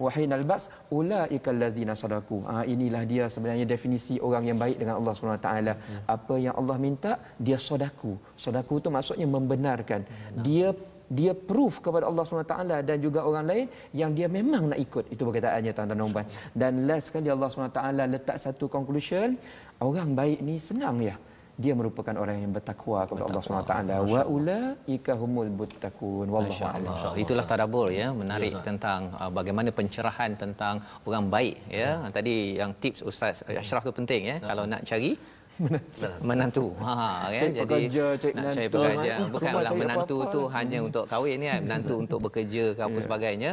Wahin 0.03 0.35
albas 0.37 0.69
ulaikal 0.93 1.57
ladzina 1.63 1.93
sadaku. 1.97 2.45
Ha, 2.45 2.63
inilah 2.73 3.03
dia 3.09 3.25
sebenarnya 3.33 3.65
definisi 3.65 4.21
orang 4.27 4.45
yang 4.49 4.57
baik 4.61 4.77
dengan 4.81 5.01
Allah 5.01 5.13
SWT. 5.17 5.49
Ya. 5.69 5.75
apa 6.15 6.35
yang 6.41 6.55
Allah 6.59 6.77
minta 6.81 7.11
dia 7.45 7.57
sodaku 7.67 8.13
sodaku 8.43 8.75
tu 8.83 8.89
maksudnya 8.93 9.27
membenarkan. 9.27 10.01
Dia 10.45 10.71
dia 11.09 11.33
proof 11.33 11.81
kepada 11.85 12.05
Allah 12.09 12.23
SWT 12.23 12.85
dan 12.89 12.97
juga 13.05 13.25
orang 13.29 13.45
lain 13.51 13.65
yang 14.01 14.11
dia 14.17 14.27
memang 14.29 14.69
nak 14.71 14.79
ikut. 14.85 15.05
Itu 15.13 15.25
perkataannya 15.27 15.71
tuan-tuan 15.73 15.99
dan 16.01 16.13
puan 16.15 16.27
dan 16.61 16.71
last 16.89 17.05
sekali 17.09 17.33
Allah 17.33 17.49
SWT 17.49 17.81
letak 18.13 18.37
satu 18.45 18.65
conclusion. 18.69 19.33
Orang 19.81 20.13
baik 20.19 20.39
ni 20.45 20.55
senang 20.69 21.01
ya. 21.01 21.17
Dia 21.59 21.73
merupakan 21.75 22.15
orang 22.23 22.39
yang 22.39 22.53
bertakwa 22.55 23.03
kepada 23.03 23.23
Allah 23.27 23.43
SWT 23.43 23.75
wa 24.13 24.21
ulaika 24.35 25.11
humul 25.21 25.51
muttaqun. 25.59 26.27
Wallahu 26.33 26.63
a'lam. 26.71 27.19
Itulah 27.23 27.43
tadabbur 27.51 27.91
ya. 27.91 28.07
Menarik 28.21 28.53
ya, 28.55 28.63
tentang 28.63 29.11
uh, 29.19 29.27
bagaimana 29.27 29.69
pencerahan 29.79 30.39
tentang 30.43 30.79
orang 31.03 31.27
baik 31.27 31.55
ya. 31.81 31.89
Tadi 32.17 32.35
yang 32.61 32.71
tips 32.79 33.03
Ustaz 33.11 33.43
Ashraf 33.63 33.83
tu 33.83 33.91
penting 33.99 34.23
ya. 34.31 34.37
Kalau 34.39 34.63
nak 34.71 34.87
cari 34.87 35.11
menantu. 36.29 36.65
Ha 36.85 36.95
kan 37.29 37.39
Cari 37.41 37.51
pekerja, 37.61 38.05
cari 38.21 38.31
nak 38.35 38.43
cari 38.57 38.67
menantu. 38.67 38.75
pekerja. 38.75 39.13
Bukanlah 39.35 39.73
menantu 39.81 40.15
apa-apa 40.19 40.33
tu 40.35 40.41
hanya 40.55 40.79
untuk 40.87 41.03
kahwin 41.11 41.35
ni 41.41 41.47
kan. 41.51 41.61
Menantu 41.65 41.93
untuk 42.03 42.19
bekerja 42.25 42.63
ke 42.77 42.81
apa 42.87 42.99
sebagainya. 43.05 43.51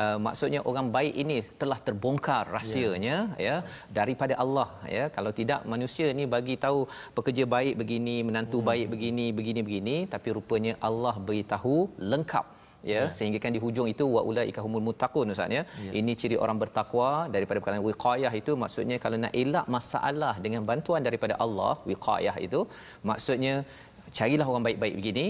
Uh, 0.00 0.16
maksudnya 0.26 0.60
orang 0.70 0.88
baik 0.96 1.14
ini 1.22 1.38
telah 1.62 1.78
terbongkar 1.86 2.44
rahsianya 2.56 3.16
ya 3.46 3.56
daripada 3.98 4.36
Allah 4.44 4.68
ya. 4.96 5.04
Kalau 5.16 5.32
tidak 5.40 5.62
manusia 5.72 6.06
ni 6.20 6.26
bagi 6.36 6.56
tahu 6.66 6.78
pekerja 7.18 7.44
baik 7.56 7.74
begini, 7.80 8.16
menantu 8.28 8.58
baik 8.70 8.86
begini, 8.94 9.26
begini 9.38 9.60
begini 9.66 9.96
tapi 10.14 10.28
rupanya 10.36 10.74
Allah 10.88 11.14
beritahu 11.28 11.76
lengkap 12.12 12.57
ya 12.92 13.02
sehingga 13.18 13.38
kan 13.44 13.52
di 13.56 13.60
hujung 13.64 13.88
itu 13.94 14.04
wa 14.16 14.22
ulaika 14.30 14.60
humul 14.66 14.84
muttaqun 14.88 15.34
ustaz 15.34 15.56
ya. 15.58 15.62
Ini 16.00 16.14
ciri 16.20 16.38
orang 16.44 16.58
bertakwa 16.62 17.10
daripada 17.34 17.58
perkataan 17.60 17.86
wiqayah 17.90 18.32
itu. 18.40 18.54
Maksudnya 18.62 18.98
kalau 19.04 19.18
nak 19.24 19.34
elak 19.42 19.66
masalah 19.76 20.34
dengan 20.46 20.64
bantuan 20.70 21.02
daripada 21.08 21.36
Allah 21.46 21.74
wiqayah 21.90 22.36
itu 22.46 22.62
maksudnya 23.10 23.54
carilah 24.18 24.46
orang 24.50 24.64
baik-baik 24.66 24.94
begini. 24.98 25.24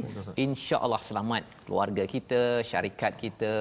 insya-Allah 0.45 1.01
selamat 1.09 1.43
keluarga 1.67 2.05
kita 2.15 2.41
syarikat 2.71 3.13
kita 3.23 3.53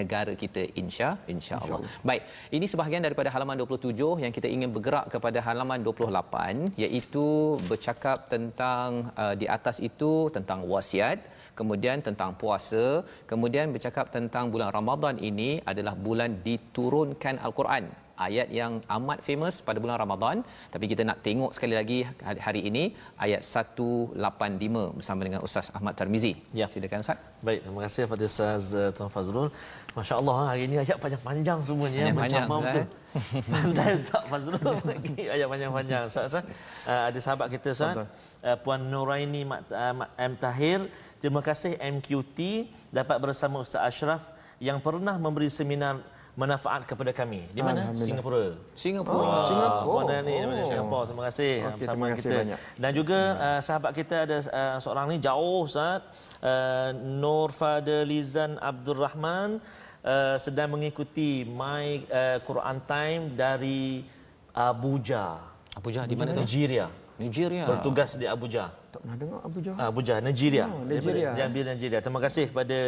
negara 0.00 0.32
kita 0.42 0.62
insya 0.82 1.08
insya-Allah. 1.34 1.80
Baik 2.08 2.22
ini 2.56 2.66
sebahagian 2.72 3.04
daripada 3.06 3.30
halaman 3.34 3.58
27 3.64 4.24
yang 4.24 4.32
kita 4.36 4.48
ingin 4.56 4.70
bergerak 4.76 5.06
kepada 5.14 5.38
halaman 5.48 5.80
28 5.88 6.80
iaitu 6.84 7.26
bercakap 7.70 8.18
tentang 8.34 9.10
uh, 9.22 9.34
di 9.40 9.48
atas 9.56 9.78
itu 9.90 10.12
tentang 10.36 10.60
wasiat 10.72 11.18
kemudian 11.60 11.98
tentang 12.08 12.30
puasa 12.42 12.84
kemudian 13.32 13.74
bercakap 13.76 14.06
tentang 14.16 14.46
bulan 14.54 14.70
Ramadan 14.78 15.16
ini 15.30 15.50
adalah 15.72 15.94
bulan 16.06 16.30
diturunkan 16.46 17.36
al-Quran 17.48 17.84
ayat 18.26 18.48
yang 18.60 18.72
amat 18.96 19.18
famous 19.26 19.54
pada 19.68 19.78
bulan 19.82 19.96
Ramadan 20.02 20.36
tapi 20.72 20.84
kita 20.92 21.02
nak 21.08 21.18
tengok 21.26 21.50
sekali 21.56 21.74
lagi 21.80 21.98
hari 22.46 22.60
ini 22.70 22.84
ayat 23.24 23.40
185 23.40 24.96
bersama 24.98 25.20
dengan 25.26 25.40
Ustaz 25.46 25.72
Ahmad 25.76 25.96
Tarmizi. 26.00 26.32
Ya. 26.60 26.68
Silakan 26.72 27.00
Ustaz. 27.04 27.18
Baik, 27.46 27.60
terima 27.64 27.80
kasih 27.84 28.00
kepada 28.04 28.24
Ustaz 28.30 28.64
uh, 28.76 28.90
Tuan 28.96 29.10
Fazrul. 29.14 29.48
Masya-Allah 29.96 30.36
hari 30.52 30.62
ini 30.68 30.76
ayat 30.84 30.96
panjang-panjang 31.04 31.58
semuanya 31.68 32.00
ya. 32.04 32.12
Panjang-panjang, 32.12 32.46
macam 32.46 32.60
Ustaz, 32.60 32.76
betul. 32.76 33.42
Pandai 33.52 33.90
Ustaz 34.00 34.22
Fazrul 34.30 34.76
bagi 34.90 35.22
ayat 35.34 35.46
panjang-panjang. 35.52 36.02
Ustaz, 36.12 36.24
Ustaz. 36.30 36.44
Uh, 36.84 37.02
ada 37.08 37.18
sahabat 37.24 37.46
kita 37.54 37.68
Ustaz, 37.72 37.94
uh, 37.96 38.56
Puan 38.60 38.80
Nuraini 38.92 39.42
Mat, 39.48 39.64
uh, 39.72 40.04
M 40.20 40.32
Tahir. 40.36 40.80
Terima 41.20 41.44
kasih 41.44 41.76
MQT 41.76 42.64
dapat 42.88 43.20
bersama 43.20 43.60
Ustaz 43.60 43.84
Ashraf 43.84 44.32
yang 44.56 44.80
pernah 44.80 45.20
memberi 45.20 45.52
seminar 45.52 46.00
manfaat 46.32 46.88
kepada 46.88 47.12
kami. 47.12 47.44
Di 47.52 47.60
mana? 47.60 47.92
Singapura. 47.92 48.56
Singapura. 48.72 49.20
Oh, 49.20 49.44
Singapura. 49.44 49.84
Puan 49.84 50.04
Nani 50.08 50.32
daripada 50.32 50.62
Oh. 50.64 50.68
Singapura. 50.72 51.02
Terima 51.04 51.22
kasih 51.28 51.52
Okey, 51.52 51.68
bersama 51.76 51.92
terima 51.92 52.06
kasih 52.08 52.22
kita. 52.24 52.36
banyak. 52.40 52.58
Dan 52.80 52.90
juga 52.96 53.20
uh, 53.36 53.60
sahabat 53.60 53.92
kita 53.92 54.16
ada 54.24 54.36
uh, 54.40 54.76
seorang 54.80 55.06
ni 55.12 55.16
jauh 55.20 55.68
Ustaz. 55.68 56.00
Uh, 56.40 56.88
Nur 57.20 57.52
Fadlizan 57.52 58.56
Abdul 58.56 58.96
Rahman 58.96 59.60
uh, 60.00 60.36
sedang 60.40 60.72
mengikuti 60.72 61.44
My 61.44 62.00
uh, 62.08 62.40
Quran 62.40 62.78
Time 62.88 63.22
dari 63.36 64.08
Abuja. 64.56 65.36
Abuja 65.76 66.08
di 66.08 66.16
mana 66.16 66.32
tu? 66.32 66.40
Nigeria. 66.40 66.88
Nigeria. 67.20 67.68
Bertugas 67.68 68.16
di 68.16 68.24
Abuja. 68.24 68.72
Tak 68.90 69.00
pernah 69.06 69.16
dengar 69.16 69.38
Abu 69.46 69.58
Jah 69.62 69.76
Abuja, 69.78 70.14
Nigeria. 70.18 70.64
Oh, 70.66 70.82
Nigeria. 70.82 71.30
Jambil 71.38 71.64
Nigeria. 71.70 71.98
Terima 72.02 72.20
kasih 72.20 72.50
kepada 72.50 72.78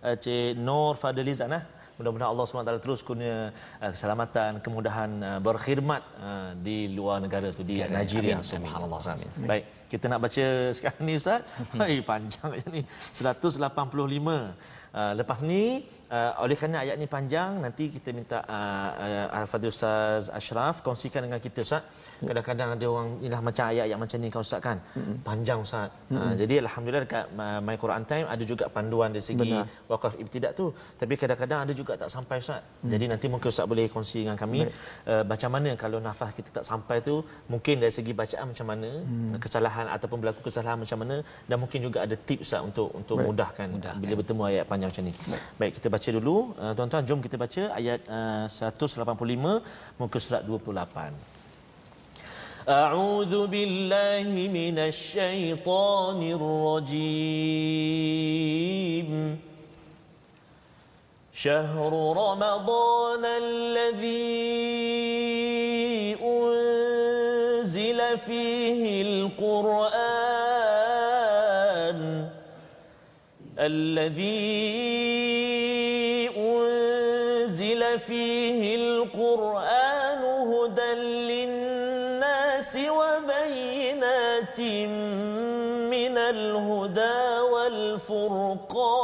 uh, 0.00 0.16
Cik 0.16 0.56
Nur 0.56 0.96
Fadlizan 0.96 1.52
eh. 1.52 1.64
Mudah-mudahan 2.00 2.32
Allah 2.32 2.44
SWT 2.48 2.80
terus 2.80 3.04
kurnia 3.04 3.52
uh, 3.76 3.90
keselamatan, 3.92 4.64
kemudahan 4.64 5.10
uh, 5.20 5.38
berkhidmat 5.44 6.00
uh, 6.16 6.50
di 6.56 6.88
luar 6.96 7.20
negara 7.20 7.52
tu 7.52 7.60
di 7.60 7.84
Negara. 7.84 8.00
Nigeria. 8.00 8.40
Amin. 8.40 8.48
Subhanallah. 8.48 8.98
Baik, 9.44 9.64
kita 9.92 10.08
nak 10.08 10.20
baca 10.24 10.44
sekarang 10.72 11.02
ni 11.04 11.20
Ustaz. 11.20 11.44
Hai 11.80 12.00
panjang 12.00 12.56
ayat 12.56 12.72
ni. 12.72 12.82
185. 13.12 13.60
Uh, 13.76 15.12
lepas 15.12 15.44
ni 15.44 15.84
uh, 16.10 16.32
oleh 16.44 16.56
kerana 16.58 16.76
ayat 16.84 16.96
ni 17.00 17.06
panjang 17.06 17.62
nanti 17.64 17.84
kita 17.94 18.10
minta 18.18 18.38
uh, 18.56 18.90
uh, 19.04 19.38
Al-Fadhil 19.40 19.72
Ustaz 19.74 20.28
Ashraf 20.38 20.82
kongsikan 20.86 21.22
dengan 21.26 21.40
kita 21.46 21.62
Ustaz. 21.66 21.82
Kadang-kadang 22.28 22.68
ada 22.76 22.86
orang 22.92 23.08
inilah 23.24 23.40
macam 23.48 23.64
ayat-ayat 23.72 23.98
macam 24.04 24.18
ni 24.22 24.28
kan 24.34 24.40
Ustaz 24.46 24.60
kan. 24.66 24.78
Panjang 25.28 25.58
Ustaz. 25.66 25.88
Uh, 26.10 26.34
jadi 26.40 26.54
alhamdulillah 26.64 27.02
dekat 27.06 27.24
uh, 27.44 27.60
My 27.66 27.76
Quran 27.82 28.04
Time 28.10 28.26
ada 28.34 28.44
juga 28.52 28.64
panduan 28.76 29.10
dari 29.14 29.24
segi 29.24 29.50
Benar. 29.54 29.66
wakaf 29.92 30.14
ibtidak 30.22 30.52
tu 30.58 30.66
tapi 31.00 31.14
kadang-kadang 31.20 31.60
ada 31.64 31.72
juga 31.80 31.92
tak 32.02 32.10
sampai 32.16 32.36
Ustaz. 32.44 32.60
Hmm. 32.82 32.90
Jadi 32.92 33.04
nanti 33.12 33.26
mungkin 33.32 33.48
Ustaz 33.54 33.66
boleh 33.72 33.86
kongsi 33.94 34.18
dengan 34.26 34.36
kami 34.42 34.60
uh, 35.12 35.24
macam 35.32 35.50
mana 35.54 35.70
kalau 35.82 35.98
nafas 36.02 36.30
kita 36.38 36.50
tak 36.60 36.64
sampai 36.70 36.98
tu 37.08 37.22
mungkin 37.52 37.80
dari 37.82 37.92
segi 37.98 38.12
bacaan 38.20 38.46
macam 38.52 38.66
mana, 38.72 38.90
hmm. 38.90 39.38
kesalahan 39.44 39.86
ataupun 39.94 40.18
berlaku 40.22 40.40
kesalahan 40.48 40.78
macam 40.84 40.98
mana 41.02 41.16
dan 41.48 41.56
mungkin 41.62 41.80
juga 41.86 41.98
ada 42.04 42.16
tips 42.28 42.42
Ustaz 42.50 42.60
untuk 42.68 42.88
untuk 43.00 43.16
Baik. 43.20 43.28
mudahkan, 43.28 43.66
mudahkan 43.76 44.00
bila 44.02 44.14
bertemu 44.20 44.42
ayat 44.50 44.64
panjang 44.70 44.88
macam 44.92 45.04
ni. 45.08 45.12
Baik, 45.14 45.42
Baik 45.60 45.72
kita 45.78 45.88
baca 45.99 46.09
dulu 46.17 46.37
uh, 46.61 46.73
tuan-tuan 46.77 47.03
jom 47.09 47.19
kita 47.25 47.35
baca 47.43 47.63
ayat 47.79 47.99
uh, 48.07 48.45
185 48.47 49.99
muka 49.99 50.17
surat 50.21 50.43
28. 50.43 51.35
أعوذ 52.65 53.53
بالله 53.53 54.25
من 54.49 54.77
الشيطان 54.79 56.19
الرجيم 56.37 56.97
شهر 61.29 61.91
رمضان 62.17 63.23
الذي 63.25 64.65
أنزل 66.17 68.17
فيه 68.17 69.01
القرآن 69.01 70.78
الذي 73.58 74.70
أنزل 76.36 77.98
فيه 77.98 78.76
القرآن 78.76 80.24
هدى 80.24 80.94
للناس 81.02 82.76
وبينات 82.76 84.60
من 85.90 86.18
الهدى 86.18 87.40
والفرقان. 87.52 89.00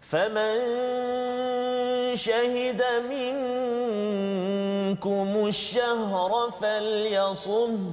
فمن 0.00 0.56
شهد 2.16 2.82
منكم 3.10 5.28
الشهر 5.46 6.50
فليصم 6.60 7.92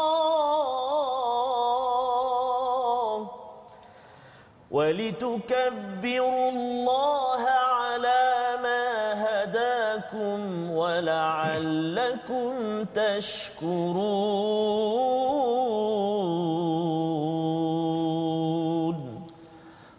ولتكبروا 4.91 6.49
الله 6.51 7.43
على 7.47 8.59
ما 8.63 9.13
هداكم 9.23 10.71
ولعلكم 10.71 12.53
تشكرون. 12.83 13.71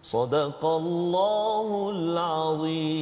صدق 0.02 0.64
الله 0.64 1.90
العظيم. 1.96 2.92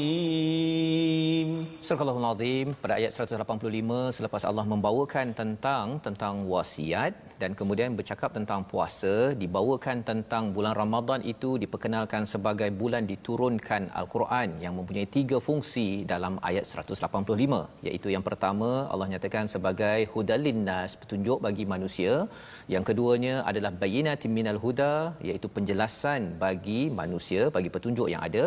Surah 1.90 2.06
Al-Azim 2.06 2.68
pada 2.82 2.94
ayat 2.98 3.10
185 3.10 4.14
selepas 4.16 4.42
Allah 4.48 4.62
membawakan 4.72 5.34
tentang 5.40 5.86
tentang 6.06 6.34
wasiat 6.52 7.12
dan 7.42 7.50
kemudian 7.58 7.90
bercakap 7.98 8.30
tentang 8.36 8.60
puasa 8.70 9.14
dibawakan 9.42 9.96
tentang 10.10 10.44
bulan 10.56 10.74
Ramadan 10.80 11.20
itu 11.32 11.50
diperkenalkan 11.62 12.22
sebagai 12.32 12.68
bulan 12.80 13.10
diturunkan 13.10 13.90
Al-Quran 14.00 14.48
yang 14.64 14.74
mempunyai 14.78 15.08
tiga 15.16 15.38
fungsi 15.46 15.88
dalam 16.12 16.36
ayat 16.50 16.62
185 16.62 17.58
iaitu 17.88 18.08
yang 18.14 18.22
pertama 18.28 18.70
Allah 18.92 19.08
nyatakan 19.14 19.50
sebagai 19.54 19.98
hudalin 20.14 20.60
nas 20.68 20.94
petunjuk 21.00 21.42
bagi 21.46 21.66
manusia. 21.74 22.12
Yang 22.74 22.84
keduanya 22.92 23.34
adalah 23.50 23.74
bayyinatin 23.82 24.30
minal 24.38 24.60
huda 24.64 24.94
iaitu 25.28 25.50
penjelasan 25.56 26.38
bagi 26.44 26.80
manusia 27.00 27.50
bagi 27.58 27.72
petunjuk 27.74 28.06
yang 28.14 28.22
ada. 28.28 28.44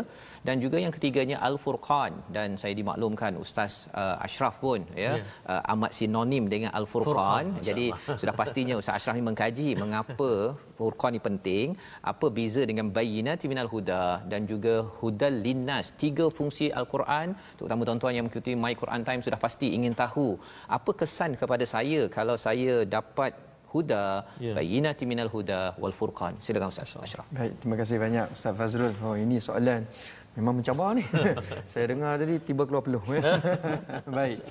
Dan 0.48 0.64
juga 0.64 0.80
yang 0.86 0.96
ketiganya 0.96 1.38
Al-Furqan. 1.50 2.14
Dan 2.38 2.56
saya 2.62 2.74
dimaklumkan 2.80 3.33
Ustaz 3.44 3.74
uh, 4.02 4.16
Ashraf 4.26 4.56
pun 4.64 4.80
ya 4.94 5.04
yeah. 5.04 5.16
uh, 5.52 5.72
amat 5.74 5.92
sinonim 5.98 6.46
dengan 6.54 6.72
Al-Furqan 6.80 7.46
jadi 7.68 7.86
sudah 8.22 8.36
pastinya 8.42 8.76
Ustaz 8.82 8.98
Ashraf 8.98 9.16
ni 9.20 9.24
mengkaji 9.30 9.70
mengapa 9.84 10.32
Furqan 10.80 11.12
ni 11.16 11.22
penting 11.28 11.68
apa 12.14 12.28
beza 12.38 12.64
dengan 12.70 12.90
bayyinati 12.98 13.46
minal 13.54 13.70
huda 13.74 14.04
dan 14.32 14.44
juga 14.52 14.76
hudal 15.00 15.36
linnas 15.46 15.94
tiga 16.04 16.28
fungsi 16.38 16.68
Al-Quran 16.82 17.38
terutama 17.58 17.82
tuan-tuan 17.88 18.14
yang 18.18 18.26
mengikuti 18.28 18.54
My 18.66 18.74
Quran 18.82 19.02
Time 19.08 19.24
sudah 19.28 19.40
pasti 19.46 19.70
ingin 19.78 19.96
tahu 20.04 20.28
apa 20.78 20.92
kesan 21.02 21.34
kepada 21.42 21.66
saya 21.76 22.02
kalau 22.18 22.38
saya 22.48 22.76
dapat 22.98 23.34
huda 23.74 24.04
yeah. 24.46 24.56
bayyinati 24.58 25.04
minal 25.12 25.30
huda 25.36 25.60
wal 25.82 25.96
furqan 26.00 26.34
silakan 26.46 26.70
Ustaz 26.74 26.94
Ashraf 27.06 27.26
Baik, 27.38 27.54
terima 27.62 27.76
kasih 27.82 27.98
banyak 28.06 28.26
Ustaz 28.36 28.54
Fazrul. 28.60 28.94
Oh, 29.06 29.16
ini 29.24 29.38
soalan 29.48 29.82
memang 30.34 30.60
mencabar 30.60 30.94
ni. 30.94 31.04
Saya 31.72 31.86
dengar 31.90 32.18
tadi 32.18 32.38
tiba 32.40 32.66
keluar 32.66 32.82
peluh. 32.82 33.04
ya. 33.08 33.22
Baik. 34.18 34.42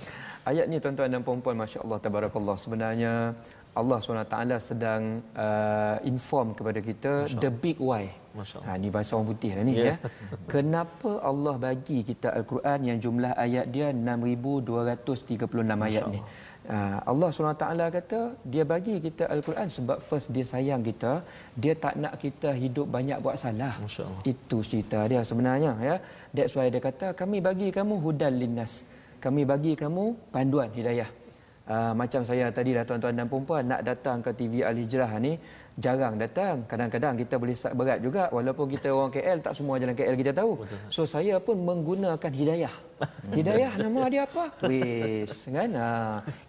Ayat 0.42 0.66
ni 0.66 0.78
tuan-tuan 0.78 1.10
dan 1.10 1.22
puan-puan 1.22 1.54
masya-Allah 1.54 1.98
tabarakallah. 1.98 2.56
Sebenarnya 2.58 3.34
Allah 3.72 3.98
SWT 3.98 4.36
sedang 4.60 5.24
uh, 5.32 5.96
inform 6.04 6.52
kepada 6.52 6.78
kita 6.78 7.12
the 7.40 7.48
big 7.48 7.80
why. 7.80 8.04
Ha 8.64 8.80
ni 8.80 8.88
bahasa 8.88 9.12
orang 9.12 9.28
putih 9.28 9.52
lah 9.52 9.64
ni 9.64 9.76
Ya. 9.76 9.84
ya. 9.92 9.96
Kenapa 10.48 11.20
Allah 11.20 11.56
bagi 11.56 12.00
kita 12.00 12.32
al-Quran 12.32 12.80
yang 12.84 12.98
jumlah 12.98 13.32
ayat 13.36 13.68
dia 13.68 13.92
6236 13.92 15.44
ayat 15.88 16.04
ni. 16.08 16.20
Ha, 16.70 17.02
Allah 17.10 17.28
SWT 17.34 17.66
kata 17.98 18.20
dia 18.46 18.62
bagi 18.62 19.02
kita 19.02 19.26
al-Quran 19.34 19.66
sebab 19.66 19.98
first 19.98 20.30
dia 20.30 20.46
sayang 20.46 20.82
kita, 20.86 21.12
dia 21.58 21.74
tak 21.74 21.98
nak 21.98 22.14
kita 22.22 22.54
hidup 22.54 22.86
banyak 22.86 23.18
buat 23.18 23.34
salah. 23.34 23.74
Itu 24.22 24.62
cerita 24.62 25.02
dia 25.10 25.26
sebenarnya 25.26 25.72
ya. 25.82 25.96
That's 26.30 26.54
why 26.54 26.70
dia 26.70 26.78
kata 26.78 27.18
kami 27.18 27.42
bagi 27.42 27.74
kamu 27.74 27.98
hudal 27.98 28.34
linnas. 28.42 28.86
Kami 29.18 29.42
bagi 29.42 29.74
kamu 29.74 30.30
panduan 30.34 30.70
hidayah. 30.70 31.10
Uh, 31.62 31.94
macam 31.94 32.26
saya 32.26 32.50
tadi 32.50 32.74
dah 32.74 32.82
tuan-tuan 32.82 33.14
dan 33.14 33.30
puan 33.30 33.62
nak 33.62 33.86
datang 33.86 34.18
ke 34.18 34.34
TV 34.34 34.66
Al 34.66 34.74
Hijrah 34.74 35.14
ni 35.22 35.38
jarang 35.78 36.18
datang. 36.18 36.66
Kadang-kadang 36.66 37.14
kita 37.14 37.38
boleh 37.38 37.54
berat 37.78 37.98
juga 38.02 38.26
walaupun 38.34 38.66
kita 38.66 38.90
orang 38.90 39.14
KL 39.14 39.38
tak 39.46 39.54
semua 39.54 39.78
jalan 39.78 39.94
KL 39.94 40.18
kita 40.18 40.32
tahu. 40.34 40.62
So 40.90 41.06
saya 41.06 41.38
pun 41.38 41.62
menggunakan 41.62 42.32
hidayah. 42.34 42.74
Hidayah 43.38 43.72
nama 43.80 44.02
dia 44.12 44.22
apa? 44.26 44.44
Wis 44.66 45.48
kan. 45.48 45.70
Ha. 45.76 45.88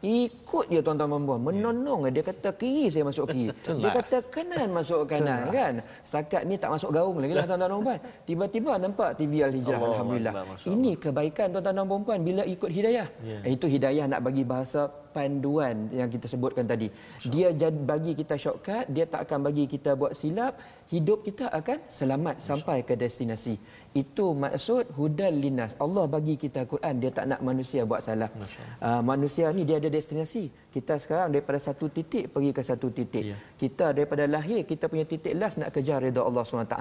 Ikut 0.03 0.65
je 0.69 0.79
tuan-tuan 0.79 1.09
dan 1.09 1.23
puan. 1.27 1.39
Menonong 1.41 2.09
dia 2.13 2.23
kata 2.25 2.49
kiri 2.55 2.89
saya 2.93 3.03
masuk 3.07 3.31
kiri. 3.31 3.51
Dia 3.81 3.89
kata 3.89 4.17
kanan 4.33 4.69
masuk 4.71 5.05
kanan 5.09 5.49
kan. 5.49 5.73
Setakat 6.05 6.41
ni 6.47 6.55
tak 6.61 6.71
masuk 6.75 6.89
gaung 6.95 7.17
lagi 7.19 7.33
lah 7.35 7.45
tuan-tuan 7.49 7.71
dan 7.71 7.81
puan. 7.83 7.99
Tiba-tiba 8.27 8.71
nampak 8.79 9.09
TV 9.19 9.31
Al 9.45 9.53
Hijrah 9.53 9.77
Allah 9.77 9.91
alhamdulillah. 9.97 10.33
Masya 10.33 10.67
Ini 10.73 10.91
kebaikan 11.03 11.47
tuan-tuan 11.53 11.75
dan 11.75 11.85
puan 11.87 12.19
bila 12.21 12.43
ikut 12.45 12.69
hidayah. 12.69 13.07
Ya. 13.23 13.39
Itu 13.47 13.65
hidayah 13.67 14.05
nak 14.09 14.21
bagi 14.23 14.43
bahasa 14.45 15.03
panduan 15.13 15.87
yang 15.93 16.09
kita 16.09 16.25
sebutkan 16.25 16.65
tadi. 16.65 16.89
Dia 17.29 17.53
bagi 17.69 18.17
kita 18.17 18.35
shortcut, 18.35 18.89
dia 18.89 19.05
tak 19.05 19.29
akan 19.29 19.39
bagi 19.47 19.69
kita 19.69 19.93
buat 19.93 20.17
silap, 20.17 20.57
hidup 20.89 21.21
kita 21.21 21.53
akan 21.53 21.85
selamat 21.85 22.41
sampai 22.41 22.81
ke 22.81 22.97
destinasi. 22.97 23.55
Itu 23.93 24.33
maksud 24.33 24.97
hudal 24.97 25.37
linas. 25.37 25.77
Allah 25.77 26.09
bagi 26.09 26.35
kita 26.43 26.67
Quran, 26.67 26.93
dia 26.99 27.11
tak 27.15 27.25
nak 27.31 27.39
manusia 27.39 27.87
buat 27.87 28.03
salah. 28.03 28.27
Uh, 28.83 28.99
manusia 28.99 29.47
ni 29.55 29.63
dia 29.63 29.79
ada 29.79 29.87
destinasi. 29.87 30.51
Kita 30.73 30.97
sekarang 30.97 31.29
daripada 31.29 31.61
satu 31.61 31.85
titik 31.93 32.33
pergi 32.33 32.49
ke 32.49 32.61
satu 32.65 32.87
titik. 32.89 33.23
Ya. 33.29 33.37
Kita 33.61 33.93
daripada 33.93 34.25
lahir 34.25 34.65
kita 34.65 34.89
punya 34.89 35.05
titik 35.05 35.37
last 35.37 35.61
nak 35.61 35.69
kejar 35.69 36.01
redha 36.01 36.25
Allah 36.25 36.41
SWT. 36.41 36.77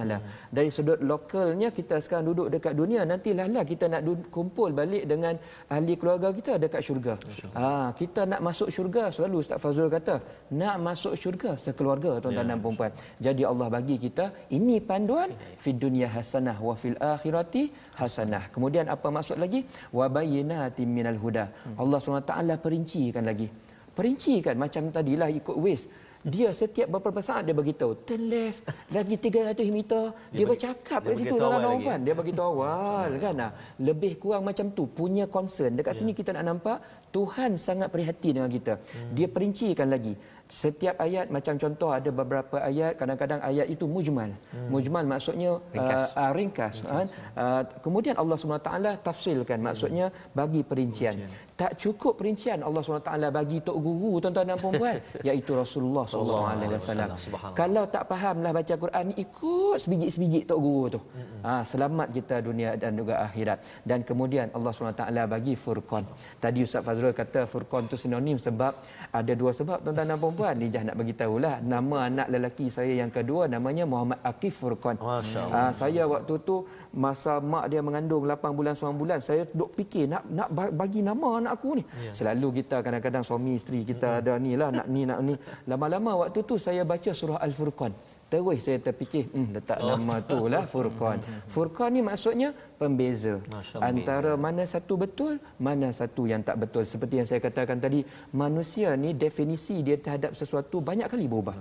Dari 0.48 0.70
sudut 0.72 0.98
lokalnya 1.04 1.68
kita 1.68 2.00
sekarang 2.00 2.32
duduk 2.32 2.48
dekat 2.48 2.72
dunia, 2.72 3.04
nantilah 3.04 3.46
lah 3.52 3.64
kita 3.68 3.92
nak 3.92 4.00
kumpul 4.32 4.72
balik 4.72 5.04
dengan 5.04 5.36
ahli 5.68 5.94
keluarga 6.00 6.32
kita 6.32 6.56
dekat 6.56 6.80
syurga. 6.80 7.14
Ha, 7.52 7.92
kita 7.92 8.24
nak 8.32 8.40
masuk 8.40 8.72
syurga 8.72 9.12
selalu 9.12 9.36
Ustaz 9.44 9.60
Fazrul 9.60 9.92
kata, 9.92 10.14
nak 10.56 10.76
masuk 10.80 11.12
syurga 11.12 11.52
sekeluarga 11.60 12.16
tuan-tuan 12.24 12.48
dan 12.48 12.58
puan-puan. 12.64 12.92
Jadi 13.20 13.44
Allah 13.44 13.68
bagi 13.76 14.00
kita 14.00 14.32
ini 14.56 14.80
panduan 14.80 15.36
fid 15.62 15.76
dunya 15.76 16.08
hasanah 16.08 16.56
wa 16.56 16.72
fil 16.80 16.96
akhirati 16.96 17.68
hasanah. 18.00 18.48
Kemudian 18.54 18.88
apa 18.88 19.12
maksud 19.12 19.36
lagi? 19.36 19.60
Wa 19.92 20.08
bayyinatin 20.08 20.88
minal 20.88 21.20
huda. 21.20 21.44
Allah 21.76 21.98
SWT 22.00 22.32
perincikan 22.64 23.28
lagi. 23.28 23.48
Perincikan 23.92 24.56
macam 24.56 24.88
tadilah 24.88 25.28
ikut 25.28 25.56
waste. 25.60 25.88
Dia 26.22 26.54
setiap 26.54 26.86
beberapa 26.86 27.18
saat 27.18 27.42
dia 27.42 27.50
beritahu 27.50 27.98
turn 28.06 28.30
left 28.30 28.62
lagi 28.94 29.18
300 29.18 29.58
meter. 29.74 30.14
Dia, 30.30 30.46
bercakap 30.46 31.02
dia 31.02 31.10
kat 31.10 31.18
situ 31.18 31.34
beritahu 31.34 31.38
dalam 31.42 31.58
awal 31.58 31.82
orang 31.82 32.00
dia 32.06 32.14
beritahu 32.14 32.48
awal 32.62 33.10
kan? 33.26 33.34
Lebih 33.82 34.12
kurang 34.22 34.46
macam 34.46 34.70
tu 34.70 34.86
punya 34.86 35.26
concern. 35.26 35.74
Dekat 35.74 35.98
sini 35.98 36.14
kita 36.14 36.30
nak 36.38 36.46
nampak 36.46 36.78
Tuhan 37.10 37.58
sangat 37.58 37.90
prihatin 37.90 38.38
dengan 38.38 38.50
kita. 38.54 38.78
Dia 39.10 39.26
perincikan 39.26 39.90
lagi 39.90 40.14
setiap 40.52 41.00
ayat 41.00 41.32
macam 41.36 41.54
contoh 41.62 41.90
ada 41.96 42.10
beberapa 42.20 42.56
ayat 42.60 42.92
kadang-kadang 43.00 43.40
ayat 43.40 43.66
itu 43.74 43.88
mujmal 43.88 44.30
mujmal 44.68 45.04
maksudnya 45.12 45.56
Ringkas. 45.72 46.02
uh, 46.12 46.20
uh, 46.20 46.30
ringkas 46.36 46.74
kan 46.84 47.06
uh, 47.42 47.62
kemudian 47.84 48.14
Allah 48.20 48.36
SWT 48.36 48.70
tafsirkan 49.00 49.58
maksudnya 49.64 50.06
bagi 50.36 50.60
perincian 50.60 51.24
tak 51.62 51.78
cukup 51.78 52.18
perincian 52.18 52.58
Allah 52.66 52.82
SWT 52.82 53.12
bagi 53.38 53.58
tok 53.62 53.78
guru 53.86 54.12
tuan-tuan 54.18 54.50
dan 54.50 54.58
puan 54.58 54.96
iaitu 55.28 55.52
Rasulullah 55.54 56.04
sallallahu 56.10 56.46
alaihi 56.52 56.70
wasallam. 56.74 57.08
Subhanallah. 57.14 57.58
Kalau 57.60 57.84
tak 57.94 58.04
fahamlah 58.10 58.50
baca 58.58 58.74
Quran 58.84 59.04
ni 59.10 59.14
ikut 59.24 59.76
sebiji-sebiji 59.84 60.40
tok 60.50 60.58
guru 60.58 60.84
tu. 60.96 61.00
Ha, 61.46 61.62
selamat 61.62 62.08
kita 62.16 62.36
dunia 62.48 62.74
dan 62.82 62.98
juga 62.98 63.22
akhirat. 63.26 63.58
Dan 63.86 64.02
kemudian 64.02 64.50
Allah 64.56 64.72
SWT 64.74 65.04
bagi 65.34 65.54
furqan. 65.54 66.04
Tadi 66.42 66.58
Ustaz 66.66 66.82
Fazrul 66.86 67.14
kata 67.14 67.46
furqan 67.46 67.86
tu 67.86 67.94
sinonim 67.94 68.42
sebab 68.42 68.72
ada 69.14 69.32
dua 69.38 69.54
sebab 69.54 69.78
tuan-tuan 69.86 70.08
dan 70.10 70.18
puan 70.42 70.58
Nijah 70.58 70.82
nak 70.82 70.98
bagi 70.98 71.14
tahulah 71.14 71.62
nama 71.62 72.10
anak 72.10 72.26
lelaki 72.26 72.66
saya 72.66 72.90
yang 72.92 73.08
kedua 73.08 73.46
namanya 73.46 73.86
Muhammad 73.86 74.18
Akif 74.22 74.58
Furqan. 74.58 74.98
Ha, 75.46 75.70
saya 75.70 76.02
waktu 76.04 76.34
tu 76.42 76.66
masa 76.92 77.38
mak 77.38 77.70
dia 77.70 77.78
mengandung 77.78 78.26
8 78.26 78.50
bulan 78.50 78.74
9 78.74 78.90
bulan 78.92 79.18
saya 79.22 79.46
duk 79.48 79.70
fikir 79.72 80.10
nak 80.10 80.26
nak 80.28 80.50
ba- 80.50 80.74
bagi 80.74 80.98
nama 81.00 81.38
anak 81.38 81.52
aku 81.54 81.78
ni. 81.78 81.82
Selalu 82.10 82.58
kita 82.58 82.82
kadang-kadang 82.82 83.22
suami 83.22 83.54
isteri 83.54 83.86
kita 83.86 84.18
ada 84.18 84.34
ni 84.36 84.58
lah 84.58 84.74
nak 84.74 84.86
ni 84.86 85.06
nak 85.06 85.22
ni. 85.22 85.38
Lama-lama 85.64 86.26
waktu 86.26 86.42
tu 86.42 86.58
saya 86.58 86.82
baca 86.82 87.10
surah 87.12 87.38
Al-Furqan. 87.38 87.94
Terus 88.32 88.64
saya 88.64 88.80
terfikir, 88.80 89.28
hmm, 89.28 89.60
letak 89.60 89.78
oh. 89.84 89.92
nama 89.92 90.16
tu 90.24 90.48
lah 90.48 90.64
Furqan. 90.64 91.20
Furqan 91.52 91.92
ni 91.92 92.00
maksudnya 92.00 92.56
pembeza 92.80 93.44
Masya 93.52 93.76
Allah. 93.76 93.92
antara 93.92 94.32
mana 94.40 94.64
satu 94.64 94.96
betul, 94.96 95.36
mana 95.60 95.92
satu 95.92 96.24
yang 96.24 96.40
tak 96.40 96.56
betul. 96.64 96.88
Seperti 96.88 97.20
yang 97.20 97.28
saya 97.28 97.44
katakan 97.44 97.76
tadi, 97.76 98.00
manusia 98.32 98.96
ni 98.96 99.12
definisi 99.12 99.84
dia 99.84 100.00
terhadap 100.00 100.32
sesuatu 100.32 100.80
banyak 100.80 101.12
kali 101.12 101.28
berubah. 101.28 101.60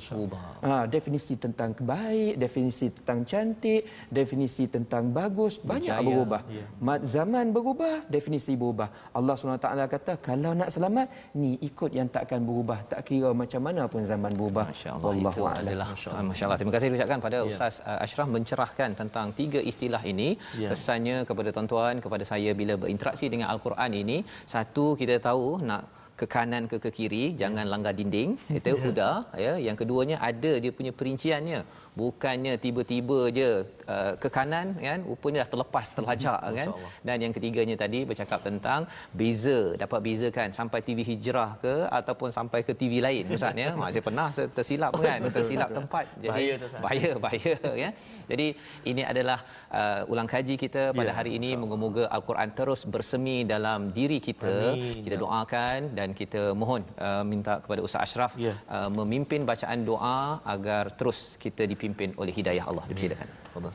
Ha, 0.64 0.88
definisi 0.88 1.36
tentang 1.36 1.76
baik, 1.76 2.40
definisi 2.40 2.88
tentang 2.96 3.28
cantik, 3.28 3.84
definisi 4.08 4.72
tentang 4.72 5.12
bagus, 5.12 5.60
banyak 5.60 5.92
Berjaya. 5.92 6.08
berubah. 6.08 6.42
Ya. 6.48 6.66
Ma- 6.80 7.04
Zaman 7.04 7.52
berubah, 7.52 8.08
definisi 8.08 8.56
berubah. 8.56 8.88
Allah 9.12 9.36
SWT 9.36 9.68
kata, 9.92 10.14
kalau 10.24 10.56
nak 10.56 10.72
selamat, 10.72 11.36
ni 11.36 11.60
ikut 11.60 11.92
yang 11.92 12.08
takkan 12.08 12.40
berubah. 12.40 12.80
Tak 12.88 13.04
kira 13.04 13.36
macam 13.36 13.60
mana 13.60 13.92
pun 13.92 14.08
zaman 14.08 14.32
berubah. 14.32 14.72
Masya 14.72 14.96
Allah 14.96 15.12
itu 15.12 15.28
Wallahu 15.28 15.42
a'lam. 15.44 15.62
adalah 15.68 15.88
Masya 16.24 16.44
Allah 16.48 16.61
terima 16.62 16.74
kasih 16.76 16.88
diucapkan 16.94 17.22
pada 17.26 17.38
ya. 17.42 17.48
Ustaz 17.50 17.76
uh, 17.92 18.00
Ashraf 18.06 18.28
mencerahkan 18.36 18.90
tentang 19.00 19.28
tiga 19.40 19.60
istilah 19.72 20.04
ini. 20.14 20.30
Ya. 20.64 20.70
Kesannya 20.72 21.18
kepada 21.30 21.50
tuan-tuan, 21.56 21.98
kepada 22.06 22.24
saya 22.32 22.52
bila 22.62 22.76
berinteraksi 22.84 23.26
dengan 23.34 23.48
Al-Quran 23.54 23.92
ini, 24.04 24.18
satu 24.54 24.86
kita 25.02 25.18
tahu 25.30 25.48
nak 25.70 25.84
ke 26.20 26.26
kanan 26.34 26.64
ke 26.72 26.78
ke 26.84 26.90
kiri 26.98 27.24
jangan 27.42 27.66
langgar 27.74 27.94
dinding 28.00 28.32
itu 28.58 28.74
ya. 28.80 28.90
udah 28.90 29.16
ya 29.44 29.54
yang 29.68 29.78
keduanya 29.80 30.18
ada 30.30 30.52
dia 30.64 30.72
punya 30.80 30.92
perinciannya 31.00 31.60
bukannya 31.92 32.56
tiba-tiba 32.56 33.20
je 33.38 33.50
uh, 33.94 34.14
ke 34.22 34.28
kanan 34.32 34.68
kan? 34.80 35.00
Rupanya 35.04 35.44
dah 35.44 35.50
terlepas 35.54 35.86
terlajak 35.98 36.40
hmm, 36.40 36.58
kan? 36.60 36.68
dan 37.08 37.18
yang 37.24 37.34
ketiganya 37.36 37.76
tadi 37.84 38.00
bercakap 38.10 38.40
tentang 38.48 38.88
beza. 39.12 39.76
Dapat 39.84 40.00
bezakan 40.08 40.50
sampai 40.60 40.80
TV 40.88 41.00
hijrah 41.12 41.60
ke 41.64 41.76
ataupun 42.00 42.30
sampai 42.38 42.60
ke 42.68 42.74
TV 42.80 43.04
lain 43.06 43.24
ustaz 43.36 43.56
ya? 43.64 43.76
Mak 43.82 43.90
saya 43.94 44.04
pernah 44.10 44.28
tersilap 44.58 44.92
kan? 45.08 45.20
Tersilap 45.38 45.70
tempat. 45.80 46.06
Jadi 46.24 46.48
bahaya 46.84 47.12
bahaya 47.24 47.54
ya? 47.84 47.90
Jadi 48.32 48.48
ini 48.92 49.04
adalah 49.12 49.40
uh, 49.80 50.12
ulang 50.12 50.30
kaji 50.34 50.56
kita 50.56 50.84
pada 50.96 51.12
ya, 51.12 51.18
hari 51.20 51.34
ini. 51.40 51.50
moga-moga 51.62 52.04
al-Quran 52.16 52.50
terus 52.58 52.82
bersemi 52.94 53.44
dalam 53.54 53.92
diri 53.98 54.18
kita. 54.24 54.56
Amin. 54.74 55.04
kita 55.06 55.16
doakan 55.24 55.80
dan 55.98 56.10
kita 56.20 56.42
mohon 56.62 56.82
uh, 57.08 57.24
minta 57.32 57.54
kepada 57.64 57.82
Ustaz 57.88 58.02
Ashraf 58.08 58.32
ya. 58.46 58.54
uh, 58.76 58.90
memimpin 58.98 59.44
bacaan 59.52 59.80
doa 59.90 60.40
agar 60.54 60.84
terus 61.00 61.20
kita 61.44 61.64
dipimpin 61.82 62.14
oleh 62.22 62.30
hidayah 62.30 62.62
Allah. 62.70 62.86
Dipersilakan. 62.86 63.28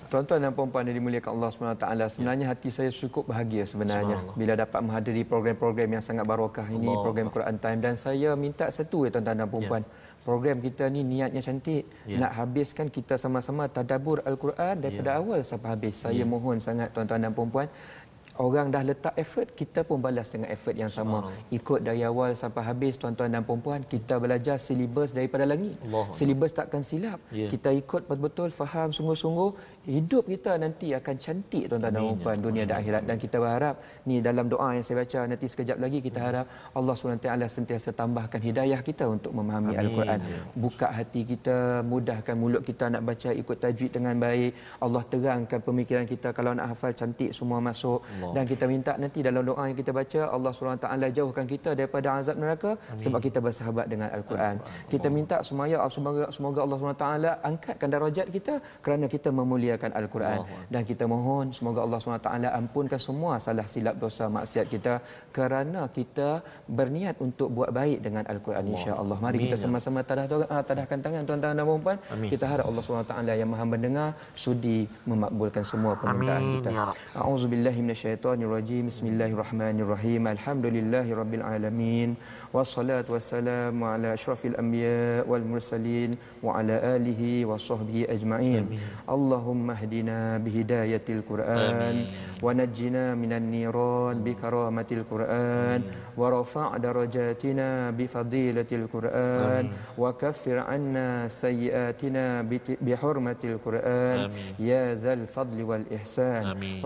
Tuan-tuan 0.07 0.39
dan 0.39 0.55
puan-puan 0.55 0.87
yang 0.87 1.03
dimuliakan 1.03 1.31
Allah 1.35 1.51
SWT, 1.51 1.87
sebenarnya 2.15 2.47
hati 2.47 2.71
saya 2.71 2.89
cukup 2.95 3.35
bahagia 3.35 3.67
sebenarnya 3.67 4.23
bila 4.39 4.55
dapat 4.55 4.79
menghadiri 4.79 5.27
program-program 5.27 5.99
yang 5.99 6.05
sangat 6.07 6.23
barokah 6.23 6.71
ini, 6.71 6.87
Allah. 6.87 7.03
program 7.03 7.27
Quran 7.35 7.59
Time 7.59 7.83
dan 7.83 7.99
saya 7.99 8.39
minta 8.39 8.71
satu 8.71 9.05
ya 9.05 9.11
tuan-tuan 9.11 9.43
dan 9.43 9.51
puan-puan. 9.51 9.83
Ya. 9.83 10.15
Program 10.27 10.59
kita 10.59 10.91
ni 10.91 11.07
niatnya 11.07 11.39
cantik. 11.39 11.87
Ya. 12.03 12.19
Nak 12.19 12.33
habiskan 12.35 12.91
kita 12.91 13.15
sama-sama 13.15 13.71
tadabbur 13.71 14.27
Al-Quran 14.27 14.83
daripada 14.83 15.15
ya. 15.15 15.23
awal 15.23 15.47
sampai 15.47 15.71
habis. 15.71 16.03
Saya 16.03 16.19
ya. 16.19 16.27
mohon 16.27 16.59
sangat 16.59 16.91
tuan-tuan 16.91 17.23
dan 17.23 17.31
puan-puan 17.31 17.71
orang 18.43 18.69
dah 18.75 18.83
letak 18.85 19.15
effort 19.23 19.49
kita 19.61 19.81
pun 19.89 19.99
balas 20.05 20.29
dengan 20.33 20.49
effort 20.55 20.77
yang 20.77 20.93
sama. 20.93 21.33
Ikut 21.59 21.81
dari 21.87 22.03
awal 22.05 22.37
sampai 22.37 22.63
habis 22.69 22.95
tuan-tuan 23.01 23.33
dan 23.33 23.43
puan-puan 23.49 23.81
kita 23.85 24.21
belajar 24.21 24.57
silibus 24.61 25.11
daripada 25.17 25.45
langit. 25.49 25.77
Silibus 26.13 26.53
takkan 26.53 26.83
silap. 26.85 27.19
Yeah. 27.33 27.51
kita 27.53 27.73
ikut 27.73 28.09
betul-betul 28.09 28.49
faham 28.53 28.93
sungguh-sungguh. 28.97 29.51
Hidup 29.87 30.25
kita 30.33 30.59
nanti 30.61 30.93
akan 30.99 31.15
cantik 31.17 31.65
tuan-tuan 31.71 31.93
dan 31.95 32.03
puan-puan 32.03 32.39
dunia 32.47 32.65
dan 32.69 32.77
akhirat. 32.81 33.03
Dan 33.09 33.17
kita 33.17 33.37
berharap 33.41 33.75
ni 34.09 34.21
dalam 34.21 34.47
doa 34.53 34.69
yang 34.77 34.85
saya 34.87 34.97
baca 35.03 35.21
nanti 35.31 35.47
sekejap 35.53 35.79
lagi 35.85 35.99
kita 36.05 36.19
harap 36.21 36.47
Allah 36.79 36.95
SWT 36.95 37.29
sentiasa 37.57 37.91
tambahkan 37.97 38.41
hidayah 38.43 38.81
kita 38.83 39.05
untuk 39.09 39.33
memahami 39.33 39.75
Amin. 39.75 39.83
Al-Quran. 39.83 40.19
Ya. 40.27 40.41
buka 40.57 40.89
hati 40.91 41.23
kita 41.25 41.57
mudahkan 41.87 42.35
mulut 42.37 42.63
kita 42.67 42.91
nak 42.93 43.03
baca 43.09 43.31
ikut 43.31 43.57
tajwid 43.63 43.91
dengan 43.97 44.15
baik. 44.19 44.53
Allah 44.85 45.03
terangkan 45.07 45.61
pemikiran 45.63 46.05
kita 46.05 46.35
kalau 46.37 46.53
nak 46.59 46.75
hafal 46.75 46.93
cantik 46.93 47.31
semua 47.33 47.59
masuk. 47.63 48.03
Allah 48.05 48.26
dan 48.35 48.45
kita 48.51 48.65
minta 48.73 48.93
nanti 49.03 49.19
dalam 49.27 49.43
doa 49.47 49.63
yang 49.69 49.79
kita 49.79 49.93
baca 49.93 50.21
Allah 50.37 50.51
SWT 50.55 50.87
jauhkan 51.19 51.47
kita 51.55 51.71
daripada 51.79 52.09
azab 52.19 52.37
neraka 52.43 52.71
Amin. 52.75 53.01
sebab 53.03 53.21
kita 53.27 53.39
bersahabat 53.47 53.87
dengan 53.93 54.09
Al-Quran. 54.17 54.55
Kita 54.93 55.09
minta 55.17 55.37
semoga 55.49 55.87
semoga 55.97 56.25
semoga 56.37 56.61
Allah 56.65 56.79
SWT 56.81 57.07
angkatkan 57.51 57.89
darajat 57.95 58.27
kita 58.37 58.55
kerana 58.85 59.07
kita 59.15 59.29
memuliakan 59.39 59.91
Al-Quran 60.01 60.39
dan 60.73 60.83
kita 60.91 61.05
mohon 61.15 61.53
semoga 61.59 61.81
Allah 61.87 61.99
SWT 62.01 62.31
ampunkan 62.61 63.01
semua 63.09 63.33
salah 63.47 63.67
silap 63.73 63.97
dosa 64.05 64.25
maksiat 64.37 64.67
kita 64.75 64.95
kerana 65.37 65.81
kita 65.99 66.29
berniat 66.79 67.17
untuk 67.27 67.49
buat 67.57 67.71
baik 67.79 67.99
dengan 68.07 68.25
Al-Quran 68.33 68.65
insya-Allah. 68.75 69.17
Mari 69.27 69.39
kita 69.45 69.57
ya 69.59 69.63
sama-sama 69.65 70.01
tadah 70.09 70.27
ah, 70.49 70.63
tadahkan 70.69 70.99
tangan 71.05 71.23
tuan-tuan 71.29 71.55
dan 71.59 71.67
puan-puan. 71.67 71.99
Kita 72.33 72.45
harap 72.51 72.65
Allah 72.71 72.83
SWT 72.83 73.15
yang 73.41 73.51
Maha 73.53 73.65
mendengar 73.75 74.09
sudi 74.35 74.79
memakbulkan 75.11 75.63
semua 75.63 75.93
permintaan 76.01 76.43
Amin. 76.43 76.55
kita. 76.61 76.71
Ya 76.73 76.85
A'udzubillahi 77.21 77.79
minasyaitanir 77.85 78.16
الشيطان 78.16 78.40
الرجيم 78.42 78.88
بسم 78.88 79.06
الله 79.08 79.30
الرحمن 79.36 79.78
الرحيم 79.84 80.24
الحمد 80.28 80.66
لله 80.66 81.06
رب 81.12 81.34
العالمين 81.34 82.10
والصلاة 82.56 83.04
والسلام 83.10 83.76
على 83.84 84.14
أشرف 84.14 84.46
الأنبياء 84.46 85.28
والمرسلين 85.28 86.12
وعلى 86.44 86.76
آله 86.96 87.22
وصحبه 87.46 88.08
أجمعين 88.10 88.64
آمين. 88.72 88.80
اللهم 89.10 89.68
اهدنا 89.72 90.38
بهداية 90.38 91.08
القرآن 91.10 91.96
آمين. 92.08 92.08
ونجنا 92.44 93.16
من 93.16 93.32
النيران 93.34 94.24
بكرامة 94.24 94.90
القرآن 94.92 95.82
آمين. 95.84 96.18
ورفع 96.18 96.78
درجاتنا 96.78 97.92
بفضيلة 97.92 98.72
القرآن 98.72 99.66
آمين. 99.68 99.98
وكفر 99.98 100.58
عنا 100.60 101.28
سيئاتنا 101.28 102.48
بحرمة 102.82 103.42
القرآن 103.44 104.20
آمين. 104.32 104.54
يا 104.60 104.96
ذا 104.96 105.14
الفضل 105.14 105.64
والإحسان 105.64 106.44
آمين. 106.56 106.82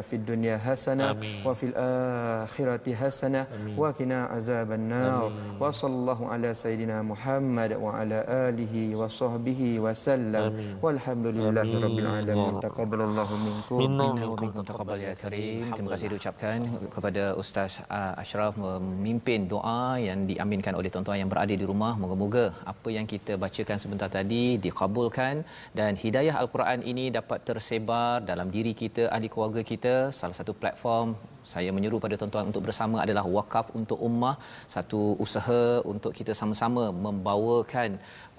في 0.00 0.16
الدنيا 0.16 0.58
حسنة 0.58 1.16
وفي 1.46 1.64
الآخرة 1.66 2.94
حسنة 2.94 3.46
وقنا 3.76 4.24
عذاب 4.24 4.72
النار 4.72 5.32
وصلى 5.60 5.94
الله 5.94 6.20
على 6.32 6.54
سيدنا 6.54 7.02
محمد 7.02 7.72
وعلى 7.72 8.18
آله 8.48 8.96
وصحبه 8.96 9.60
وسلم 9.84 10.44
والحمد 10.82 11.26
لله 11.26 11.68
رب 11.86 11.98
العالمين 11.98 12.52
تقبل 12.60 13.00
الله 13.00 13.28
منكم 13.46 13.78
wa 13.82 14.36
minkum 14.38 14.62
تقبل 14.64 14.98
يا 15.00 15.14
كريم 15.14 15.74
terima 15.76 15.90
kasih 15.94 16.06
diucapkan 16.12 16.58
kepada 16.94 17.22
Ustaz 17.42 17.72
uh, 17.98 18.14
Ashraf 18.22 18.52
memimpin 18.64 19.40
doa 19.52 19.98
yang 20.08 20.20
diaminkan 20.30 20.74
oleh 20.78 20.90
tuan-tuan 20.94 21.18
yang 21.22 21.30
berada 21.32 21.54
di 21.60 21.66
rumah. 21.70 21.92
Moga-moga 22.02 22.44
apa 22.72 22.88
yang 22.96 23.06
kita 23.12 23.32
bacakan 23.44 23.78
sebentar 23.82 24.08
tadi 24.16 24.44
dikabulkan 24.66 25.34
dan 25.78 25.92
hidayah 26.02 26.34
Al-Quran 26.42 26.80
ini 26.92 27.04
dapat 27.18 27.40
tersebar 27.48 28.10
dalam 28.30 28.48
diri 28.56 28.72
kita 28.82 29.02
ahli 29.14 29.28
keluarga 29.34 29.62
kita 29.72 29.81
kita 29.82 30.14
salah 30.16 30.36
satu 30.38 30.52
platform 30.62 31.08
saya 31.52 31.70
menyeru 31.76 31.98
pada 32.02 32.14
tuan-tuan 32.18 32.46
untuk 32.50 32.62
bersama 32.66 32.96
adalah 33.04 33.24
wakaf 33.36 33.66
untuk 33.78 33.98
ummah 34.08 34.34
satu 34.74 35.00
usaha 35.24 35.62
untuk 35.92 36.12
kita 36.18 36.32
sama-sama 36.40 36.84
membawakan 37.06 37.98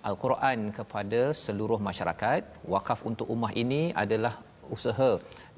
al-Quran 0.09 0.59
kepada 0.77 1.21
seluruh 1.41 1.79
masyarakat. 1.87 2.41
Wakaf 2.75 3.03
untuk 3.09 3.27
ummah 3.35 3.51
ini 3.63 3.81
adalah 4.03 4.33
usaha 4.75 5.09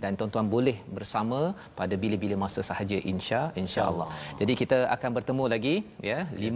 dan 0.03 0.11
tuan-tuan 0.19 0.47
boleh 0.55 0.77
bersama 0.97 1.39
pada 1.79 1.95
bila-bila 2.03 2.35
masa 2.43 2.59
sahaja 2.69 2.97
insya 3.11 3.41
insya-Allah. 3.61 4.07
Jadi 4.39 4.53
kita 4.61 4.77
akan 4.95 5.09
bertemu 5.17 5.43
lagi 5.53 5.75
ya 6.03 6.19
5 6.35 6.35
ya. 6.35 6.51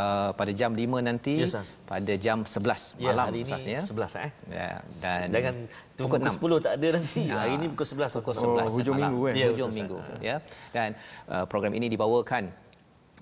uh, 0.00 0.30
pada 0.38 0.52
jam 0.60 0.70
5 0.78 1.08
nanti 1.08 1.34
yes, 1.42 1.74
pada 1.90 2.14
jam 2.26 2.46
11 2.46 3.02
ya, 3.02 3.10
malam 3.10 3.26
hari 3.26 3.40
ini 3.42 3.74
ya. 3.74 3.82
11 3.82 4.26
eh. 4.26 4.32
Ya 4.54 4.70
dan 5.02 5.26
jangan 5.34 5.54
pukul 5.98 6.18
10 6.30 6.66
tak 6.66 6.72
ada 6.78 6.88
nanti. 6.96 7.22
Ya. 7.26 7.34
Hari 7.42 7.52
ini 7.58 7.66
pukul 7.74 7.86
11 7.90 8.18
pukul 8.22 8.34
11 8.38 8.46
oh, 8.46 8.68
hujung 8.78 8.96
malam. 8.96 9.02
minggu 9.02 9.20
kan. 9.26 9.34
Ya, 9.40 9.46
hujung 9.50 9.72
minggu 9.74 9.98
ya. 10.22 10.36
Dan 10.70 10.88
uh, 11.26 11.44
program 11.50 11.74
ini 11.74 11.86
dibawakan 11.90 12.44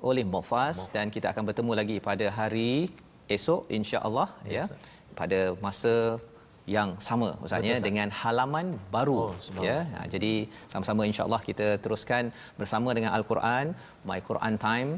oleh 0.05 0.23
Mofas 0.23 0.93
dan 0.95 1.09
kita 1.11 1.33
akan 1.33 1.43
bertemu 1.51 1.73
lagi 1.75 1.97
pada 1.99 2.29
hari 2.31 2.93
esok 3.27 3.65
insya-Allah 3.73 4.29
ya. 4.45 4.69
Yes, 4.69 4.71
pada 5.19 5.59
masa 5.65 6.21
yang 6.69 6.91
sama 7.09 7.29
maksudnya 7.41 7.77
dengan 7.89 8.09
halaman 8.21 8.67
baru 8.95 9.33
oh, 9.33 9.65
ya. 9.69 9.79
Ha, 9.95 10.05
jadi 10.15 10.33
sama-sama 10.73 11.09
insyaallah 11.11 11.41
kita 11.49 11.81
teruskan 11.85 12.29
bersama 12.61 12.93
dengan 12.93 13.17
al-Quran 13.17 13.73
my 14.09 14.21
Quran 14.29 14.55
time 14.61 14.91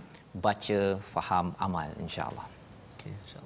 baca 0.46 0.80
faham 1.14 1.46
amal 1.66 1.88
insyaallah. 2.04 2.46
Okey 2.98 3.14
insyaallah 3.22 3.39